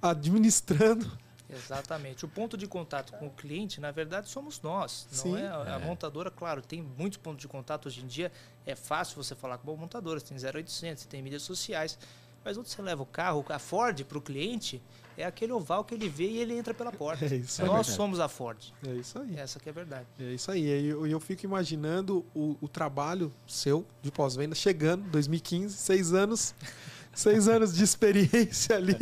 administrando. 0.00 1.10
Exatamente. 1.48 2.24
O 2.24 2.28
ponto 2.28 2.56
de 2.56 2.68
contato 2.68 3.12
com 3.18 3.26
o 3.26 3.30
cliente, 3.30 3.80
na 3.80 3.90
verdade, 3.90 4.28
somos 4.28 4.60
nós. 4.62 5.08
Não 5.10 5.18
Sim. 5.18 5.36
é 5.38 5.48
a, 5.48 5.74
a 5.76 5.80
É. 5.80 5.84
montadora, 5.84 6.30
claro, 6.30 6.62
tem 6.62 6.80
muitos 6.96 7.18
pontos 7.18 7.40
de 7.42 7.48
contato 7.48 7.86
hoje 7.86 8.00
em 8.00 8.06
dia. 8.06 8.30
É 8.64 8.76
fácil 8.76 9.16
você 9.20 9.34
falar 9.34 9.58
com 9.58 9.66
boa 9.66 9.76
montadora, 9.76 10.20
você 10.20 10.26
tem 10.26 10.38
0800, 10.38 11.02
você 11.02 11.08
tem 11.08 11.20
mídias 11.20 11.42
sociais. 11.42 11.98
Mas 12.44 12.56
onde 12.56 12.68
você 12.70 12.80
leva 12.80 13.02
o 13.02 13.06
carro, 13.06 13.44
a 13.48 13.58
Ford 13.58 14.04
para 14.04 14.16
o 14.18 14.22
cliente, 14.22 14.80
é 15.20 15.26
aquele 15.26 15.52
oval 15.52 15.84
que 15.84 15.94
ele 15.94 16.08
vê 16.08 16.28
e 16.28 16.38
ele 16.38 16.54
entra 16.56 16.72
pela 16.74 16.90
porta. 16.92 17.24
É 17.32 17.36
isso 17.36 17.60
É 17.62 17.64
nós 17.64 17.74
verdade. 17.76 17.96
somos 17.96 18.20
a 18.20 18.28
Ford. 18.28 18.58
É 18.86 18.94
isso 18.94 19.18
aí. 19.18 19.36
Essa 19.38 19.58
que 19.60 19.68
é 19.68 19.72
a 19.72 19.74
verdade. 19.74 20.06
É 20.18 20.32
isso 20.32 20.50
aí. 20.50 20.62
E 20.64 20.88
eu, 20.88 21.06
eu 21.06 21.20
fico 21.20 21.44
imaginando 21.44 22.24
o, 22.34 22.56
o 22.60 22.68
trabalho 22.68 23.32
seu 23.46 23.84
de 24.02 24.10
pós-venda 24.10 24.54
chegando, 24.54 25.02
2015, 25.10 25.76
seis 25.76 26.12
anos, 26.12 26.54
seis 27.14 27.48
anos 27.48 27.74
de 27.74 27.84
experiência 27.84 28.76
ali. 28.76 28.96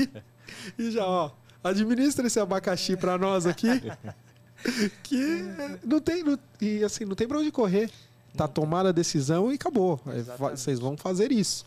E 0.79 0.91
já, 0.91 1.07
ó, 1.07 1.31
administra 1.63 2.27
esse 2.27 2.41
abacaxi 2.41 2.97
para 2.97 3.17
nós 3.19 3.47
aqui. 3.47 3.69
Que 5.05 5.45
não 5.85 6.01
tem. 6.01 6.25
não- 6.25 6.39
e 6.61 6.83
assim, 6.83 7.05
não 7.05 7.15
tem 7.15 7.29
pra 7.29 7.39
onde 7.39 7.53
correr. 7.53 7.89
Tá 8.37 8.47
tomada 8.49 8.89
a 8.89 8.93
decisão 8.93 9.51
e 9.53 9.55
acabou. 9.55 10.01
É, 10.07 10.17
Exatamente. 10.19 10.61
Vocês 10.61 10.79
vão 10.81 10.97
fazer 10.97 11.31
isso. 11.33 11.65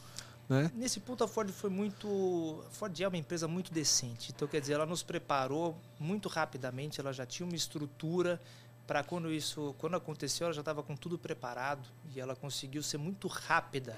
Né? 0.52 0.70
Nesse 0.76 1.00
ponto 1.00 1.24
a 1.24 1.30
Ford 1.30 1.50
foi 1.50 1.70
muito. 1.70 2.62
A 2.68 2.72
Ford 2.72 3.00
é 3.00 3.08
uma 3.08 3.16
empresa 3.16 3.48
muito 3.48 3.72
decente. 3.72 4.34
Então, 4.36 4.46
quer 4.46 4.60
dizer, 4.60 4.74
ela 4.74 4.86
nos 4.86 5.02
preparou 5.02 5.80
muito 5.98 6.28
rapidamente, 6.28 7.00
ela 7.00 7.14
já 7.14 7.26
tinha 7.26 7.48
uma 7.48 7.56
estrutura 7.56 8.38
para 8.86 9.02
quando 9.02 9.32
isso. 9.32 9.74
Quando 9.78 9.96
aconteceu, 9.96 10.44
ela 10.48 10.54
já 10.54 10.60
estava 10.60 10.84
com 10.84 10.94
tudo 10.94 11.18
preparado 11.18 11.88
e 12.14 12.20
ela 12.20 12.36
conseguiu 12.36 12.84
ser 12.84 12.98
muito 12.98 13.30
rápida 13.30 13.98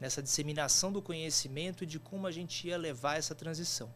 nessa 0.00 0.22
disseminação 0.22 0.90
do 0.90 1.02
conhecimento 1.02 1.84
e 1.84 1.86
de 1.86 1.98
como 1.98 2.26
a 2.26 2.30
gente 2.30 2.66
ia 2.66 2.78
levar 2.78 3.18
essa 3.18 3.34
transição. 3.34 3.92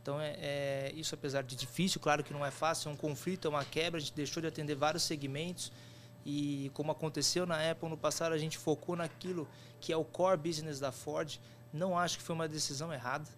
Então, 0.00 0.20
é, 0.20 0.36
é- 0.38 0.92
isso, 0.94 1.12
apesar 1.12 1.42
de 1.42 1.56
difícil, 1.56 2.00
claro 2.00 2.22
que 2.22 2.32
não 2.32 2.46
é 2.46 2.52
fácil, 2.52 2.88
é 2.88 2.92
um 2.92 2.96
conflito, 2.96 3.48
é 3.48 3.50
uma 3.50 3.64
quebra, 3.64 3.98
a 3.98 4.00
gente 4.00 4.14
deixou 4.14 4.40
de 4.40 4.46
atender 4.46 4.76
vários 4.76 5.02
segmentos. 5.02 5.72
E 6.24 6.70
como 6.74 6.92
aconteceu 6.92 7.46
na 7.46 7.70
Apple 7.70 7.88
no 7.88 7.96
passado, 7.96 8.32
a 8.32 8.38
gente 8.38 8.58
focou 8.58 8.96
naquilo 8.96 9.48
que 9.80 9.92
é 9.92 9.96
o 9.96 10.04
core 10.04 10.36
business 10.36 10.78
da 10.78 10.92
Ford. 10.92 11.38
Não 11.72 11.98
acho 11.98 12.18
que 12.18 12.22
foi 12.22 12.34
uma 12.34 12.48
decisão 12.48 12.92
errada. 12.92 13.28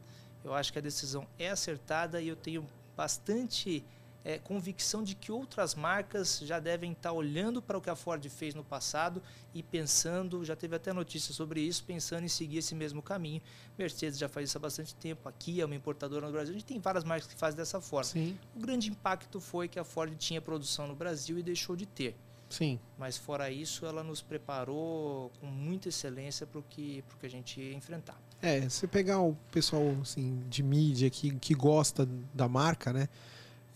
Eu 0.44 0.52
acho 0.52 0.72
que 0.72 0.78
a 0.78 0.82
decisão 0.82 1.26
é 1.38 1.50
acertada 1.50 2.20
e 2.20 2.28
eu 2.28 2.36
tenho 2.36 2.66
bastante 2.96 3.84
é, 4.24 4.38
convicção 4.38 5.02
de 5.02 5.14
que 5.14 5.30
outras 5.30 5.74
marcas 5.74 6.40
já 6.42 6.58
devem 6.58 6.92
estar 6.92 7.12
olhando 7.12 7.60
para 7.60 7.76
o 7.76 7.80
que 7.80 7.90
a 7.90 7.94
Ford 7.94 8.26
fez 8.28 8.54
no 8.54 8.64
passado 8.64 9.22
e 9.52 9.62
pensando, 9.62 10.44
já 10.44 10.56
teve 10.56 10.74
até 10.74 10.92
notícia 10.92 11.34
sobre 11.34 11.60
isso, 11.60 11.84
pensando 11.84 12.24
em 12.24 12.28
seguir 12.28 12.58
esse 12.58 12.74
mesmo 12.74 13.02
caminho. 13.02 13.42
Mercedes 13.76 14.18
já 14.18 14.28
faz 14.28 14.48
isso 14.48 14.56
há 14.56 14.60
bastante 14.60 14.94
tempo, 14.94 15.28
aqui 15.28 15.60
é 15.60 15.64
uma 15.64 15.74
importadora 15.74 16.26
no 16.26 16.32
Brasil, 16.32 16.54
a 16.54 16.58
gente 16.58 16.64
tem 16.64 16.80
várias 16.80 17.04
marcas 17.04 17.26
que 17.28 17.38
fazem 17.38 17.56
dessa 17.56 17.80
forma. 17.80 18.04
Sim, 18.04 18.38
O 18.56 18.60
grande 18.60 18.88
impacto 18.88 19.40
foi 19.40 19.68
que 19.68 19.78
a 19.78 19.84
Ford 19.84 20.14
tinha 20.16 20.40
produção 20.40 20.86
no 20.86 20.94
Brasil 20.94 21.38
e 21.38 21.42
deixou 21.42 21.76
de 21.76 21.84
ter. 21.84 22.16
Sim. 22.54 22.78
Mas 22.98 23.16
fora 23.16 23.50
isso, 23.50 23.84
ela 23.86 24.02
nos 24.02 24.22
preparou 24.22 25.30
com 25.40 25.46
muita 25.46 25.88
excelência 25.88 26.46
para 26.46 26.58
o 26.58 26.62
que, 26.62 27.02
pro 27.08 27.18
que 27.18 27.26
a 27.26 27.30
gente 27.30 27.60
ia 27.60 27.74
enfrentar. 27.74 28.16
É, 28.40 28.68
se 28.68 28.86
pegar 28.86 29.20
o 29.20 29.36
pessoal 29.50 29.82
assim, 30.02 30.42
de 30.48 30.62
mídia 30.62 31.08
que, 31.10 31.34
que 31.36 31.54
gosta 31.54 32.08
da 32.32 32.48
marca, 32.48 32.92
né? 32.92 33.08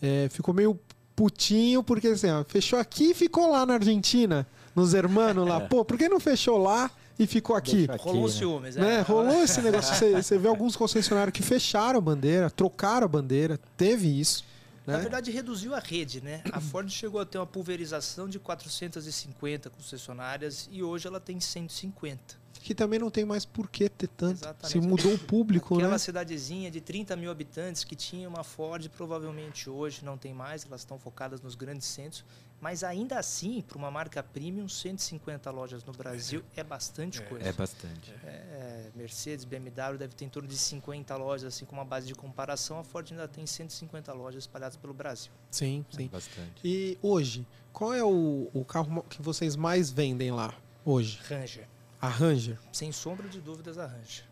é, 0.01 0.27
ficou 0.29 0.53
meio 0.53 0.79
putinho, 1.15 1.83
porque 1.83 2.07
assim, 2.07 2.29
ó, 2.29 2.43
fechou 2.45 2.79
aqui 2.79 3.11
e 3.11 3.13
ficou 3.13 3.51
lá 3.51 3.65
na 3.65 3.73
Argentina, 3.75 4.47
nos 4.75 4.93
hermanos 4.93 5.47
lá. 5.47 5.59
Pô, 5.61 5.83
por 5.83 5.97
que 5.97 6.07
não 6.07 6.19
fechou 6.19 6.57
lá 6.57 6.89
e 7.17 7.27
ficou 7.27 7.55
aqui? 7.55 7.85
Aqui, 7.89 8.05
Rolou 8.05 8.27
né? 8.27 8.29
ciúmes, 8.33 8.75
Né? 8.75 8.95
é. 8.95 9.01
Rolou 9.01 9.43
esse 9.43 9.59
negócio. 9.61 9.93
Você, 9.95 10.21
você 10.21 10.37
vê 10.37 10.47
alguns 10.47 10.75
concessionários 10.77 11.33
que 11.33 11.43
fecharam 11.43 11.97
a 11.99 12.01
bandeira, 12.01 12.49
trocaram 12.49 13.03
a 13.05 13.07
bandeira, 13.07 13.59
teve 13.75 14.07
isso. 14.07 14.45
Na 14.89 14.97
Né? 14.97 15.01
verdade, 15.03 15.31
reduziu 15.31 15.75
a 15.75 15.79
rede, 15.79 16.21
né? 16.21 16.41
A 16.51 16.59
Ford 16.61 16.89
chegou 16.89 17.21
a 17.21 17.25
ter 17.25 17.37
uma 17.37 17.45
pulverização 17.45 18.27
de 18.27 18.39
450 18.39 19.69
concessionárias 19.69 20.67
e 20.71 20.81
hoje 20.83 21.07
ela 21.07 21.19
tem 21.19 21.39
150. 21.39 22.37
Que 22.61 22.75
também 22.75 22.99
não 22.99 23.09
tem 23.09 23.23
mais 23.23 23.45
por 23.45 23.69
que 23.69 23.87
ter 23.87 24.07
tanto. 24.07 24.39
Exatamente. 24.43 24.71
Se 24.71 24.79
mudou 24.81 25.13
o 25.13 25.19
público, 25.19 25.75
Aquela 25.75 25.91
né? 25.93 25.97
cidadezinha 25.97 26.69
de 26.69 26.81
30 26.81 27.15
mil 27.15 27.31
habitantes 27.31 27.83
que 27.85 27.95
tinha 27.95 28.27
uma 28.27 28.43
Ford, 28.43 28.85
provavelmente 28.89 29.69
hoje 29.69 30.03
não 30.03 30.17
tem 30.17 30.33
mais, 30.33 30.65
elas 30.65 30.81
estão 30.81 30.99
focadas 30.99 31.41
nos 31.41 31.55
grandes 31.55 31.87
centros. 31.87 32.25
Mas 32.61 32.83
ainda 32.83 33.17
assim, 33.17 33.61
para 33.61 33.77
uma 33.77 33.89
marca 33.89 34.21
premium, 34.21 34.67
150 34.67 35.49
lojas 35.49 35.83
no 35.85 35.93
Brasil 35.93 36.43
é 36.55 36.63
bastante 36.63 37.21
coisa. 37.21 37.47
É 37.47 37.53
bastante. 37.53 38.11
É, 38.23 38.89
Mercedes, 38.95 39.45
BMW 39.45 39.97
deve 39.97 40.13
ter 40.13 40.25
em 40.25 40.29
torno 40.29 40.47
de 40.49 40.57
50 40.57 41.15
lojas, 41.15 41.53
assim 41.53 41.65
como 41.65 41.79
uma 41.79 41.87
base 41.87 42.05
de 42.07 42.13
comparação. 42.15 42.77
A 42.79 42.83
Ford 42.83 43.07
ainda 43.11 43.27
tem 43.29 43.45
150 43.45 44.11
lojas 44.13 44.43
espalhadas 44.43 44.75
pelo 44.75 44.93
Brasil. 44.93 45.31
Sim, 45.49 45.85
É 45.93 45.95
sim. 45.95 46.07
bastante. 46.07 46.61
E 46.63 46.97
hoje, 47.01 47.47
qual 47.71 47.93
é 47.93 48.03
o, 48.03 48.49
o 48.53 48.65
carro 48.65 49.03
que 49.03 49.21
vocês 49.21 49.55
mais 49.55 49.89
vendem 49.89 50.31
lá 50.31 50.53
hoje? 50.83 51.19
Ranger, 51.29 51.65
A 52.01 52.09
Ranger. 52.09 52.59
sem 52.73 52.91
sombra 52.91 53.29
de 53.29 53.39
dúvidas, 53.39 53.77
a 53.77 53.85
Ranger. 53.87 54.25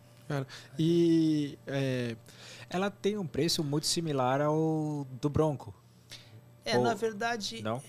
E 0.78 1.58
é, 1.66 2.14
Ela 2.68 2.90
tem 2.90 3.16
um 3.16 3.26
preço 3.26 3.64
muito 3.64 3.86
similar 3.86 4.42
ao 4.42 5.06
do 5.20 5.30
Bronco. 5.30 5.74
É, 6.64 6.76
Ou- 6.76 6.84
na 6.84 6.92
verdade, 6.92 7.62
Não? 7.62 7.82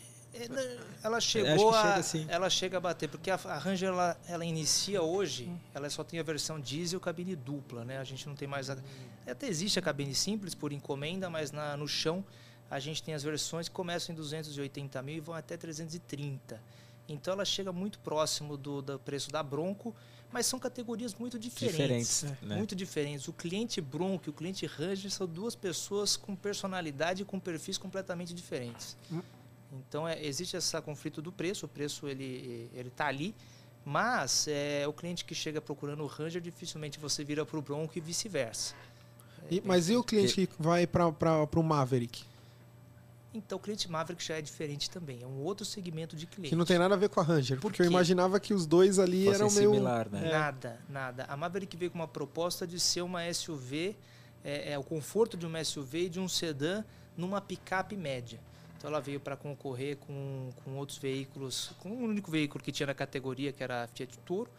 Ela 1.04 1.20
chegou 1.20 1.70
a, 1.70 1.82
chega 1.82 1.96
assim. 1.96 2.26
ela 2.30 2.50
chega 2.50 2.78
a 2.78 2.80
bater, 2.80 3.10
porque 3.10 3.30
a, 3.32 3.36
a 3.36 3.58
Ranger 3.58 3.90
ela, 3.90 4.18
ela 4.28 4.46
inicia 4.46 5.02
hoje, 5.02 5.52
ela 5.74 5.90
só 5.90 6.04
tem 6.04 6.20
a 6.20 6.24
versão 6.24 6.60
diesel 6.60 7.00
cabine 7.00 7.36
dupla, 7.36 7.84
né? 7.84 7.98
A 7.98 8.04
gente 8.04 8.28
não 8.28 8.36
tem 8.36 8.48
mais 8.48 8.70
a, 8.70 8.78
até 9.28 9.48
existe 9.48 9.80
a 9.80 9.82
cabine 9.82 10.16
simples 10.16 10.56
por 10.56 10.72
encomenda, 10.72 11.30
mas 11.30 11.52
na, 11.52 11.76
no 11.76 11.88
chão 11.88 12.24
a 12.70 12.80
gente 12.80 13.02
tem 13.02 13.14
as 13.14 13.24
versões 13.24 13.68
que 13.68 13.74
começam 13.74 14.14
em 14.14 14.16
280 14.16 15.02
mil 15.02 15.16
e 15.16 15.20
vão 15.20 15.36
até 15.36 15.58
330. 15.58 16.62
Então 17.08 17.34
ela 17.34 17.46
chega 17.46 17.72
muito 17.72 18.00
próximo 18.00 18.56
do, 18.56 18.82
do 18.82 19.00
preço 19.00 19.32
da 19.32 19.42
Bronco, 19.42 19.96
mas 20.32 20.46
são 20.46 20.60
categorias 20.60 21.16
muito 21.16 21.40
diferentes. 21.40 22.22
diferentes 22.22 22.42
né? 22.44 22.56
Muito 22.56 22.76
diferentes. 22.76 23.28
O 23.28 23.34
cliente 23.34 23.82
Bronco 23.82 24.26
e 24.28 24.30
o 24.30 24.34
cliente 24.34 24.66
Ranger 24.68 25.10
são 25.10 25.26
duas 25.26 25.56
pessoas 25.56 26.16
com 26.16 26.36
personalidade 26.36 27.24
e 27.24 27.26
com 27.26 27.40
perfis 27.40 27.78
completamente 27.78 28.34
diferentes. 28.34 28.96
Então 29.72 30.08
é, 30.08 30.24
existe 30.24 30.58
esse 30.58 30.82
conflito 30.82 31.22
do 31.22 31.32
preço, 31.32 31.66
o 31.66 31.70
preço 31.70 32.08
ele 32.08 32.70
ele 32.74 32.90
está 32.90 33.08
ali, 33.08 33.36
mas 33.86 34.48
é, 34.48 34.88
o 34.88 34.94
cliente 34.94 35.24
que 35.26 35.36
chega 35.36 35.62
procurando 35.62 36.04
o 36.04 36.08
Ranger 36.08 36.42
dificilmente 36.42 37.00
você 37.00 37.24
vira 37.24 37.46
para 37.46 37.58
o 37.58 37.62
Bronco 37.62 37.98
e 37.98 38.02
vice-versa. 38.02 38.76
É, 39.52 39.62
mas 39.64 39.90
e 39.90 39.96
o 39.96 40.04
cliente 40.04 40.48
que 40.48 40.62
vai 40.62 40.86
para 40.86 41.08
o 41.56 41.64
Maverick? 41.64 42.24
Então 43.32 43.60
o 43.60 43.62
cliente 43.62 43.90
Maverick 43.90 44.24
já 44.24 44.38
é 44.38 44.42
diferente 44.42 44.90
também, 44.90 45.22
é 45.22 45.28
um 45.28 45.44
outro 45.44 45.64
segmento 45.64 46.16
de 46.16 46.26
cliente. 46.26 46.50
Que 46.50 46.56
não 46.56 46.66
tem 46.66 46.80
nada 46.80 46.96
a 46.96 46.98
ver 46.98 47.10
com 47.10 47.20
a 47.20 47.24
Ranger, 47.24 47.60
porque 47.60 47.82
eu 47.82 47.86
imaginava 47.86 48.40
que 48.40 48.56
os 48.56 48.66
dois 48.66 48.98
ali 48.98 49.26
Fosse 49.26 49.36
eram 49.36 49.52
meio 49.52 49.72
similar, 49.72 50.10
né? 50.10 50.32
Nada, 50.32 50.80
nada. 50.90 51.26
A 51.26 51.38
Maverick 51.38 51.78
veio 51.78 51.92
com 51.92 52.00
uma 52.00 52.08
proposta 52.08 52.66
de 52.66 52.80
ser 52.80 53.04
uma 53.04 53.32
SUV, 53.32 53.96
é, 54.44 54.74
é 54.74 54.80
o 54.80 54.84
conforto 54.84 55.38
de 55.38 55.46
uma 55.46 55.64
SUV 55.64 56.06
e 56.06 56.10
de 56.10 56.20
um 56.20 56.28
sedã 56.28 56.84
numa 57.16 57.40
picape 57.40 57.96
média. 57.96 58.40
Então 58.80 58.90
ela 58.90 59.02
veio 59.02 59.20
para 59.20 59.36
concorrer 59.36 59.98
com, 59.98 60.50
com 60.64 60.78
outros 60.78 60.98
veículos, 60.98 61.74
com 61.80 61.90
o 61.90 61.98
único 62.06 62.32
veículo 62.32 62.64
que 62.64 62.72
tinha 62.72 62.88
na 62.88 62.94
categoria, 62.94 63.52
que 63.52 63.62
era 63.62 63.84
a 63.84 63.88
Fiat 63.88 64.18
Toro. 64.20 64.50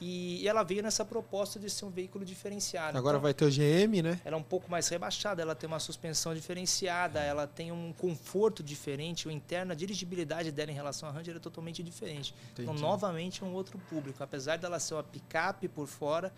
E, 0.00 0.42
e 0.42 0.48
ela 0.48 0.64
veio 0.64 0.82
nessa 0.82 1.04
proposta 1.04 1.60
de 1.60 1.70
ser 1.70 1.84
um 1.84 1.90
veículo 1.90 2.24
diferenciado. 2.24 2.98
Agora 2.98 3.18
então, 3.18 3.22
vai 3.22 3.32
ter 3.32 3.44
o 3.44 3.48
GM, 3.48 4.02
né? 4.02 4.20
Ela 4.24 4.34
é 4.34 4.38
um 4.38 4.42
pouco 4.42 4.68
mais 4.68 4.88
rebaixada, 4.88 5.40
ela 5.40 5.54
tem 5.54 5.68
uma 5.68 5.78
suspensão 5.78 6.34
diferenciada, 6.34 7.20
ela 7.20 7.46
tem 7.46 7.70
um 7.70 7.92
conforto 7.92 8.60
diferente, 8.60 9.28
o 9.28 9.30
interno, 9.30 9.70
a 9.70 9.74
dirigibilidade 9.74 10.50
dela 10.50 10.72
em 10.72 10.74
relação 10.74 11.08
à 11.08 11.12
Ranger 11.12 11.36
é 11.36 11.38
totalmente 11.38 11.80
diferente. 11.80 12.34
Então, 12.52 12.64
Entendi. 12.64 12.78
Então, 12.78 12.90
novamente, 12.90 13.44
é 13.44 13.46
um 13.46 13.52
outro 13.52 13.78
público. 13.88 14.20
Apesar 14.20 14.58
dela 14.58 14.80
ser 14.80 14.94
uma 14.94 15.04
picape 15.04 15.68
por 15.68 15.86
fora, 15.86 16.32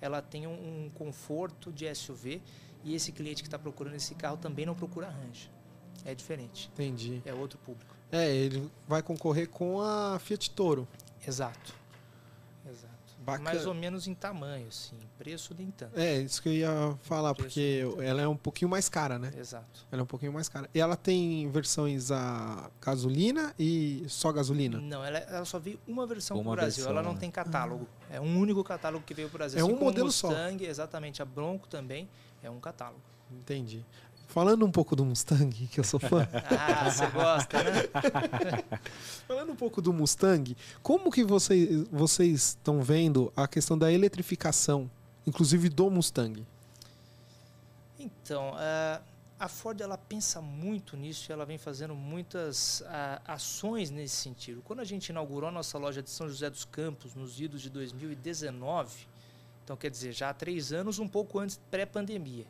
ela 0.00 0.22
tem 0.22 0.46
um, 0.46 0.52
um 0.86 0.90
conforto 0.94 1.70
de 1.70 1.92
SUV. 1.94 2.40
E 2.82 2.94
esse 2.94 3.12
cliente 3.12 3.42
que 3.42 3.48
está 3.48 3.58
procurando 3.58 3.96
esse 3.96 4.14
carro 4.14 4.38
também 4.38 4.64
não 4.64 4.74
procura 4.74 5.08
Ranger. 5.08 5.57
É 6.04 6.14
diferente. 6.14 6.70
Entendi. 6.74 7.22
É 7.24 7.34
outro 7.34 7.58
público. 7.58 7.94
É, 8.10 8.34
ele 8.34 8.70
vai 8.86 9.02
concorrer 9.02 9.48
com 9.48 9.80
a 9.80 10.18
Fiat 10.18 10.50
Toro. 10.50 10.88
Exato. 11.26 11.74
Exato. 12.68 12.88
Bacana. 13.18 13.44
Mais 13.44 13.66
ou 13.66 13.74
menos 13.74 14.06
em 14.06 14.14
tamanho, 14.14 14.72
sim. 14.72 14.96
Preço 15.18 15.54
nem 15.58 15.70
tanto. 15.70 15.98
É, 15.98 16.18
isso 16.18 16.40
que 16.40 16.48
eu 16.48 16.52
ia 16.54 16.98
falar, 17.02 17.34
Preço 17.34 17.48
porque 17.48 17.84
ela 18.02 18.22
é 18.22 18.28
um 18.28 18.36
pouquinho 18.36 18.70
mais 18.70 18.88
cara, 18.88 19.18
né? 19.18 19.30
Exato. 19.36 19.86
Ela 19.92 20.00
é 20.00 20.04
um 20.04 20.06
pouquinho 20.06 20.32
mais 20.32 20.48
cara. 20.48 20.70
E 20.72 20.80
ela 20.80 20.96
tem 20.96 21.50
versões 21.50 22.10
a 22.10 22.70
gasolina 22.80 23.54
e 23.58 24.06
só 24.08 24.32
gasolina? 24.32 24.80
Não, 24.80 25.04
ela, 25.04 25.18
ela 25.18 25.44
só 25.44 25.58
veio 25.58 25.78
uma 25.86 26.06
versão 26.06 26.38
para 26.42 26.48
o 26.48 26.52
Brasil. 26.52 26.84
Versão, 26.84 26.92
ela 26.92 27.02
não 27.02 27.12
né? 27.12 27.20
tem 27.20 27.30
catálogo. 27.30 27.86
Ah. 28.08 28.14
É 28.14 28.20
um 28.20 28.38
único 28.38 28.64
catálogo 28.64 29.04
que 29.04 29.12
veio 29.12 29.28
para 29.28 29.36
o 29.36 29.38
Brasil. 29.38 29.58
É 29.58 29.62
assim 29.62 29.72
um 29.72 29.78
modelo 29.78 30.06
Mustang, 30.06 30.64
só. 30.64 30.70
Exatamente. 30.70 31.20
A 31.20 31.26
Bronco 31.26 31.68
também 31.68 32.08
é 32.42 32.48
um 32.48 32.60
catálogo. 32.60 33.02
Entendi. 33.30 33.84
Falando 34.28 34.66
um 34.66 34.70
pouco 34.70 34.94
do 34.94 35.06
Mustang, 35.06 35.66
que 35.68 35.80
eu 35.80 35.84
sou 35.84 35.98
fã. 35.98 36.28
ah, 36.50 36.90
você 36.90 37.06
gosta, 37.06 37.62
né? 37.64 37.82
Falando 39.26 39.52
um 39.52 39.56
pouco 39.56 39.80
do 39.80 39.90
Mustang, 39.90 40.54
como 40.82 41.10
que 41.10 41.24
vocês, 41.24 41.88
vocês 41.90 42.48
estão 42.48 42.82
vendo 42.82 43.32
a 43.34 43.48
questão 43.48 43.76
da 43.76 43.90
eletrificação, 43.90 44.88
inclusive 45.26 45.70
do 45.70 45.90
Mustang? 45.90 46.46
Então, 47.98 48.50
uh, 48.50 49.02
a 49.40 49.48
Ford 49.48 49.80
ela 49.80 49.96
pensa 49.96 50.42
muito 50.42 50.94
nisso 50.94 51.30
e 51.30 51.32
ela 51.32 51.46
vem 51.46 51.56
fazendo 51.56 51.94
muitas 51.94 52.80
uh, 52.80 53.22
ações 53.26 53.90
nesse 53.90 54.16
sentido. 54.16 54.60
Quando 54.62 54.80
a 54.80 54.84
gente 54.84 55.08
inaugurou 55.08 55.48
a 55.48 55.52
nossa 55.52 55.78
loja 55.78 56.02
de 56.02 56.10
São 56.10 56.28
José 56.28 56.50
dos 56.50 56.66
Campos, 56.66 57.14
nos 57.14 57.40
idos 57.40 57.62
de 57.62 57.70
2019, 57.70 59.08
então 59.64 59.74
quer 59.74 59.90
dizer, 59.90 60.12
já 60.12 60.28
há 60.28 60.34
três 60.34 60.70
anos, 60.70 60.98
um 60.98 61.08
pouco 61.08 61.38
antes 61.38 61.58
pré-pandemia. 61.70 62.44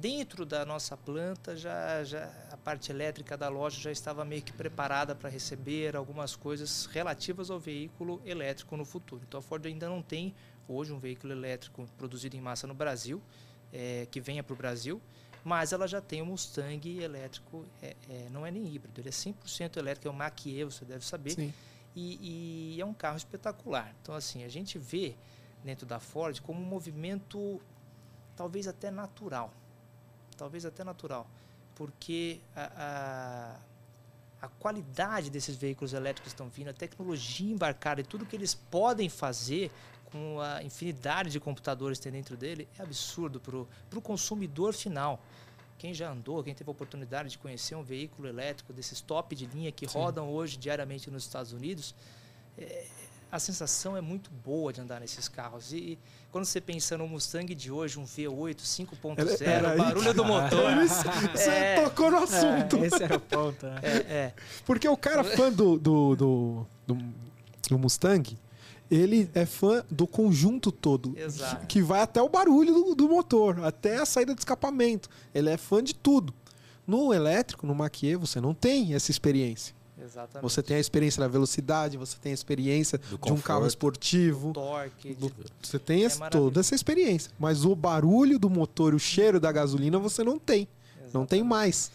Dentro 0.00 0.46
da 0.46 0.64
nossa 0.64 0.96
planta, 0.96 1.54
já, 1.54 2.02
já 2.04 2.32
a 2.50 2.56
parte 2.56 2.90
elétrica 2.90 3.36
da 3.36 3.50
loja 3.50 3.78
já 3.78 3.92
estava 3.92 4.24
meio 4.24 4.40
que 4.40 4.50
preparada 4.50 5.14
para 5.14 5.28
receber 5.28 5.94
algumas 5.94 6.34
coisas 6.34 6.86
relativas 6.86 7.50
ao 7.50 7.60
veículo 7.60 8.18
elétrico 8.24 8.78
no 8.78 8.86
futuro. 8.86 9.22
Então 9.28 9.40
a 9.40 9.42
Ford 9.42 9.66
ainda 9.66 9.90
não 9.90 10.00
tem 10.00 10.34
hoje 10.66 10.90
um 10.90 10.98
veículo 10.98 11.34
elétrico 11.34 11.86
produzido 11.98 12.34
em 12.34 12.40
massa 12.40 12.66
no 12.66 12.72
Brasil, 12.72 13.20
é, 13.70 14.06
que 14.10 14.22
venha 14.22 14.42
para 14.42 14.54
o 14.54 14.56
Brasil, 14.56 15.02
mas 15.44 15.70
ela 15.70 15.86
já 15.86 16.00
tem 16.00 16.22
um 16.22 16.26
Mustang 16.26 16.98
elétrico, 16.98 17.66
é, 17.82 17.94
é, 18.08 18.28
não 18.30 18.46
é 18.46 18.50
nem 18.50 18.74
híbrido, 18.74 19.02
ele 19.02 19.10
é 19.10 19.12
100% 19.12 19.76
elétrico, 19.76 20.08
é 20.08 20.10
um 20.10 20.14
Mach-E, 20.14 20.64
você 20.64 20.82
deve 20.82 21.04
saber, 21.04 21.52
e, 21.94 22.74
e 22.74 22.80
é 22.80 22.86
um 22.86 22.94
carro 22.94 23.18
espetacular. 23.18 23.94
Então 24.00 24.14
assim, 24.14 24.44
a 24.44 24.48
gente 24.48 24.78
vê 24.78 25.14
dentro 25.62 25.84
da 25.84 26.00
Ford 26.00 26.40
como 26.40 26.58
um 26.58 26.64
movimento 26.64 27.60
talvez 28.34 28.66
até 28.66 28.90
natural 28.90 29.52
talvez 30.40 30.64
até 30.64 30.82
natural, 30.82 31.28
porque 31.74 32.40
a, 32.56 33.58
a, 34.40 34.46
a 34.46 34.48
qualidade 34.48 35.28
desses 35.28 35.54
veículos 35.54 35.92
elétricos 35.92 36.32
que 36.32 36.34
estão 36.34 36.48
vindo, 36.48 36.68
a 36.68 36.72
tecnologia 36.72 37.52
embarcada 37.52 38.00
e 38.00 38.04
tudo 38.04 38.24
que 38.24 38.34
eles 38.34 38.54
podem 38.54 39.10
fazer 39.10 39.70
com 40.10 40.40
a 40.40 40.62
infinidade 40.62 41.30
de 41.30 41.38
computadores 41.38 41.98
que 41.98 42.04
tem 42.04 42.12
dentro 42.12 42.38
dele 42.38 42.66
é 42.78 42.82
absurdo 42.82 43.38
para 43.38 43.98
o 43.98 44.02
consumidor 44.02 44.72
final. 44.72 45.22
Quem 45.76 45.92
já 45.92 46.10
andou, 46.10 46.42
quem 46.42 46.54
teve 46.54 46.70
a 46.70 46.72
oportunidade 46.72 47.28
de 47.28 47.38
conhecer 47.38 47.74
um 47.74 47.82
veículo 47.82 48.26
elétrico 48.26 48.72
desses 48.72 49.02
top 49.02 49.36
de 49.36 49.44
linha 49.44 49.70
que 49.70 49.86
Sim. 49.86 49.98
rodam 49.98 50.30
hoje 50.30 50.56
diariamente 50.56 51.10
nos 51.10 51.24
Estados 51.24 51.52
Unidos, 51.52 51.94
é, 52.56 52.86
a 53.30 53.38
sensação 53.38 53.96
é 53.96 54.00
muito 54.00 54.30
boa 54.44 54.72
de 54.72 54.80
andar 54.80 55.00
nesses 55.00 55.28
carros. 55.28 55.72
E 55.72 55.98
quando 56.32 56.44
você 56.44 56.60
pensa 56.60 56.98
no 56.98 57.06
Mustang 57.06 57.54
de 57.54 57.70
hoje, 57.70 57.98
um 57.98 58.04
V8 58.04 58.56
5.0, 58.56 59.74
o 59.74 59.78
barulho 59.78 60.14
do 60.14 60.24
motor. 60.24 60.70
Você 61.32 61.50
é, 61.50 61.82
tocou 61.82 62.10
no 62.10 62.18
assunto. 62.18 62.76
É, 62.76 62.86
esse 62.86 63.02
era 63.02 63.16
o 63.16 63.20
ponto. 63.20 63.66
Né? 63.66 63.80
É, 63.82 63.88
é. 63.88 64.34
Porque 64.64 64.88
o 64.88 64.96
cara 64.96 65.22
fã 65.22 65.50
do, 65.52 65.78
do, 65.78 66.16
do, 66.16 66.66
do, 66.86 66.98
do 67.68 67.78
Mustang, 67.78 68.36
ele 68.90 69.30
é 69.34 69.46
fã 69.46 69.84
do 69.88 70.06
conjunto 70.06 70.72
todo. 70.72 71.16
Exato. 71.16 71.66
Que 71.66 71.80
vai 71.80 72.00
até 72.00 72.20
o 72.20 72.28
barulho 72.28 72.74
do, 72.74 72.94
do, 72.94 73.08
motor, 73.08 73.64
até 73.64 73.98
a 73.98 74.06
saída 74.06 74.34
de 74.34 74.40
escapamento. 74.40 75.08
Ele 75.32 75.50
é 75.50 75.56
fã 75.56 75.82
de 75.82 75.94
tudo. 75.94 76.34
No 76.86 77.14
elétrico, 77.14 77.66
no 77.66 77.74
Mach-E, 77.74 78.16
você 78.16 78.40
não 78.40 78.52
tem 78.52 78.94
essa 78.94 79.10
experiência. 79.12 79.74
Exatamente. 80.10 80.42
Você 80.42 80.62
tem 80.62 80.76
a 80.76 80.80
experiência 80.80 81.20
da 81.20 81.28
velocidade, 81.28 81.96
você 81.96 82.16
tem 82.20 82.32
a 82.32 82.34
experiência 82.34 82.98
do 82.98 83.04
de 83.04 83.18
conforto, 83.18 83.38
um 83.38 83.40
carro 83.40 83.66
esportivo. 83.66 84.52
torque. 84.52 85.14
Do, 85.14 85.32
você 85.62 85.78
tem 85.78 86.04
é 86.04 86.08
toda 86.30 86.60
essa 86.60 86.74
experiência. 86.74 87.30
Mas 87.38 87.64
o 87.64 87.76
barulho 87.76 88.38
do 88.38 88.50
motor, 88.50 88.92
o 88.92 88.98
cheiro 88.98 89.38
da 89.38 89.52
gasolina, 89.52 89.98
você 89.98 90.24
não 90.24 90.38
tem. 90.38 90.66
Exatamente. 90.96 91.14
Não 91.14 91.26
tem 91.26 91.44
mais. 91.44 91.92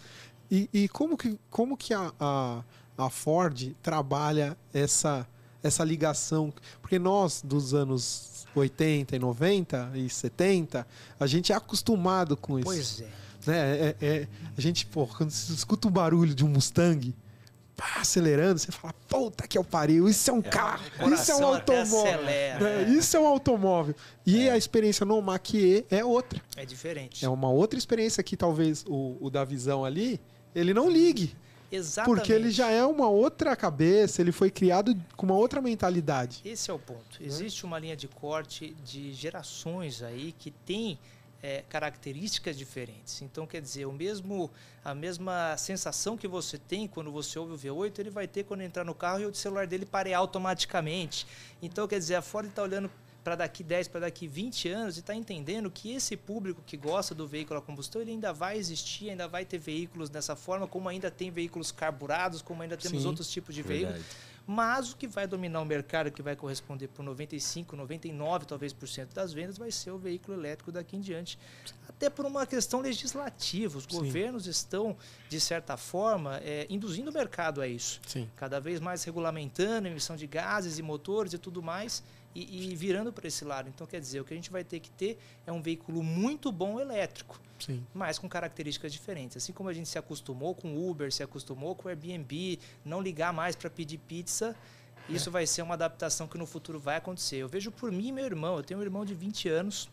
E, 0.49 0.69
e, 0.73 0.87
como 0.87 1.17
que, 1.17 1.37
como 1.49 1.75
que 1.75 1.93
a, 1.93 2.13
a, 2.19 2.63
a 2.97 3.09
Ford 3.09 3.75
trabalha 3.83 4.57
essa, 4.73 5.27
essa 5.61 5.83
ligação? 5.83 6.53
Porque 6.81 6.97
nós, 6.97 7.41
dos 7.43 7.73
anos 7.73 8.45
80 8.55 9.15
e 9.15 9.19
90 9.19 9.91
e 9.95 10.09
70, 10.09 10.87
a 11.19 11.27
gente 11.27 11.51
é 11.51 11.55
acostumado 11.55 12.37
com 12.37 12.57
isso. 12.59 12.65
Pois 12.65 13.01
é. 13.01 13.25
Né? 13.45 13.57
É, 13.57 13.95
é, 14.01 14.27
a 14.57 14.61
gente, 14.61 14.85
pô, 14.85 15.05
quando 15.05 15.29
escuta 15.29 15.87
o 15.87 15.91
barulho 15.91 16.33
de 16.33 16.45
um 16.45 16.47
Mustang, 16.47 17.13
pá, 17.75 17.97
acelerando, 17.99 18.59
você 18.59 18.71
fala, 18.71 18.93
puta 19.07 19.47
que 19.47 19.57
é 19.57 19.61
o 19.61 19.63
pariu, 19.63 20.07
isso 20.07 20.29
é 20.29 20.33
um 20.33 20.39
é, 20.39 20.43
carro, 20.43 20.83
isso 21.13 21.31
é 21.31 21.35
um 21.35 21.45
automóvel. 21.45 22.27
É, 22.27 22.83
isso 22.89 23.17
é 23.17 23.19
um 23.19 23.27
automóvel. 23.27 23.95
E 24.25 24.47
é. 24.47 24.51
a 24.51 24.57
experiência 24.57 25.05
no 25.05 25.21
Mach-E 25.21 25.85
é 25.89 26.03
outra. 26.03 26.41
É 26.55 26.65
diferente. 26.65 27.23
É 27.25 27.29
uma 27.29 27.49
outra 27.49 27.77
experiência 27.77 28.23
que 28.23 28.37
talvez 28.37 28.83
o, 28.87 29.17
o 29.19 29.29
da 29.29 29.43
visão 29.43 29.83
ali, 29.83 30.19
ele 30.53 30.73
não 30.73 30.89
ligue. 30.89 31.35
Exatamente. 31.71 32.17
Porque 32.17 32.31
ele 32.31 32.51
já 32.51 32.69
é 32.69 32.85
uma 32.85 33.09
outra 33.09 33.55
cabeça, 33.55 34.21
ele 34.21 34.31
foi 34.31 34.49
criado 34.49 34.95
com 35.17 35.25
uma 35.25 35.35
outra 35.35 35.61
mentalidade. 35.61 36.41
Esse 36.45 36.71
é 36.71 36.73
o 36.73 36.79
ponto. 36.79 37.21
Existe 37.21 37.65
uma 37.65 37.77
linha 37.79 37.95
de 37.95 38.07
corte 38.07 38.75
de 38.85 39.11
gerações 39.13 40.01
aí 40.01 40.33
que 40.37 40.51
tem 40.51 40.97
é, 41.45 41.63
características 41.69 42.57
diferentes. 42.57 43.21
Então, 43.21 43.45
quer 43.45 43.61
dizer, 43.61 43.85
o 43.85 43.91
mesmo, 43.91 44.49
a 44.83 44.95
mesma 44.95 45.55
sensação 45.57 46.17
que 46.17 46.27
você 46.27 46.57
tem 46.57 46.87
quando 46.87 47.11
você 47.11 47.37
ouve 47.37 47.53
o 47.53 47.75
V8, 47.75 47.99
ele 47.99 48.09
vai 48.09 48.27
ter 48.27 48.45
quando 48.45 48.61
entrar 48.61 48.83
no 48.83 48.95
carro 48.95 49.19
e 49.19 49.25
o 49.27 49.35
celular 49.35 49.67
dele 49.67 49.85
pare 49.85 50.11
automaticamente. 50.11 51.27
Então, 51.61 51.87
quer 51.87 51.99
dizer, 51.99 52.15
a 52.15 52.21
Ford 52.23 52.47
está 52.47 52.63
olhando 52.63 52.89
para 53.23 53.35
daqui 53.35 53.63
10, 53.63 53.89
para 53.89 54.01
daqui 54.01 54.27
20 54.27 54.69
anos 54.69 54.97
e 54.97 55.01
está 55.01 55.13
entendendo 55.13 55.69
que 55.69 55.93
esse 55.93 56.17
público 56.17 56.63
que 56.65 56.75
gosta 56.75 57.13
do 57.13 57.27
veículo 57.27 57.59
a 57.59 57.61
combustão, 57.61 58.01
ele 58.01 58.11
ainda 58.11 58.33
vai 58.33 58.57
existir, 58.57 59.11
ainda 59.11 59.27
vai 59.27 59.45
ter 59.45 59.59
veículos 59.59 60.09
dessa 60.09 60.35
forma, 60.35 60.67
como 60.67 60.89
ainda 60.89 61.11
tem 61.11 61.29
veículos 61.29 61.71
carburados, 61.71 62.41
como 62.41 62.63
ainda 62.63 62.75
temos 62.75 63.03
Sim. 63.03 63.07
outros 63.07 63.29
tipos 63.29 63.53
de 63.53 63.61
veículos. 63.61 64.03
Mas 64.47 64.91
o 64.91 64.97
que 64.97 65.07
vai 65.07 65.25
dominar 65.25 65.61
o 65.61 65.65
mercado, 65.65 66.11
que 66.11 66.21
vai 66.21 66.35
corresponder 66.35 66.87
por 66.87 67.03
95, 67.03 67.75
99 67.75 68.45
talvez 68.45 68.73
por 68.73 68.87
cento 68.87 69.13
das 69.13 69.33
vendas, 69.33 69.57
vai 69.57 69.71
ser 69.71 69.91
o 69.91 69.97
veículo 69.97 70.37
elétrico 70.37 70.71
daqui 70.71 70.95
em 70.95 71.01
diante. 71.01 71.39
Até 71.89 72.09
por 72.09 72.25
uma 72.25 72.45
questão 72.45 72.81
legislativa. 72.81 73.77
Os 73.77 73.85
Sim. 73.85 73.97
governos 73.97 74.45
estão, 74.45 74.95
de 75.29 75.39
certa 75.39 75.77
forma, 75.77 76.39
eh, 76.43 76.67
induzindo 76.69 77.09
o 77.09 77.13
mercado 77.13 77.59
a 77.61 77.67
isso 77.67 77.99
Sim. 78.05 78.29
cada 78.35 78.59
vez 78.59 78.79
mais 78.79 79.03
regulamentando 79.03 79.87
a 79.87 79.91
emissão 79.91 80.15
de 80.15 80.27
gases 80.27 80.77
e 80.77 80.83
motores 80.83 81.33
e 81.33 81.37
tudo 81.37 81.63
mais 81.63 82.03
e, 82.35 82.71
e 82.71 82.75
virando 82.75 83.13
para 83.13 83.27
esse 83.27 83.45
lado. 83.45 83.69
Então, 83.69 83.87
quer 83.87 84.01
dizer, 84.01 84.19
o 84.19 84.25
que 84.25 84.33
a 84.33 84.35
gente 84.35 84.51
vai 84.51 84.63
ter 84.63 84.81
que 84.81 84.91
ter 84.91 85.17
é 85.47 85.51
um 85.51 85.61
veículo 85.61 86.03
muito 86.03 86.51
bom 86.51 86.79
elétrico, 86.79 87.39
Sim. 87.57 87.83
mas 87.93 88.19
com 88.19 88.27
características 88.27 88.91
diferentes. 88.91 89.37
Assim 89.37 89.53
como 89.53 89.69
a 89.69 89.73
gente 89.73 89.87
se 89.87 89.97
acostumou 89.97 90.53
com 90.53 90.75
o 90.75 90.89
Uber, 90.89 91.11
se 91.11 91.23
acostumou 91.23 91.73
com 91.73 91.87
o 91.87 91.89
Airbnb, 91.89 92.59
não 92.83 93.01
ligar 93.01 93.31
mais 93.31 93.55
para 93.55 93.69
pedir 93.69 93.97
pizza, 93.99 94.55
isso 95.07 95.31
vai 95.31 95.47
ser 95.47 95.61
uma 95.61 95.75
adaptação 95.75 96.27
que 96.27 96.37
no 96.37 96.45
futuro 96.45 96.79
vai 96.79 96.97
acontecer. 96.97 97.37
Eu 97.37 97.47
vejo 97.47 97.71
por 97.71 97.91
mim 97.91 98.07
e 98.07 98.11
meu 98.11 98.25
irmão. 98.25 98.57
Eu 98.57 98.63
tenho 98.63 98.79
um 98.79 98.83
irmão 98.83 99.05
de 99.05 99.13
20 99.13 99.47
anos, 99.49 99.89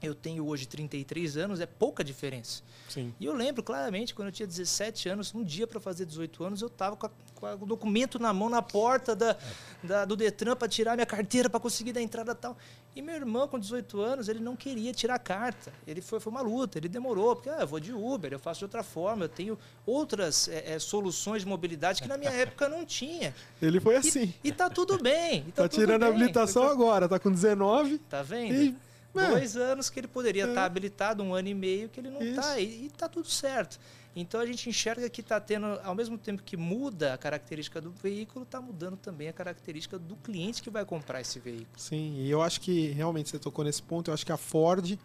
eu 0.00 0.14
tenho 0.14 0.46
hoje 0.46 0.66
33 0.66 1.36
anos, 1.36 1.60
é 1.60 1.66
pouca 1.66 2.04
diferença. 2.04 2.62
Sim. 2.88 3.12
E 3.20 3.26
eu 3.26 3.34
lembro 3.34 3.62
claramente, 3.62 4.14
quando 4.14 4.28
eu 4.28 4.32
tinha 4.32 4.46
17 4.46 5.08
anos, 5.08 5.34
um 5.34 5.42
dia 5.44 5.66
para 5.66 5.80
fazer 5.80 6.04
18 6.06 6.44
anos, 6.44 6.62
eu 6.62 6.68
estava 6.68 6.96
com, 6.96 7.06
a- 7.06 7.10
com 7.34 7.46
a- 7.46 7.54
o 7.54 7.66
documento 7.66 8.18
na 8.18 8.32
mão, 8.32 8.48
na 8.48 8.62
porta 8.62 9.14
da, 9.14 9.36
da- 9.82 10.04
do 10.04 10.16
Detran 10.16 10.56
para 10.56 10.68
tirar 10.68 10.94
minha 10.94 11.04
carteira, 11.06 11.50
para 11.50 11.60
conseguir 11.60 11.92
dar 11.92 12.00
entrada 12.00 12.32
e 12.32 12.34
tal. 12.34 12.56
E 12.96 13.02
meu 13.02 13.14
irmão, 13.14 13.46
com 13.46 13.58
18 13.58 14.00
anos, 14.00 14.28
ele 14.28 14.40
não 14.40 14.56
queria 14.56 14.92
tirar 14.92 15.14
a 15.16 15.18
carta. 15.18 15.72
Ele 15.86 16.00
foi, 16.00 16.18
foi 16.18 16.32
uma 16.32 16.40
luta, 16.40 16.78
ele 16.78 16.88
demorou, 16.88 17.36
porque 17.36 17.50
ah, 17.50 17.58
eu 17.60 17.66
vou 17.66 17.78
de 17.78 17.92
Uber, 17.92 18.32
eu 18.32 18.38
faço 18.38 18.60
de 18.60 18.64
outra 18.64 18.82
forma, 18.82 19.24
eu 19.26 19.28
tenho 19.28 19.58
outras 19.86 20.48
eh, 20.48 20.74
eh, 20.74 20.78
soluções 20.78 21.42
de 21.42 21.48
mobilidade 21.48 22.00
que 22.02 22.08
na 22.08 22.16
minha 22.16 22.30
época 22.30 22.68
não 22.68 22.84
tinha. 22.84 23.34
Ele 23.60 23.78
foi 23.80 23.94
E, 23.94 23.98
assim. 23.98 24.34
e 24.42 24.50
tá 24.50 24.68
tudo 24.70 24.98
bem. 25.00 25.44
e 25.48 25.52
tá 25.52 25.62
Tá 25.64 25.68
tirando 25.68 26.02
a 26.04 26.06
bem. 26.06 26.16
habilitação 26.16 26.64
agora, 26.64 27.08
tá 27.08 27.18
com 27.18 27.30
19. 27.30 27.98
Tá 27.98 28.22
vendo? 28.22 28.54
E, 28.54 28.76
é, 29.20 29.30
dois 29.30 29.56
anos 29.56 29.90
que 29.90 30.00
ele 30.00 30.08
poderia 30.08 30.44
É. 30.44 30.48
estar 30.48 30.64
habilitado, 30.64 31.22
um 31.22 31.34
ano 31.34 31.48
e 31.48 31.54
meio 31.54 31.88
que 31.88 32.00
ele 32.00 32.10
não 32.10 32.20
está, 32.22 32.58
e, 32.58 32.86
e 32.86 32.90
tá 32.90 33.08
tudo 33.08 33.28
certo. 33.28 33.78
Então 34.16 34.40
a 34.40 34.46
gente 34.46 34.68
enxerga 34.68 35.08
que 35.08 35.20
está 35.20 35.38
tendo, 35.40 35.66
ao 35.84 35.94
mesmo 35.94 36.18
tempo 36.18 36.42
que 36.42 36.56
muda 36.56 37.14
a 37.14 37.18
característica 37.18 37.80
do 37.80 37.90
veículo, 37.92 38.44
está 38.44 38.60
mudando 38.60 38.96
também 38.96 39.28
a 39.28 39.32
característica 39.32 39.96
do 39.98 40.16
cliente 40.16 40.60
que 40.62 40.70
vai 40.70 40.84
comprar 40.84 41.20
esse 41.20 41.38
veículo. 41.38 41.68
Sim, 41.76 42.14
e 42.18 42.28
eu 42.30 42.42
acho 42.42 42.60
que 42.60 42.88
realmente 42.88 43.28
você 43.30 43.38
tocou 43.38 43.64
nesse 43.64 43.82
ponto. 43.82 44.10
Eu 44.10 44.14
acho 44.14 44.26
que 44.26 44.32
a 44.32 44.36
Ford 44.36 44.98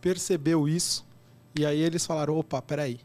percebeu 0.00 0.68
isso. 0.68 1.04
E 1.58 1.66
aí 1.66 1.80
eles 1.80 2.06
falaram: 2.06 2.36
opa, 2.38 2.62
peraí. 2.62 3.00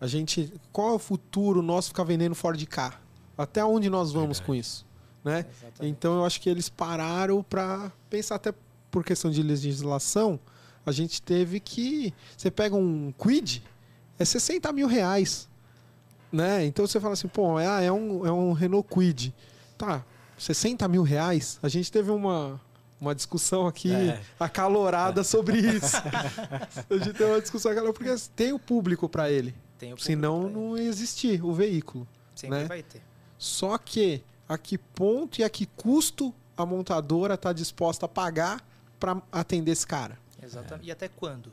A 0.00 0.06
gente. 0.06 0.52
Qual 0.72 0.90
é 0.90 0.92
o 0.92 0.98
futuro 0.98 1.62
nosso 1.62 1.88
ficar 1.88 2.04
vendendo 2.04 2.34
Ford 2.34 2.64
K? 2.66 3.00
Até 3.36 3.64
onde 3.64 3.88
nós 3.90 4.12
vamos 4.12 4.38
Verdade. 4.38 4.46
com 4.46 4.54
isso? 4.54 4.86
Né? 5.24 5.46
Exatamente. 5.48 5.86
Então 5.98 6.16
eu 6.18 6.24
acho 6.24 6.40
que 6.40 6.48
eles 6.50 6.68
pararam 6.68 7.42
para 7.42 7.90
pensar 8.10 8.34
até 8.36 8.52
por 8.92 9.02
questão 9.02 9.30
de 9.30 9.42
legislação, 9.42 10.38
a 10.86 10.92
gente 10.92 11.20
teve 11.22 11.58
que 11.58 12.12
você 12.36 12.50
pega 12.50 12.76
um 12.76 13.12
Quid 13.18 13.62
é 14.18 14.24
60 14.24 14.70
mil 14.72 14.86
reais, 14.86 15.48
né? 16.30 16.64
Então 16.66 16.86
você 16.86 17.00
fala 17.00 17.14
assim, 17.14 17.26
pô, 17.26 17.58
é, 17.58 17.66
ah, 17.66 17.80
é 17.80 17.90
um 17.90 18.24
é 18.26 18.30
um 18.30 18.52
Renault 18.52 18.86
Quid, 18.88 19.34
tá? 19.76 20.04
60 20.38 20.86
mil 20.88 21.02
reais. 21.02 21.58
A 21.62 21.68
gente 21.68 21.90
teve 21.90 22.10
uma 22.10 22.60
uma 23.00 23.14
discussão 23.16 23.66
aqui 23.66 23.92
É. 23.92 24.20
acalorada 24.38 25.24
sobre 25.24 25.58
isso. 25.74 25.96
a 25.96 26.94
gente 26.98 27.12
teve 27.14 27.24
uma 27.24 27.40
discussão 27.40 27.72
acalorada 27.72 27.98
porque 27.98 28.14
tem 28.36 28.52
o 28.52 28.58
público 28.58 29.08
para 29.08 29.30
ele. 29.30 29.54
Tem 29.78 29.92
o 29.92 29.96
público 29.96 30.06
Senão 30.06 30.44
ele. 30.44 30.54
não 30.54 30.78
ia 30.78 30.84
existir 30.88 31.42
o 31.44 31.52
veículo. 31.52 32.06
Sempre 32.34 32.58
né? 32.58 32.64
vai 32.66 32.82
ter. 32.82 33.02
Só 33.38 33.76
que 33.78 34.22
a 34.48 34.56
que 34.58 34.76
ponto 34.78 35.40
e 35.40 35.44
a 35.44 35.48
que 35.50 35.66
custo 35.66 36.32
a 36.56 36.64
montadora 36.66 37.34
está 37.34 37.52
disposta 37.52 38.06
a 38.06 38.08
pagar 38.08 38.62
para 39.02 39.20
atender 39.32 39.72
esse 39.72 39.84
cara? 39.84 40.16
Exatamente. 40.40 40.86
E 40.86 40.92
até 40.92 41.08
quando? 41.08 41.52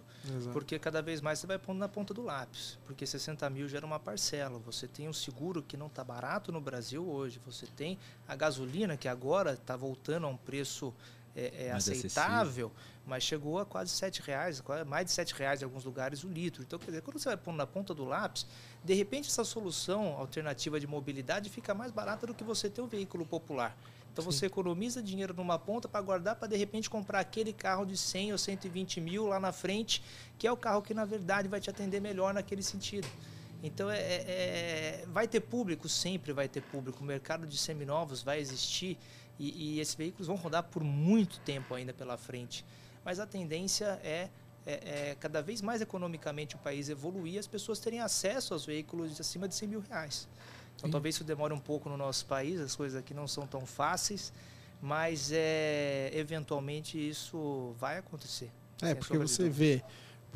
Porque 0.53 0.77
cada 0.77 1.01
vez 1.01 1.19
mais 1.19 1.39
você 1.39 1.47
vai 1.47 1.57
pondo 1.57 1.79
na 1.79 1.87
ponta 1.87 2.13
do 2.13 2.21
lápis. 2.21 2.77
Porque 2.85 3.07
60 3.07 3.49
mil 3.49 3.67
gera 3.67 3.83
uma 3.83 3.99
parcela. 3.99 4.59
Você 4.59 4.87
tem 4.87 5.09
um 5.09 5.13
seguro 5.13 5.63
que 5.63 5.75
não 5.75 5.87
está 5.87 6.03
barato 6.03 6.51
no 6.51 6.61
Brasil 6.61 7.03
hoje. 7.09 7.41
Você 7.43 7.65
tem 7.65 7.97
a 8.27 8.35
gasolina 8.35 8.95
que 8.95 9.07
agora 9.07 9.53
está 9.53 9.75
voltando 9.75 10.27
a 10.27 10.29
um 10.29 10.37
preço 10.37 10.93
é, 11.35 11.67
é, 11.67 11.71
aceitável, 11.71 12.71
mas 13.05 13.23
chegou 13.23 13.57
a 13.57 13.65
quase 13.65 13.91
7 13.91 14.21
reais, 14.21 14.61
mais 14.85 15.05
de 15.05 15.11
7 15.11 15.33
reais 15.33 15.61
em 15.61 15.65
alguns 15.65 15.85
lugares 15.85 16.23
o 16.23 16.27
litro. 16.27 16.61
Então, 16.61 16.77
quer 16.77 16.87
dizer, 16.87 17.01
quando 17.01 17.17
você 17.17 17.29
vai 17.29 17.37
pondo 17.37 17.57
na 17.57 17.65
ponta 17.65 17.93
do 17.93 18.03
lápis, 18.05 18.45
de 18.83 18.93
repente 18.93 19.29
essa 19.29 19.43
solução 19.43 20.17
alternativa 20.17 20.79
de 20.79 20.85
mobilidade 20.85 21.49
fica 21.49 21.73
mais 21.73 21.91
barata 21.91 22.27
do 22.27 22.33
que 22.33 22.43
você 22.43 22.69
ter 22.69 22.81
um 22.81 22.87
veículo 22.87 23.25
popular. 23.25 23.75
Então 24.19 24.31
Sim. 24.31 24.37
você 24.37 24.45
economiza 24.47 25.01
dinheiro 25.01 25.33
numa 25.33 25.57
ponta 25.57 25.87
para 25.87 26.01
guardar 26.01 26.35
para 26.35 26.47
de 26.49 26.57
repente 26.57 26.89
comprar 26.89 27.21
aquele 27.21 27.53
carro 27.53 27.85
de 27.85 27.95
100 27.95 28.33
ou 28.33 28.37
120 28.37 28.99
mil 28.99 29.27
lá 29.27 29.39
na 29.39 29.53
frente, 29.53 30.03
que 30.37 30.45
é 30.45 30.51
o 30.51 30.57
carro 30.57 30.81
que 30.81 30.93
na 30.93 31.05
verdade 31.05 31.47
vai 31.47 31.61
te 31.61 31.69
atender 31.69 32.01
melhor 32.01 32.33
naquele 32.33 32.61
sentido. 32.61 33.07
Então 33.63 33.89
é, 33.89 33.97
é- 33.97 34.23
é- 35.03 35.05
vai 35.07 35.25
ter 35.27 35.39
público, 35.39 35.87
sempre 35.87 36.33
vai 36.33 36.49
ter 36.49 36.61
público. 36.61 37.01
O 37.01 37.05
mercado 37.05 37.47
de 37.47 37.57
seminovos 37.57 38.21
vai 38.21 38.39
existir 38.41 38.97
e, 39.39 39.75
e 39.75 39.79
esses 39.79 39.95
veículos 39.95 40.27
vão 40.27 40.35
rodar 40.35 40.63
por 40.63 40.83
muito 40.83 41.39
tempo 41.39 41.73
ainda 41.73 41.93
pela 41.93 42.17
frente. 42.17 42.65
Mas 43.05 43.19
a 43.21 43.25
tendência 43.25 43.99
é, 44.03 44.27
é- 44.65 45.09
é 45.11 45.15
cada 45.17 45.41
vez 45.41 45.61
mais 45.61 45.81
economicamente 45.81 46.55
o 46.55 46.59
país 46.59 46.89
evoluir 46.89 47.35
e 47.35 47.39
as 47.39 47.47
pessoas 47.47 47.79
terem 47.79 48.01
acesso 48.01 48.53
aos 48.53 48.65
veículos 48.65 49.15
de 49.15 49.21
acima 49.21 49.47
de 49.47 49.55
100 49.55 49.69
mil 49.69 49.79
reais. 49.89 50.27
Então 50.79 50.87
Sim. 50.87 50.91
talvez 50.91 51.15
isso 51.15 51.23
demore 51.23 51.53
um 51.53 51.59
pouco 51.59 51.89
no 51.89 51.97
nosso 51.97 52.25
país, 52.25 52.59
as 52.59 52.75
coisas 52.75 52.97
aqui 52.97 53.13
não 53.13 53.27
são 53.27 53.45
tão 53.45 53.65
fáceis, 53.65 54.31
mas 54.81 55.29
é, 55.31 56.09
eventualmente 56.13 56.97
isso 56.97 57.75
vai 57.77 57.97
acontecer. 57.97 58.49
É, 58.81 58.95
porque 58.95 59.17
você 59.17 59.49
vê, 59.49 59.83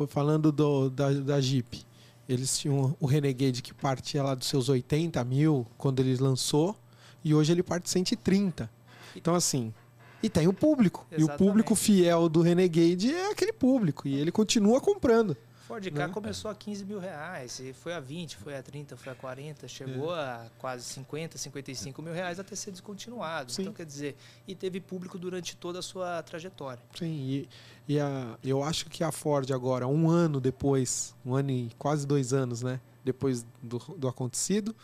falando 0.10 0.52
do, 0.52 0.90
da, 0.90 1.12
da 1.14 1.40
Jeep, 1.40 1.86
eles 2.28 2.58
tinham 2.58 2.96
o 3.00 3.06
Renegade 3.06 3.62
que 3.62 3.74
partia 3.74 4.22
lá 4.22 4.36
dos 4.36 4.48
seus 4.48 4.68
80 4.68 5.24
mil 5.24 5.66
quando 5.78 6.02
ele 6.02 6.16
lançou, 6.18 6.78
e 7.24 7.34
hoje 7.34 7.54
ele 7.54 7.64
parte 7.64 7.90
130. 7.90 8.70
Então, 9.16 9.34
assim. 9.34 9.74
E 10.22 10.30
tem 10.30 10.48
o 10.48 10.54
público. 10.54 11.06
E 11.12 11.16
o 11.16 11.18
Exatamente. 11.20 11.38
público 11.38 11.76
fiel 11.76 12.28
do 12.28 12.42
Renegade 12.42 13.14
é 13.14 13.32
aquele 13.32 13.54
público. 13.54 14.08
E 14.08 14.16
ele 14.16 14.32
continua 14.32 14.80
comprando. 14.82 15.36
Ford 15.74 15.92
K 15.92 16.08
né? 16.08 16.14
começou 16.14 16.52
a 16.52 16.56
15 16.56 16.86
mil 16.86 17.00
reais, 17.00 17.60
e 17.60 17.74
foi 17.74 17.94
a 17.94 18.00
20, 18.00 18.38
foi 18.38 18.56
a 18.56 18.62
30, 18.62 18.96
foi 18.96 19.12
a 19.12 19.16
40, 19.16 19.68
chegou 19.68 20.14
a 20.14 20.46
quase 20.60 20.84
50, 20.84 21.38
55 21.38 22.00
mil 22.00 22.14
reais 22.14 22.40
até 22.40 22.56
ser 22.56 22.70
descontinuado. 22.70 23.52
Sim. 23.52 23.64
Então, 23.64 23.74
quer 23.74 23.86
dizer, 23.86 24.16
e 24.48 24.54
teve 24.54 24.80
público 24.80 25.18
durante 25.18 25.58
toda 25.58 25.80
a 25.80 25.82
sua 25.82 26.22
trajetória. 26.22 26.84
Sim, 26.94 27.08
e, 27.08 27.50
e 27.88 28.00
a, 28.00 28.38
eu 28.44 28.64
acho 28.64 28.88
que 28.88 29.04
a 29.04 29.12
Ford 29.12 29.50
agora, 29.52 29.88
um 29.88 30.10
ano 30.10 30.40
depois, 30.40 31.16
um 31.26 31.34
ano 31.34 31.50
e 31.50 31.72
quase 31.80 32.06
dois 32.06 32.34
anos, 32.34 32.62
né? 32.62 32.80
Depois 33.04 33.44
do, 33.62 33.80
do 33.98 34.08
acontecido, 34.08 34.76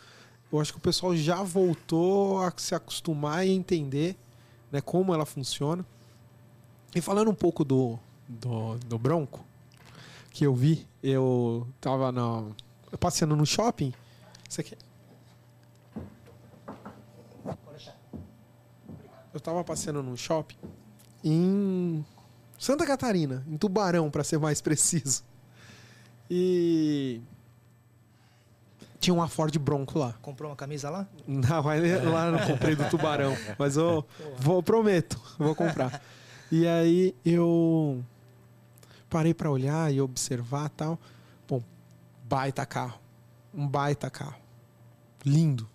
eu 0.52 0.60
acho 0.60 0.72
que 0.72 0.78
o 0.78 0.82
pessoal 0.82 1.14
já 1.14 1.40
voltou 1.40 2.42
a 2.42 2.52
se 2.56 2.74
acostumar 2.74 3.46
e 3.46 3.50
entender 3.50 4.16
né, 4.72 4.80
como 4.80 5.14
ela 5.14 5.24
funciona. 5.24 5.86
E 6.92 7.00
falando 7.00 7.30
um 7.30 7.34
pouco 7.34 7.64
do, 7.64 7.96
do, 8.28 8.76
do 8.78 8.98
Bronco, 8.98 9.44
que 10.30 10.46
eu 10.46 10.54
vi, 10.54 10.86
eu 11.02 11.66
tava 11.80 12.10
na, 12.12 12.44
passeando 12.98 13.36
no 13.36 13.44
shopping. 13.44 13.92
Isso 14.48 14.60
aqui. 14.60 14.76
Eu 19.32 19.38
tava 19.38 19.62
passeando 19.62 20.02
num 20.02 20.16
shopping 20.16 20.56
em 21.22 22.04
Santa 22.58 22.84
Catarina, 22.84 23.44
em 23.46 23.56
Tubarão, 23.56 24.10
para 24.10 24.24
ser 24.24 24.38
mais 24.38 24.60
preciso. 24.62 25.22
E 26.28 27.20
tinha 28.98 29.14
uma 29.14 29.28
Ford 29.28 29.56
Bronco 29.58 29.98
lá. 29.98 30.14
Comprou 30.20 30.50
uma 30.50 30.56
camisa 30.56 30.90
lá? 30.90 31.06
Não, 31.26 31.62
mas 31.62 32.04
lá 32.04 32.26
eu 32.26 32.32
não 32.32 32.46
comprei 32.46 32.74
do 32.74 32.88
Tubarão, 32.88 33.36
mas 33.58 33.76
eu 33.76 34.04
vou, 34.38 34.62
prometo, 34.62 35.20
vou 35.38 35.54
comprar. 35.54 36.02
E 36.50 36.66
aí 36.66 37.14
eu 37.24 38.04
parei 39.10 39.34
para 39.34 39.50
olhar 39.50 39.92
e 39.92 40.00
observar 40.00 40.70
tal. 40.70 40.98
Bom, 41.46 41.62
baita 42.24 42.64
carro, 42.64 42.98
um 43.52 43.66
baita 43.66 44.08
carro, 44.08 44.40
lindo, 45.24 45.68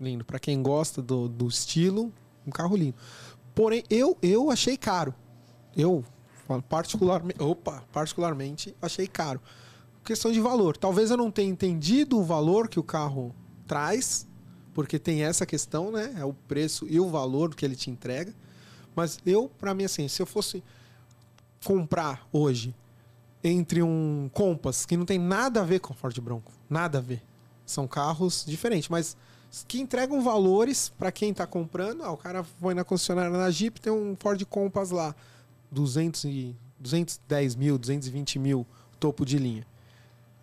lindo. 0.00 0.24
Para 0.24 0.38
quem 0.38 0.60
gosta 0.62 1.00
do, 1.00 1.28
do 1.28 1.46
estilo, 1.46 2.12
um 2.46 2.50
carro 2.50 2.76
lindo. 2.76 2.96
Porém, 3.54 3.84
eu 3.88 4.18
eu 4.20 4.50
achei 4.50 4.76
caro. 4.76 5.14
Eu 5.74 6.04
particularmente, 6.68 7.40
opa, 7.40 7.82
particularmente 7.92 8.74
achei 8.82 9.06
caro. 9.06 9.40
Questão 10.04 10.32
de 10.32 10.40
valor. 10.40 10.76
Talvez 10.76 11.10
eu 11.10 11.16
não 11.16 11.30
tenha 11.30 11.48
entendido 11.48 12.18
o 12.18 12.24
valor 12.24 12.68
que 12.68 12.80
o 12.80 12.82
carro 12.82 13.34
traz, 13.66 14.26
porque 14.74 14.98
tem 14.98 15.22
essa 15.22 15.46
questão, 15.46 15.92
né? 15.92 16.12
É 16.18 16.24
o 16.24 16.34
preço 16.34 16.86
e 16.90 16.98
o 16.98 17.08
valor 17.08 17.54
que 17.54 17.64
ele 17.64 17.76
te 17.76 17.88
entrega. 17.88 18.34
Mas 18.94 19.18
eu, 19.24 19.48
pra 19.48 19.72
mim, 19.72 19.84
assim, 19.84 20.08
se 20.08 20.20
eu 20.20 20.26
fosse 20.26 20.62
comprar 21.64 22.26
hoje 22.32 22.74
entre 23.42 23.82
um 23.82 24.30
Compass, 24.32 24.86
que 24.86 24.96
não 24.96 25.04
tem 25.04 25.18
nada 25.18 25.60
a 25.60 25.64
ver 25.64 25.80
com 25.80 25.92
Ford 25.92 26.18
Bronco, 26.20 26.52
nada 26.70 26.98
a 26.98 27.00
ver. 27.00 27.22
São 27.66 27.88
carros 27.88 28.44
diferentes, 28.46 28.88
mas 28.88 29.16
que 29.66 29.80
entregam 29.80 30.22
valores 30.22 30.88
para 30.90 31.12
quem 31.12 31.30
está 31.30 31.46
comprando. 31.46 32.02
Ah, 32.02 32.12
o 32.12 32.16
cara 32.16 32.42
foi 32.42 32.74
na 32.74 32.84
concessionária 32.84 33.30
na 33.30 33.50
Jeep, 33.50 33.80
tem 33.80 33.92
um 33.92 34.16
Ford 34.18 34.42
Compass 34.44 34.90
lá, 34.90 35.14
200 35.70 36.24
e, 36.24 36.56
210 36.78 37.54
mil, 37.56 37.78
220 37.78 38.38
mil 38.38 38.66
topo 38.98 39.24
de 39.24 39.38
linha. 39.38 39.66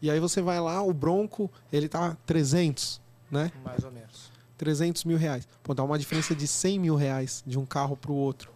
E 0.02 0.10
aí 0.10 0.20
você 0.20 0.42
vai 0.42 0.60
lá, 0.60 0.82
o 0.82 0.94
Bronco, 0.94 1.52
ele 1.72 1.90
tá 1.90 2.18
300, 2.26 3.02
né? 3.30 3.52
Mais 3.64 3.84
ou 3.84 3.92
menos. 3.92 4.32
300 4.58 5.06
mil 5.06 5.18
reais. 5.18 5.48
Pô, 5.64 5.74
dá 5.74 5.84
uma 5.84 5.98
diferença 5.98 6.36
de 6.36 6.48
100 6.48 6.80
mil 6.80 6.96
reais 6.96 7.44
de 7.46 7.58
um 7.58 7.66
carro 7.66 7.98
para 7.98 8.12
o 8.12 8.16
outro. 8.16 8.52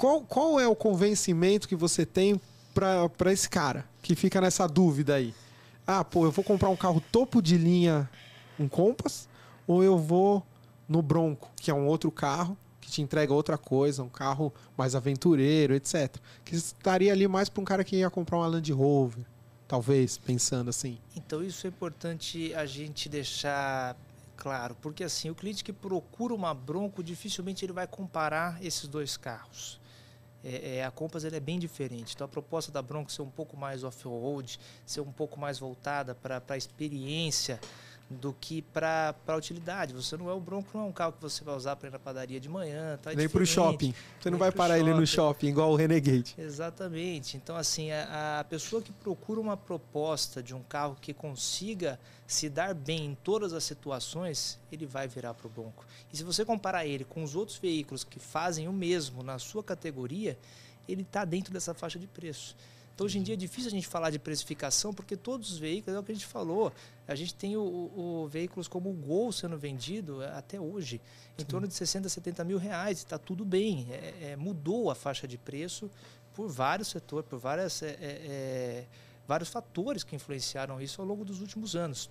Qual, 0.00 0.22
qual 0.22 0.58
é 0.58 0.66
o 0.66 0.74
convencimento 0.74 1.68
que 1.68 1.76
você 1.76 2.06
tem 2.06 2.40
para 2.72 3.30
esse 3.30 3.46
cara 3.46 3.84
que 4.00 4.14
fica 4.14 4.40
nessa 4.40 4.66
dúvida 4.66 5.16
aí? 5.16 5.34
Ah, 5.86 6.02
pô, 6.02 6.24
eu 6.24 6.30
vou 6.30 6.42
comprar 6.42 6.70
um 6.70 6.76
carro 6.76 7.02
topo 7.12 7.42
de 7.42 7.58
linha, 7.58 8.08
um 8.58 8.66
Compass, 8.66 9.28
ou 9.66 9.84
eu 9.84 9.98
vou 9.98 10.42
no 10.88 11.02
Bronco, 11.02 11.50
que 11.54 11.70
é 11.70 11.74
um 11.74 11.86
outro 11.86 12.10
carro 12.10 12.56
que 12.80 12.90
te 12.90 13.02
entrega 13.02 13.34
outra 13.34 13.58
coisa, 13.58 14.02
um 14.02 14.08
carro 14.08 14.50
mais 14.74 14.94
aventureiro, 14.94 15.74
etc. 15.74 16.16
Que 16.46 16.56
estaria 16.56 17.12
ali 17.12 17.28
mais 17.28 17.50
para 17.50 17.60
um 17.60 17.64
cara 17.66 17.84
que 17.84 17.96
ia 17.96 18.08
comprar 18.08 18.38
uma 18.38 18.46
Land 18.46 18.72
Rover, 18.72 19.26
talvez, 19.68 20.16
pensando 20.16 20.70
assim. 20.70 20.98
Então 21.14 21.42
isso 21.42 21.66
é 21.66 21.68
importante 21.68 22.54
a 22.54 22.64
gente 22.64 23.06
deixar 23.06 23.94
claro, 24.34 24.74
porque 24.80 25.04
assim, 25.04 25.28
o 25.28 25.34
cliente 25.34 25.62
que 25.62 25.74
procura 25.74 26.32
uma 26.32 26.54
Bronco, 26.54 27.02
dificilmente 27.02 27.66
ele 27.66 27.74
vai 27.74 27.86
comparar 27.86 28.56
esses 28.64 28.88
dois 28.88 29.18
carros. 29.18 29.78
É, 30.44 30.78
é, 30.78 30.84
a 30.84 30.90
Compass 30.90 31.24
é 31.24 31.40
bem 31.40 31.58
diferente. 31.58 32.14
Então 32.14 32.24
a 32.24 32.28
proposta 32.28 32.72
da 32.72 32.80
Bronco 32.80 33.12
ser 33.12 33.22
um 33.22 33.30
pouco 33.30 33.56
mais 33.56 33.84
off-road, 33.84 34.58
ser 34.86 35.00
um 35.00 35.12
pouco 35.12 35.38
mais 35.38 35.58
voltada 35.58 36.14
para 36.14 36.42
a 36.48 36.56
experiência 36.56 37.60
do 38.10 38.34
que 38.40 38.60
para 38.60 39.14
utilidade. 39.36 39.94
Você 39.94 40.16
não 40.16 40.28
é 40.28 40.32
o 40.32 40.40
Bronco, 40.40 40.68
não 40.74 40.86
é 40.86 40.88
um 40.88 40.92
carro 40.92 41.12
que 41.12 41.22
você 41.22 41.44
vai 41.44 41.54
usar 41.54 41.76
para 41.76 41.88
ir 41.88 41.92
na 41.92 41.98
padaria 41.98 42.40
de 42.40 42.48
manhã. 42.48 42.98
Tá 43.00 43.14
Nem 43.14 43.28
para 43.28 43.42
o 43.42 43.46
shopping. 43.46 43.94
Você 44.20 44.30
não 44.30 44.38
vai 44.38 44.50
parar 44.50 44.76
shopping. 44.76 44.90
ele 44.90 44.98
no 44.98 45.06
shopping, 45.06 45.46
igual 45.46 45.70
o 45.70 45.76
Renegade. 45.76 46.34
Exatamente. 46.36 47.36
Então, 47.36 47.54
assim, 47.54 47.92
a, 47.92 48.40
a, 48.40 48.44
pessoa 48.44 48.82
que 48.82 48.90
procura 48.90 49.40
uma 49.40 49.56
proposta 49.56 50.42
de 50.42 50.52
um 50.52 50.62
carro 50.62 50.96
que 51.00 51.14
consiga 51.14 52.00
se 52.26 52.48
dar 52.48 52.74
bem 52.74 53.06
em 53.06 53.14
todas 53.14 53.52
as 53.52 53.62
situações, 53.62 54.58
ele 54.72 54.86
vai 54.86 55.06
virar 55.06 55.32
para 55.34 55.46
o 55.46 55.50
Bronco. 55.50 55.86
E 56.12 56.16
se 56.16 56.24
você 56.24 56.44
comparar 56.44 56.84
ele 56.84 57.04
com 57.04 57.22
os 57.22 57.36
outros 57.36 57.58
veículos 57.58 58.02
que 58.02 58.18
fazem 58.18 58.66
o 58.66 58.72
mesmo 58.72 59.22
na 59.22 59.38
sua 59.38 59.62
categoria, 59.62 60.36
ele 60.88 61.02
está 61.02 61.24
dentro 61.24 61.52
dessa 61.52 61.74
faixa 61.74 61.98
de 61.98 62.08
preço. 62.08 62.56
Então, 63.00 63.06
hoje 63.06 63.18
em 63.18 63.22
dia 63.22 63.32
é 63.32 63.36
difícil 63.36 63.68
a 63.68 63.70
gente 63.70 63.88
falar 63.88 64.10
de 64.10 64.18
precificação, 64.18 64.92
porque 64.92 65.16
todos 65.16 65.50
os 65.50 65.56
veículos, 65.56 65.96
é 65.96 65.98
o 65.98 66.02
que 66.02 66.12
a 66.12 66.14
gente 66.14 66.26
falou, 66.26 66.70
a 67.08 67.14
gente 67.14 67.34
tem 67.34 67.56
o, 67.56 67.62
o, 67.62 68.24
o 68.24 68.28
veículos 68.28 68.68
como 68.68 68.90
o 68.90 68.92
Gol 68.92 69.32
sendo 69.32 69.56
vendido 69.56 70.22
é, 70.22 70.28
até 70.36 70.60
hoje, 70.60 71.00
em 71.38 71.40
Sim. 71.40 71.46
torno 71.46 71.66
de 71.66 71.72
60, 71.72 72.10
70 72.10 72.44
mil 72.44 72.58
reais, 72.58 72.98
está 72.98 73.16
tudo 73.16 73.42
bem. 73.42 73.88
É, 73.90 74.32
é, 74.32 74.36
mudou 74.36 74.90
a 74.90 74.94
faixa 74.94 75.26
de 75.26 75.38
preço 75.38 75.90
por 76.34 76.50
vários 76.50 76.88
setores, 76.88 77.26
por 77.26 77.38
várias, 77.38 77.82
é, 77.82 77.86
é, 77.86 77.96
é, 78.02 78.86
vários 79.26 79.48
fatores 79.48 80.04
que 80.04 80.14
influenciaram 80.14 80.78
isso 80.78 81.00
ao 81.00 81.08
longo 81.08 81.24
dos 81.24 81.40
últimos 81.40 81.74
anos. 81.74 82.10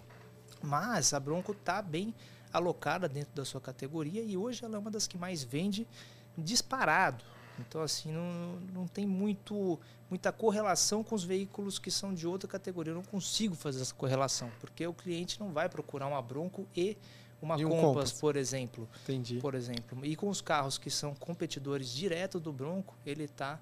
Mas 0.59 1.13
a 1.13 1.19
Bronco 1.19 1.51
está 1.51 1.83
bem 1.83 2.15
alocada 2.51 3.07
dentro 3.07 3.35
da 3.35 3.45
sua 3.45 3.61
categoria 3.61 4.23
e 4.23 4.35
hoje 4.35 4.65
ela 4.65 4.77
é 4.77 4.79
uma 4.79 4.89
das 4.89 5.05
que 5.05 5.19
mais 5.19 5.43
vende 5.43 5.87
disparado. 6.35 7.23
Então, 7.67 7.81
assim, 7.81 8.11
não, 8.11 8.59
não 8.73 8.87
tem 8.87 9.05
muito, 9.05 9.79
muita 10.09 10.31
correlação 10.31 11.03
com 11.03 11.15
os 11.15 11.23
veículos 11.23 11.79
que 11.79 11.91
são 11.91 12.13
de 12.13 12.27
outra 12.27 12.47
categoria. 12.47 12.91
Eu 12.91 12.95
não 12.95 13.03
consigo 13.03 13.55
fazer 13.55 13.81
essa 13.81 13.93
correlação, 13.93 14.51
porque 14.59 14.85
o 14.85 14.93
cliente 14.93 15.39
não 15.39 15.51
vai 15.51 15.69
procurar 15.69 16.07
uma 16.07 16.21
Bronco 16.21 16.67
e 16.75 16.97
uma 17.41 17.59
e 17.59 17.65
um 17.65 17.69
Compass, 17.69 17.85
Compass, 17.85 18.11
por 18.13 18.35
exemplo. 18.35 18.89
Entendi. 19.03 19.39
Por 19.39 19.55
exemplo. 19.55 20.05
E 20.05 20.15
com 20.15 20.29
os 20.29 20.41
carros 20.41 20.77
que 20.77 20.89
são 20.89 21.15
competidores 21.15 21.89
direto 21.89 22.39
do 22.39 22.51
Bronco, 22.51 22.95
ele 23.05 23.23
está 23.23 23.59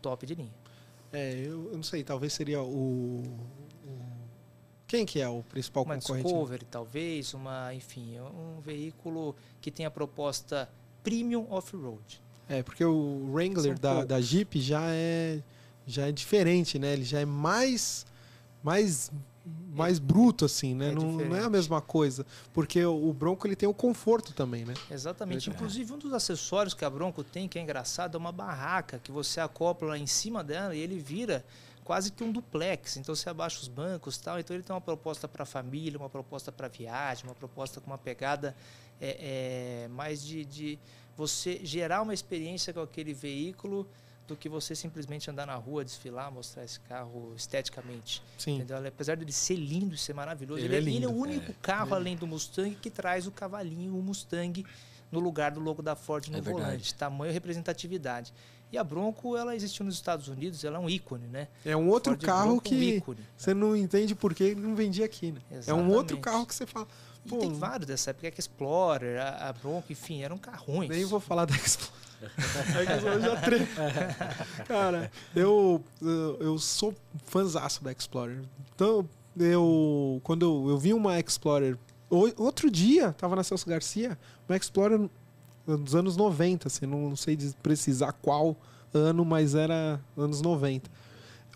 top 0.00 0.26
de 0.26 0.34
linha. 0.34 0.54
É, 1.12 1.32
eu, 1.34 1.70
eu, 1.70 1.76
não 1.76 1.82
sei, 1.82 2.04
talvez 2.04 2.32
seria 2.32 2.62
o, 2.62 3.22
o, 3.22 4.02
Quem 4.86 5.06
que 5.06 5.20
é 5.20 5.28
o 5.28 5.42
principal 5.42 5.84
uma 5.84 5.94
concorrente? 5.94 6.26
Uma 6.26 6.34
Discovery, 6.34 6.64
talvez, 6.66 7.34
uma, 7.34 7.74
enfim, 7.74 8.18
um 8.20 8.60
veículo 8.60 9.34
que 9.60 9.70
tem 9.70 9.86
a 9.86 9.90
proposta 9.90 10.68
premium 11.02 11.46
off-road. 11.50 12.20
É, 12.48 12.62
porque 12.62 12.84
o 12.84 13.30
Wrangler 13.32 13.78
da, 13.78 14.04
da 14.04 14.20
Jeep 14.20 14.60
já 14.60 14.82
é 14.84 15.40
já 15.86 16.08
é 16.08 16.12
diferente, 16.12 16.78
né? 16.78 16.92
Ele 16.92 17.04
já 17.04 17.20
é 17.20 17.24
mais 17.24 18.04
mais 18.62 19.10
mais 19.72 19.98
bruto 19.98 20.44
assim, 20.44 20.74
né? 20.74 20.88
É 20.88 20.92
não, 20.92 21.12
não, 21.12 21.36
é 21.36 21.44
a 21.44 21.50
mesma 21.50 21.80
coisa, 21.80 22.26
porque 22.52 22.84
o, 22.84 23.12
Bronco 23.12 23.46
ele 23.46 23.54
tem 23.54 23.68
o 23.68 23.74
conforto 23.74 24.32
também, 24.32 24.64
né? 24.64 24.74
Exatamente. 24.90 25.48
Inclusive 25.50 25.92
um 25.92 25.98
dos 25.98 26.12
acessórios 26.12 26.74
que 26.74 26.84
a 26.84 26.90
Bronco 26.90 27.22
tem, 27.22 27.46
que 27.46 27.58
é 27.58 27.62
engraçado, 27.62 28.16
é 28.16 28.18
uma 28.18 28.32
barraca 28.32 28.98
que 28.98 29.12
você 29.12 29.40
acopla 29.40 29.90
lá 29.90 29.98
em 29.98 30.06
cima 30.06 30.42
dela 30.42 30.74
e 30.74 30.80
ele 30.80 30.98
vira 30.98 31.44
quase 31.84 32.10
que 32.10 32.24
um 32.24 32.32
duplex. 32.32 32.96
Então 32.96 33.14
você 33.14 33.30
abaixa 33.30 33.60
os 33.60 33.68
bancos, 33.68 34.18
tal. 34.18 34.40
Então 34.40 34.56
ele 34.56 34.64
tem 34.64 34.74
uma 34.74 34.80
proposta 34.80 35.28
para 35.28 35.44
família, 35.44 35.96
uma 35.96 36.10
proposta 36.10 36.50
para 36.50 36.66
viagem, 36.66 37.24
uma 37.24 37.34
proposta 37.34 37.80
com 37.80 37.88
uma 37.88 37.98
pegada 37.98 38.56
é, 39.00 39.84
é, 39.84 39.88
mais 39.88 40.24
de, 40.24 40.44
de 40.44 40.78
você 41.16 41.60
gerar 41.62 42.02
uma 42.02 42.12
experiência 42.12 42.72
com 42.72 42.80
aquele 42.80 43.14
veículo 43.14 43.88
do 44.26 44.36
que 44.36 44.48
você 44.48 44.74
simplesmente 44.74 45.30
andar 45.30 45.46
na 45.46 45.54
rua, 45.54 45.84
desfilar, 45.84 46.30
mostrar 46.32 46.64
esse 46.64 46.80
carro 46.80 47.32
esteticamente. 47.36 48.22
Sim. 48.36 48.56
Entendeu? 48.56 48.86
Apesar 48.86 49.16
de 49.16 49.32
ser 49.32 49.54
lindo 49.54 49.94
e 49.94 49.98
ser 49.98 50.14
maravilhoso, 50.14 50.60
ele, 50.60 50.74
ele, 50.74 50.76
é, 50.76 50.80
lindo, 50.80 50.96
ele 50.96 51.04
é, 51.06 51.08
o 51.08 51.12
único 51.12 51.52
é. 51.52 51.54
carro 51.62 51.94
é. 51.94 51.98
além 51.98 52.16
do 52.16 52.26
Mustang 52.26 52.74
que 52.74 52.90
traz 52.90 53.26
o 53.26 53.30
cavalinho, 53.30 53.96
o 53.96 54.02
Mustang, 54.02 54.64
no 55.10 55.20
lugar 55.20 55.52
do 55.52 55.60
logo 55.60 55.80
da 55.80 55.94
Ford 55.94 56.26
no 56.28 56.38
é 56.38 56.40
volante. 56.40 56.66
Verdade. 56.66 56.94
Tamanho 56.94 57.30
e 57.30 57.32
representatividade. 57.32 58.32
E 58.72 58.76
a 58.76 58.82
Bronco, 58.82 59.36
ela 59.36 59.54
existiu 59.54 59.86
nos 59.86 59.94
Estados 59.94 60.26
Unidos, 60.26 60.64
ela 60.64 60.76
é 60.76 60.80
um 60.80 60.90
ícone, 60.90 61.28
né? 61.28 61.46
É 61.64 61.76
um 61.76 61.88
outro 61.88 62.14
Ford 62.14 62.24
carro 62.24 62.60
que 62.60 63.00
um 63.06 63.14
você 63.36 63.54
não 63.54 63.76
entende 63.76 64.12
por 64.14 64.34
que 64.34 64.56
não 64.56 64.74
vendia 64.74 65.04
aqui, 65.04 65.30
né? 65.30 65.40
Exatamente. 65.52 65.70
É 65.70 65.74
um 65.74 65.94
outro 65.94 66.18
carro 66.18 66.44
que 66.44 66.52
você 66.52 66.66
fala, 66.66 66.88
e 67.26 67.28
Pô, 67.28 67.38
tem 67.38 67.52
vários 67.52 67.86
dessa 67.86 68.10
época, 68.10 68.30
que 68.30 68.40
Explorer, 68.40 69.20
a, 69.20 69.48
a 69.48 69.52
Bronco, 69.52 69.92
enfim, 69.92 70.22
eram 70.22 70.38
carrões. 70.38 70.88
Nem 70.88 71.04
vou 71.04 71.20
falar 71.20 71.44
da 71.44 71.54
Explorer. 71.56 71.92
a 72.76 72.94
Explorer 72.94 73.20
já 73.20 73.40
tre... 73.40 73.58
Cara, 74.66 75.10
eu, 75.34 75.84
eu, 76.00 76.36
eu 76.40 76.58
sou 76.58 76.94
fãzaço 77.24 77.82
da 77.82 77.92
Explorer. 77.92 78.42
Então, 78.74 79.08
eu 79.38 80.20
quando 80.22 80.44
eu, 80.44 80.70
eu 80.70 80.78
vi 80.78 80.94
uma 80.94 81.18
Explorer 81.18 81.76
outro 82.08 82.70
dia, 82.70 83.12
tava 83.12 83.34
na 83.34 83.42
Celso 83.42 83.68
Garcia, 83.68 84.16
uma 84.48 84.56
Explorer 84.56 85.08
dos 85.66 85.94
anos 85.94 86.16
90, 86.16 86.68
assim, 86.68 86.86
não, 86.86 87.08
não 87.08 87.16
sei 87.16 87.36
precisar 87.62 88.12
qual 88.12 88.56
ano, 88.94 89.24
mas 89.24 89.54
era 89.54 90.00
anos 90.16 90.40
90. 90.40 90.88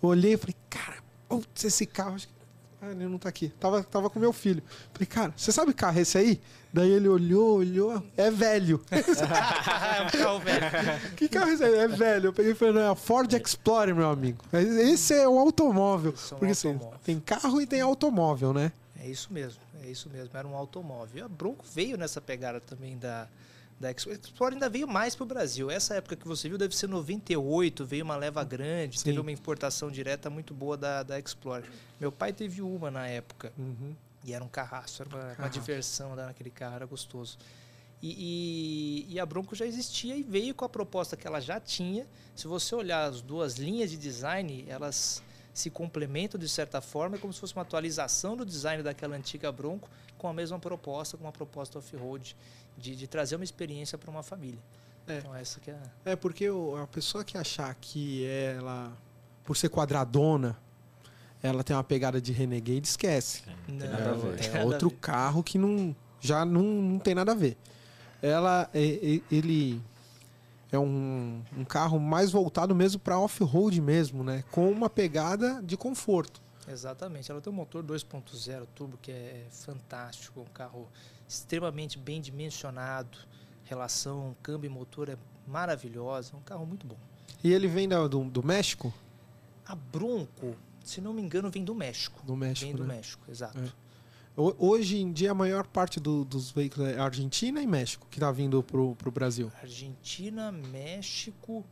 Eu 0.02 0.08
olhei 0.08 0.34
e 0.34 0.36
falei, 0.36 0.56
cara, 0.68 0.96
putz, 1.28 1.64
esse 1.64 1.86
carro, 1.86 2.16
acho 2.16 2.26
que 2.26 2.34
ah, 2.82 2.90
ele 2.90 3.06
não 3.06 3.18
tá 3.18 3.28
aqui. 3.28 3.50
Tava, 3.60 3.82
tava 3.84 4.08
com 4.08 4.18
meu 4.18 4.32
filho. 4.32 4.62
Falei, 4.92 5.06
cara, 5.06 5.34
você 5.36 5.52
sabe 5.52 5.74
carro 5.74 5.98
é 5.98 6.02
esse 6.02 6.16
aí? 6.16 6.40
Daí 6.72 6.90
ele 6.90 7.08
olhou, 7.08 7.58
olhou. 7.58 8.02
É 8.16 8.30
velho. 8.30 8.82
é 8.90 10.02
um 10.02 10.10
carro 10.10 10.38
velho. 10.40 11.14
que 11.14 11.28
carro 11.28 11.50
é 11.50 11.52
esse 11.52 11.64
aí? 11.64 11.74
É 11.74 11.88
velho. 11.88 12.28
Eu 12.28 12.32
peguei 12.32 12.52
e 12.52 12.54
falei, 12.54 12.72
não, 12.74 12.92
é 12.92 12.94
Ford 12.94 13.30
Explorer, 13.32 13.94
meu 13.94 14.08
amigo. 14.08 14.42
Esse 14.52 15.14
é 15.14 15.28
o 15.28 15.38
automóvel. 15.38 16.14
É 16.14 16.34
um 16.34 16.38
Porque 16.38 16.52
assim, 16.52 16.68
automóvel. 16.68 16.94
Assim, 16.94 17.04
tem 17.04 17.20
carro 17.20 17.60
e 17.60 17.66
tem 17.66 17.80
automóvel, 17.82 18.54
né? 18.54 18.72
É 18.98 19.06
isso 19.06 19.30
mesmo. 19.30 19.60
É 19.82 19.86
isso 19.86 20.08
mesmo. 20.08 20.30
Era 20.34 20.48
um 20.48 20.56
automóvel. 20.56 21.18
E 21.18 21.20
a 21.22 21.28
Bronco 21.28 21.64
veio 21.74 21.98
nessa 21.98 22.20
pegada 22.20 22.60
também 22.60 22.96
da 22.96 23.28
da 23.80 23.90
Explorer 23.90 24.52
ainda 24.52 24.68
veio 24.68 24.86
mais 24.86 25.14
para 25.16 25.24
o 25.24 25.26
Brasil. 25.26 25.70
Essa 25.70 25.94
época 25.94 26.14
que 26.14 26.28
você 26.28 26.50
viu 26.50 26.58
deve 26.58 26.76
ser 26.76 26.86
98, 26.86 27.86
veio 27.86 28.04
uma 28.04 28.14
leva 28.14 28.44
grande, 28.44 28.98
Sim. 28.98 29.04
teve 29.04 29.20
uma 29.20 29.32
importação 29.32 29.90
direta 29.90 30.28
muito 30.28 30.52
boa 30.52 30.76
da, 30.76 31.02
da 31.02 31.18
Explorer. 31.18 31.66
Meu 31.98 32.12
pai 32.12 32.30
teve 32.30 32.60
uma 32.60 32.90
na 32.90 33.08
época. 33.08 33.50
Uhum. 33.58 33.96
E 34.22 34.34
era 34.34 34.44
um 34.44 34.48
carraço, 34.48 35.02
era 35.02 35.08
uma, 35.08 35.34
uma 35.38 35.48
diversão 35.48 36.12
andar 36.12 36.26
naquele 36.26 36.50
carro, 36.50 36.76
era 36.76 36.84
gostoso. 36.84 37.38
E, 38.02 39.06
e, 39.08 39.14
e, 39.14 39.20
a 39.20 39.24
Bronco 39.24 39.54
já 39.54 39.64
existia 39.64 40.14
e 40.14 40.22
veio 40.22 40.54
com 40.54 40.64
a 40.66 40.68
proposta 40.68 41.16
que 41.16 41.26
ela 41.26 41.40
já 41.40 41.58
tinha. 41.58 42.06
Se 42.36 42.46
você 42.46 42.74
olhar 42.74 43.04
as 43.04 43.22
duas 43.22 43.56
linhas 43.56 43.90
de 43.90 43.96
design, 43.96 44.64
elas 44.68 45.22
se 45.52 45.70
complementam 45.70 46.38
de 46.38 46.48
certa 46.48 46.80
forma, 46.80 47.16
é 47.16 47.18
como 47.18 47.32
se 47.32 47.40
fosse 47.40 47.54
uma 47.54 47.62
atualização 47.62 48.36
do 48.36 48.44
design 48.44 48.82
daquela 48.82 49.16
antiga 49.16 49.50
Bronco 49.50 49.88
com 50.16 50.28
a 50.28 50.32
mesma 50.32 50.58
proposta, 50.58 51.16
com 51.16 51.24
uma 51.24 51.32
proposta 51.32 51.78
off-road 51.78 52.36
de, 52.76 52.96
de 52.96 53.06
trazer 53.06 53.36
uma 53.36 53.44
experiência 53.44 53.96
para 53.96 54.10
uma 54.10 54.22
família. 54.22 54.60
É. 55.06 55.18
Então 55.18 55.34
essa 55.34 55.60
que 55.60 55.70
é. 55.70 55.78
É 56.04 56.16
porque 56.16 56.46
a 56.80 56.86
pessoa 56.86 57.24
que 57.24 57.36
achar 57.36 57.74
que 57.74 58.26
ela, 58.26 58.92
por 59.44 59.56
ser 59.56 59.68
quadradona, 59.68 60.56
ela 61.42 61.64
tem 61.64 61.74
uma 61.74 61.84
pegada 61.84 62.20
de 62.20 62.32
Renegade, 62.32 62.86
esquece. 62.86 63.42
Não, 63.66 63.86
é, 64.36 64.60
é 64.60 64.64
outro 64.64 64.90
carro 64.90 65.42
que 65.42 65.58
não 65.58 65.94
já 66.20 66.44
não, 66.44 66.62
não 66.62 66.98
tem 66.98 67.14
nada 67.14 67.32
a 67.32 67.34
ver. 67.34 67.56
Ela, 68.22 68.68
ele, 68.74 69.82
é 70.70 70.78
um, 70.78 71.42
um 71.56 71.64
carro 71.64 71.98
mais 71.98 72.30
voltado 72.30 72.74
mesmo 72.74 73.00
para 73.00 73.18
off-road 73.18 73.80
mesmo, 73.80 74.22
né? 74.22 74.44
Com 74.50 74.70
uma 74.70 74.90
pegada 74.90 75.62
de 75.62 75.76
conforto. 75.76 76.40
Exatamente. 76.68 77.30
Ela 77.30 77.40
tem 77.40 77.50
um 77.50 77.56
motor 77.56 77.82
2.0 77.82 78.66
turbo 78.74 78.98
que 79.00 79.10
é 79.10 79.46
fantástico, 79.50 80.40
um 80.40 80.52
carro 80.52 80.86
extremamente 81.34 81.96
bem 81.96 82.20
dimensionado, 82.20 83.16
relação 83.64 84.36
câmbio 84.42 84.68
e 84.68 84.72
motor 84.72 85.08
é 85.08 85.16
maravilhosa, 85.46 86.36
um 86.36 86.42
carro 86.42 86.66
muito 86.66 86.84
bom. 86.86 86.96
E 87.42 87.52
ele 87.52 87.68
vem 87.68 87.88
da- 87.88 88.08
do, 88.08 88.24
do 88.24 88.42
México? 88.44 88.92
A 89.64 89.76
Bronco, 89.76 90.56
se 90.84 91.00
não 91.00 91.12
me 91.12 91.22
engano, 91.22 91.48
vem 91.48 91.62
do 91.64 91.72
México. 91.74 92.20
Do 92.26 92.34
México, 92.36 92.66
vem 92.66 92.74
do 92.76 92.84
né? 92.84 92.96
México, 92.96 93.22
exato. 93.30 93.58
É. 93.60 93.68
Ho- 94.36 94.56
Hoje 94.58 94.98
em 94.98 95.12
dia, 95.12 95.30
a 95.30 95.34
maior 95.34 95.66
parte 95.68 96.00
do- 96.00 96.24
dos 96.24 96.50
veículos 96.50 96.88
é 96.88 96.98
Argentina 96.98 97.62
e 97.62 97.66
México 97.66 98.08
que 98.10 98.18
tá 98.18 98.32
vindo 98.32 98.60
pro, 98.62 98.96
pro 98.96 99.12
Brasil. 99.12 99.52
Argentina, 99.62 100.50
México, 100.50 101.64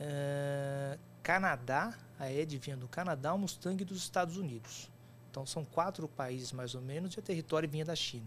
eh, 0.00 0.98
Canadá, 1.22 1.96
a 2.18 2.30
Ed 2.32 2.58
vinha 2.58 2.76
do 2.76 2.88
Canadá, 2.88 3.32
o 3.32 3.38
Mustang 3.38 3.84
dos 3.84 3.98
Estados 3.98 4.36
Unidos. 4.36 4.90
Então 5.30 5.44
são 5.46 5.64
quatro 5.64 6.08
países 6.08 6.50
mais 6.52 6.74
ou 6.74 6.80
menos 6.80 7.14
e 7.14 7.20
a 7.20 7.22
território 7.22 7.68
vinha 7.68 7.84
da 7.84 7.94
China. 7.94 8.26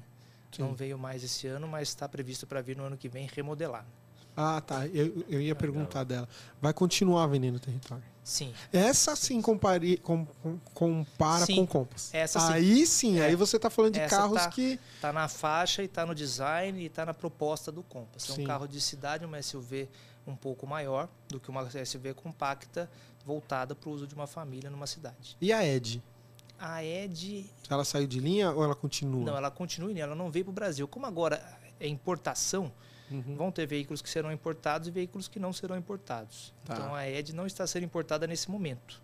Não 0.58 0.70
Sim. 0.70 0.76
veio 0.76 0.98
mais 0.98 1.24
esse 1.24 1.48
ano, 1.48 1.68
mas 1.68 1.90
está 1.90 2.08
previsto 2.10 2.48
para 2.48 2.62
vir 2.62 2.76
no 2.76 2.84
ano 2.84 2.98
que 2.98 3.08
vem 3.08 3.28
remodelar. 3.34 3.86
Ah, 4.36 4.62
tá. 4.62 4.88
Eu, 4.88 5.26
eu 5.28 5.42
ia 5.42 5.54
perguntar 5.54 6.04
dela. 6.06 6.28
Vai 6.62 6.74
continuar 6.74 7.28
vendendo 7.28 7.60
território. 7.60 8.04
Sim, 8.24 8.54
Essa 8.72 9.16
sim 9.16 9.42
compare, 9.42 9.98
com, 9.98 10.24
com- 10.26 10.60
compara 10.74 11.46
Sim. 11.46 11.56
com 11.58 11.68
Compass. 11.68 12.14
Essa 12.14 12.40
sim. 12.40 12.54
aí 12.54 12.86
sim, 12.86 13.20
É. 13.20 13.26
aí 13.26 13.36
você 13.36 13.58
tá 13.58 13.70
falando 13.72 13.96
de 13.96 14.00
Essa 14.00 14.18
carros 14.18 14.42
tá. 14.44 14.50
que. 14.50 14.80
Está 14.96 15.12
na 15.12 15.28
faixa 15.28 15.82
e 15.82 15.86
está 15.86 16.06
no 16.06 16.14
design 16.14 16.80
e 16.80 16.86
está 16.86 17.06
na 17.08 17.14
proposta 17.14 17.72
do 17.72 17.82
Compass. 17.82 18.30
É 18.30 18.34
Sim. 18.34 18.44
um 18.44 18.46
carro 18.46 18.68
de 18.68 18.80
cidade, 18.80 19.26
uma 19.26 19.42
SUV 19.42 19.90
um 20.28 20.36
pouco 20.36 20.68
maior 20.68 21.10
do 21.28 21.40
que 21.40 21.50
uma 21.50 21.68
SUV 21.84 22.14
compacta, 22.14 22.90
voltada 23.26 23.74
para 23.74 23.90
o 23.90 23.94
uso 23.94 24.06
de 24.06 24.14
uma 24.14 24.28
família 24.28 24.70
numa 24.70 24.86
cidade. 24.86 25.36
E 25.42 25.52
a 25.52 25.66
Ed? 25.66 26.02
A 26.60 26.84
Ed, 26.84 27.50
Ela 27.70 27.86
saiu 27.86 28.06
de 28.08 28.20
linha 28.20 28.52
ou 28.52 28.64
ela 28.64 28.76
continua? 28.76 29.24
não, 29.26 29.38
ela 29.38 29.50
continua, 29.50 29.92
ela 29.98 30.16
não 30.16 30.30
veio 30.30 30.46
para 30.46 30.52
o 30.52 30.54
Brasil. 30.54 30.88
Como 30.88 31.06
agora 31.06 31.42
é 31.80 31.88
importação, 31.88 32.72
Uhum. 33.12 33.36
vão 33.36 33.52
ter 33.52 33.66
veículos 33.66 34.02
que 34.02 34.10
serão 34.10 34.32
importados 34.32 34.88
e 34.88 34.92
veículos 34.92 35.28
que 35.28 35.40
não 35.40 35.52
serão 35.52 35.76
importados. 35.78 36.54
Tá. 36.66 36.76
Então 36.76 36.94
a 36.94 37.08
Ed 37.10 37.34
não 37.34 37.48
está 37.48 37.66
sendo 37.66 37.84
importada 37.86 38.28
nesse 38.28 38.52
momento. 38.52 39.02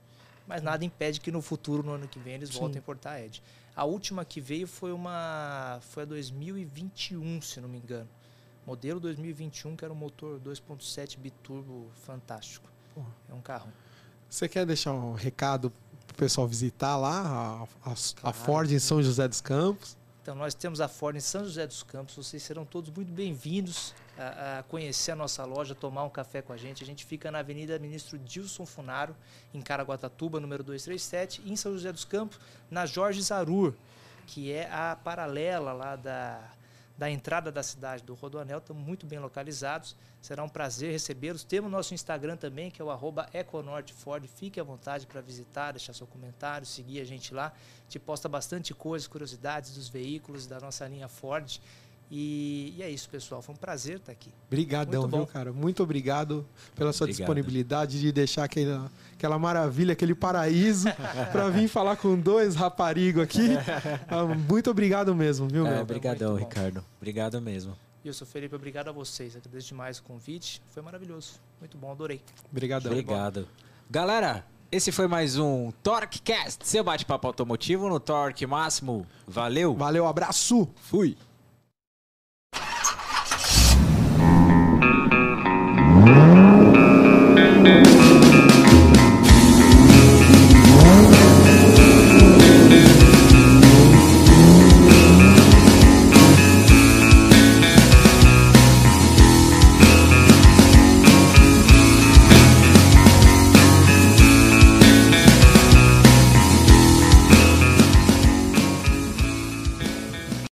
Mas 0.48 0.62
nada 0.62 0.86
impede 0.86 1.20
que 1.20 1.32
no 1.32 1.42
futuro, 1.42 1.82
no 1.82 1.94
ano 1.94 2.08
que 2.08 2.20
vem, 2.20 2.36
eles 2.36 2.50
Sim. 2.50 2.60
voltem 2.60 2.78
a 2.78 2.80
importar 2.80 3.12
a 3.14 3.22
Ed. 3.22 3.42
A 3.76 3.84
última 3.84 4.24
que 4.24 4.40
veio 4.40 4.68
foi 4.68 4.92
uma 4.92 5.80
foi 5.82 6.04
a 6.04 6.06
2021, 6.06 7.42
se 7.42 7.60
não 7.60 7.68
me 7.68 7.80
engano. 7.80 8.08
Modelo 8.66 9.00
2021, 9.00 9.76
que 9.76 9.84
era 9.84 9.94
um 9.94 9.98
motor 9.98 10.40
2.7 10.40 11.18
biturbo 11.18 11.90
fantástico. 11.96 12.70
É 13.30 13.34
um 13.34 13.42
carro. 13.42 13.72
Você 14.30 14.48
quer 14.48 14.66
deixar 14.66 14.92
um 14.94 15.14
recado 15.14 15.72
pro 16.16 16.26
pessoal 16.26 16.48
visitar 16.48 16.96
lá 16.98 17.68
a, 17.86 17.90
a- 17.90 17.92
a 17.92 17.96
Claro. 18.22 18.38
Ford 18.38 18.72
em 18.72 18.80
São 18.80 19.04
José 19.04 19.28
dos 19.28 19.42
Campos? 19.42 19.98
Então, 20.22 20.34
nós 20.34 20.56
temos 20.56 20.82
a 20.82 20.88
Ford 20.88 21.16
em 21.16 21.20
São 21.20 21.44
José 21.44 21.68
dos 21.68 21.84
Campos. 21.84 22.16
Vocês 22.16 22.42
serão 22.42 22.66
todos 22.66 22.90
muito 22.90 23.12
bem-vindos 23.12 23.94
a, 24.18 24.60
a 24.60 24.64
conhecer 24.64 25.12
a 25.12 25.16
nossa 25.16 25.46
loja, 25.46 25.76
tomar 25.76 26.04
um 26.04 26.10
café 26.10 26.42
com 26.42 26.52
a 26.52 26.58
gente. 26.58 26.84
A 26.84 26.88
gente 26.88 27.06
fica 27.06 27.30
na 27.30 27.40
Avenida 27.40 27.78
Ministro 27.78 28.18
Dilson 28.18 28.66
Funaro, 28.66 29.16
em 29.54 29.62
Caraguatatuba, 29.62 30.40
número 30.40 30.64
237, 30.64 31.44
e 31.46 31.52
em 31.52 31.56
São 31.56 31.74
José 31.74 31.92
dos 31.92 32.06
Campos, 32.06 32.40
na 32.72 32.88
Jorge 32.88 33.22
Zarur, 33.22 33.74
que 34.26 34.52
é 34.52 34.68
a 34.72 34.96
paralela 34.96 35.74
lá 35.74 35.96
da, 35.96 36.40
da 36.98 37.10
entrada 37.10 37.52
da 37.52 37.62
cidade 37.62 38.04
do 38.04 38.14
Rodoanel. 38.14 38.60
Estamos 38.60 38.84
muito 38.84 39.06
bem 39.06 39.20
localizados. 39.20 39.96
Será 40.22 40.44
um 40.44 40.50
prazer 40.50 40.92
recebê-los. 40.92 41.44
Temos 41.44 41.70
nosso 41.70 41.94
Instagram 41.94 42.38
também, 42.38 42.72
que 42.72 42.82
é 42.82 42.86
o 42.86 42.90
EcoNorteFord. 43.34 44.28
Fique 44.28 44.60
à 44.60 44.64
vontade 44.64 45.06
para 45.06 45.22
visitar, 45.22 45.74
deixar 45.74 45.94
seu 45.94 46.08
comentário, 46.08 46.66
seguir 46.66 47.02
a 47.02 47.06
gente 47.06 47.34
lá. 47.34 47.48
A 47.48 47.82
gente 47.84 48.00
posta 48.00 48.30
bastante 48.30 48.74
coisas, 48.74 49.08
curiosidades 49.08 49.76
dos 49.76 49.90
veículos 49.90 50.48
da 50.48 50.60
nossa 50.60 50.88
linha 50.88 51.08
Ford. 51.08 51.60
E, 52.12 52.74
e 52.78 52.84
é 52.84 52.90
isso, 52.90 53.10
pessoal. 53.10 53.42
Foi 53.42 53.54
um 53.56 53.58
prazer 53.58 53.98
estar 53.98 54.12
aqui. 54.12 54.30
Obrigadão, 54.48 55.08
viu, 55.08 55.26
cara? 55.26 55.52
Muito 55.52 55.82
obrigado 55.82 56.46
pela 56.76 56.94
sua 56.94 57.06
Obrigado. 57.06 57.18
disponibilidade 57.18 58.00
de 58.00 58.12
deixar 58.12 58.44
aquela, 58.44 58.92
aquela 59.14 59.40
maravilha, 59.40 59.94
aquele 59.94 60.14
paraíso 60.14 60.88
para 61.32 61.50
vir 61.50 61.68
falar 61.68 61.96
com 61.96 62.16
dois 62.20 62.56
raparigo 62.56 63.22
aqui. 63.22 63.50
Ah, 64.08 64.24
Muito 64.26 64.70
obrigado 64.70 65.16
mesmo, 65.16 65.48
viu, 65.48 65.66
É, 65.66 65.72
meu? 65.72 65.82
obrigadão, 65.82 66.32
muito 66.34 66.44
bom. 66.44 66.50
Ricardo. 66.50 66.86
Obrigado 66.98 67.42
mesmo. 67.42 67.76
E 68.04 68.08
eu 68.08 68.14
sou 68.14 68.28
Felipe, 68.28 68.54
obrigado 68.56 68.88
a 68.90 68.92
vocês. 68.92 69.36
Agradeço 69.36 69.70
demais 69.70 69.98
o 69.98 70.04
convite. 70.04 70.62
Foi 70.70 70.84
maravilhoso. 70.84 71.34
Muito 71.60 71.76
bom, 71.76 71.92
adorei. 71.92 72.22
Obrigadão. 72.52 72.92
Obrigado. 72.92 73.48
Galera, 73.90 74.46
esse 74.72 74.92
foi 74.92 75.08
mais 75.08 75.40
um 75.40 75.72
TorqueCast, 75.82 76.68
seu 76.68 76.84
bate-papo 76.84 77.26
automotivo 77.26 77.90
no 77.90 78.00
Torque 78.00 78.46
Máximo. 78.46 79.08
Valeu, 79.28 79.74
Valeu, 79.74 80.06
abraço! 80.06 80.68
fui. 80.76 81.18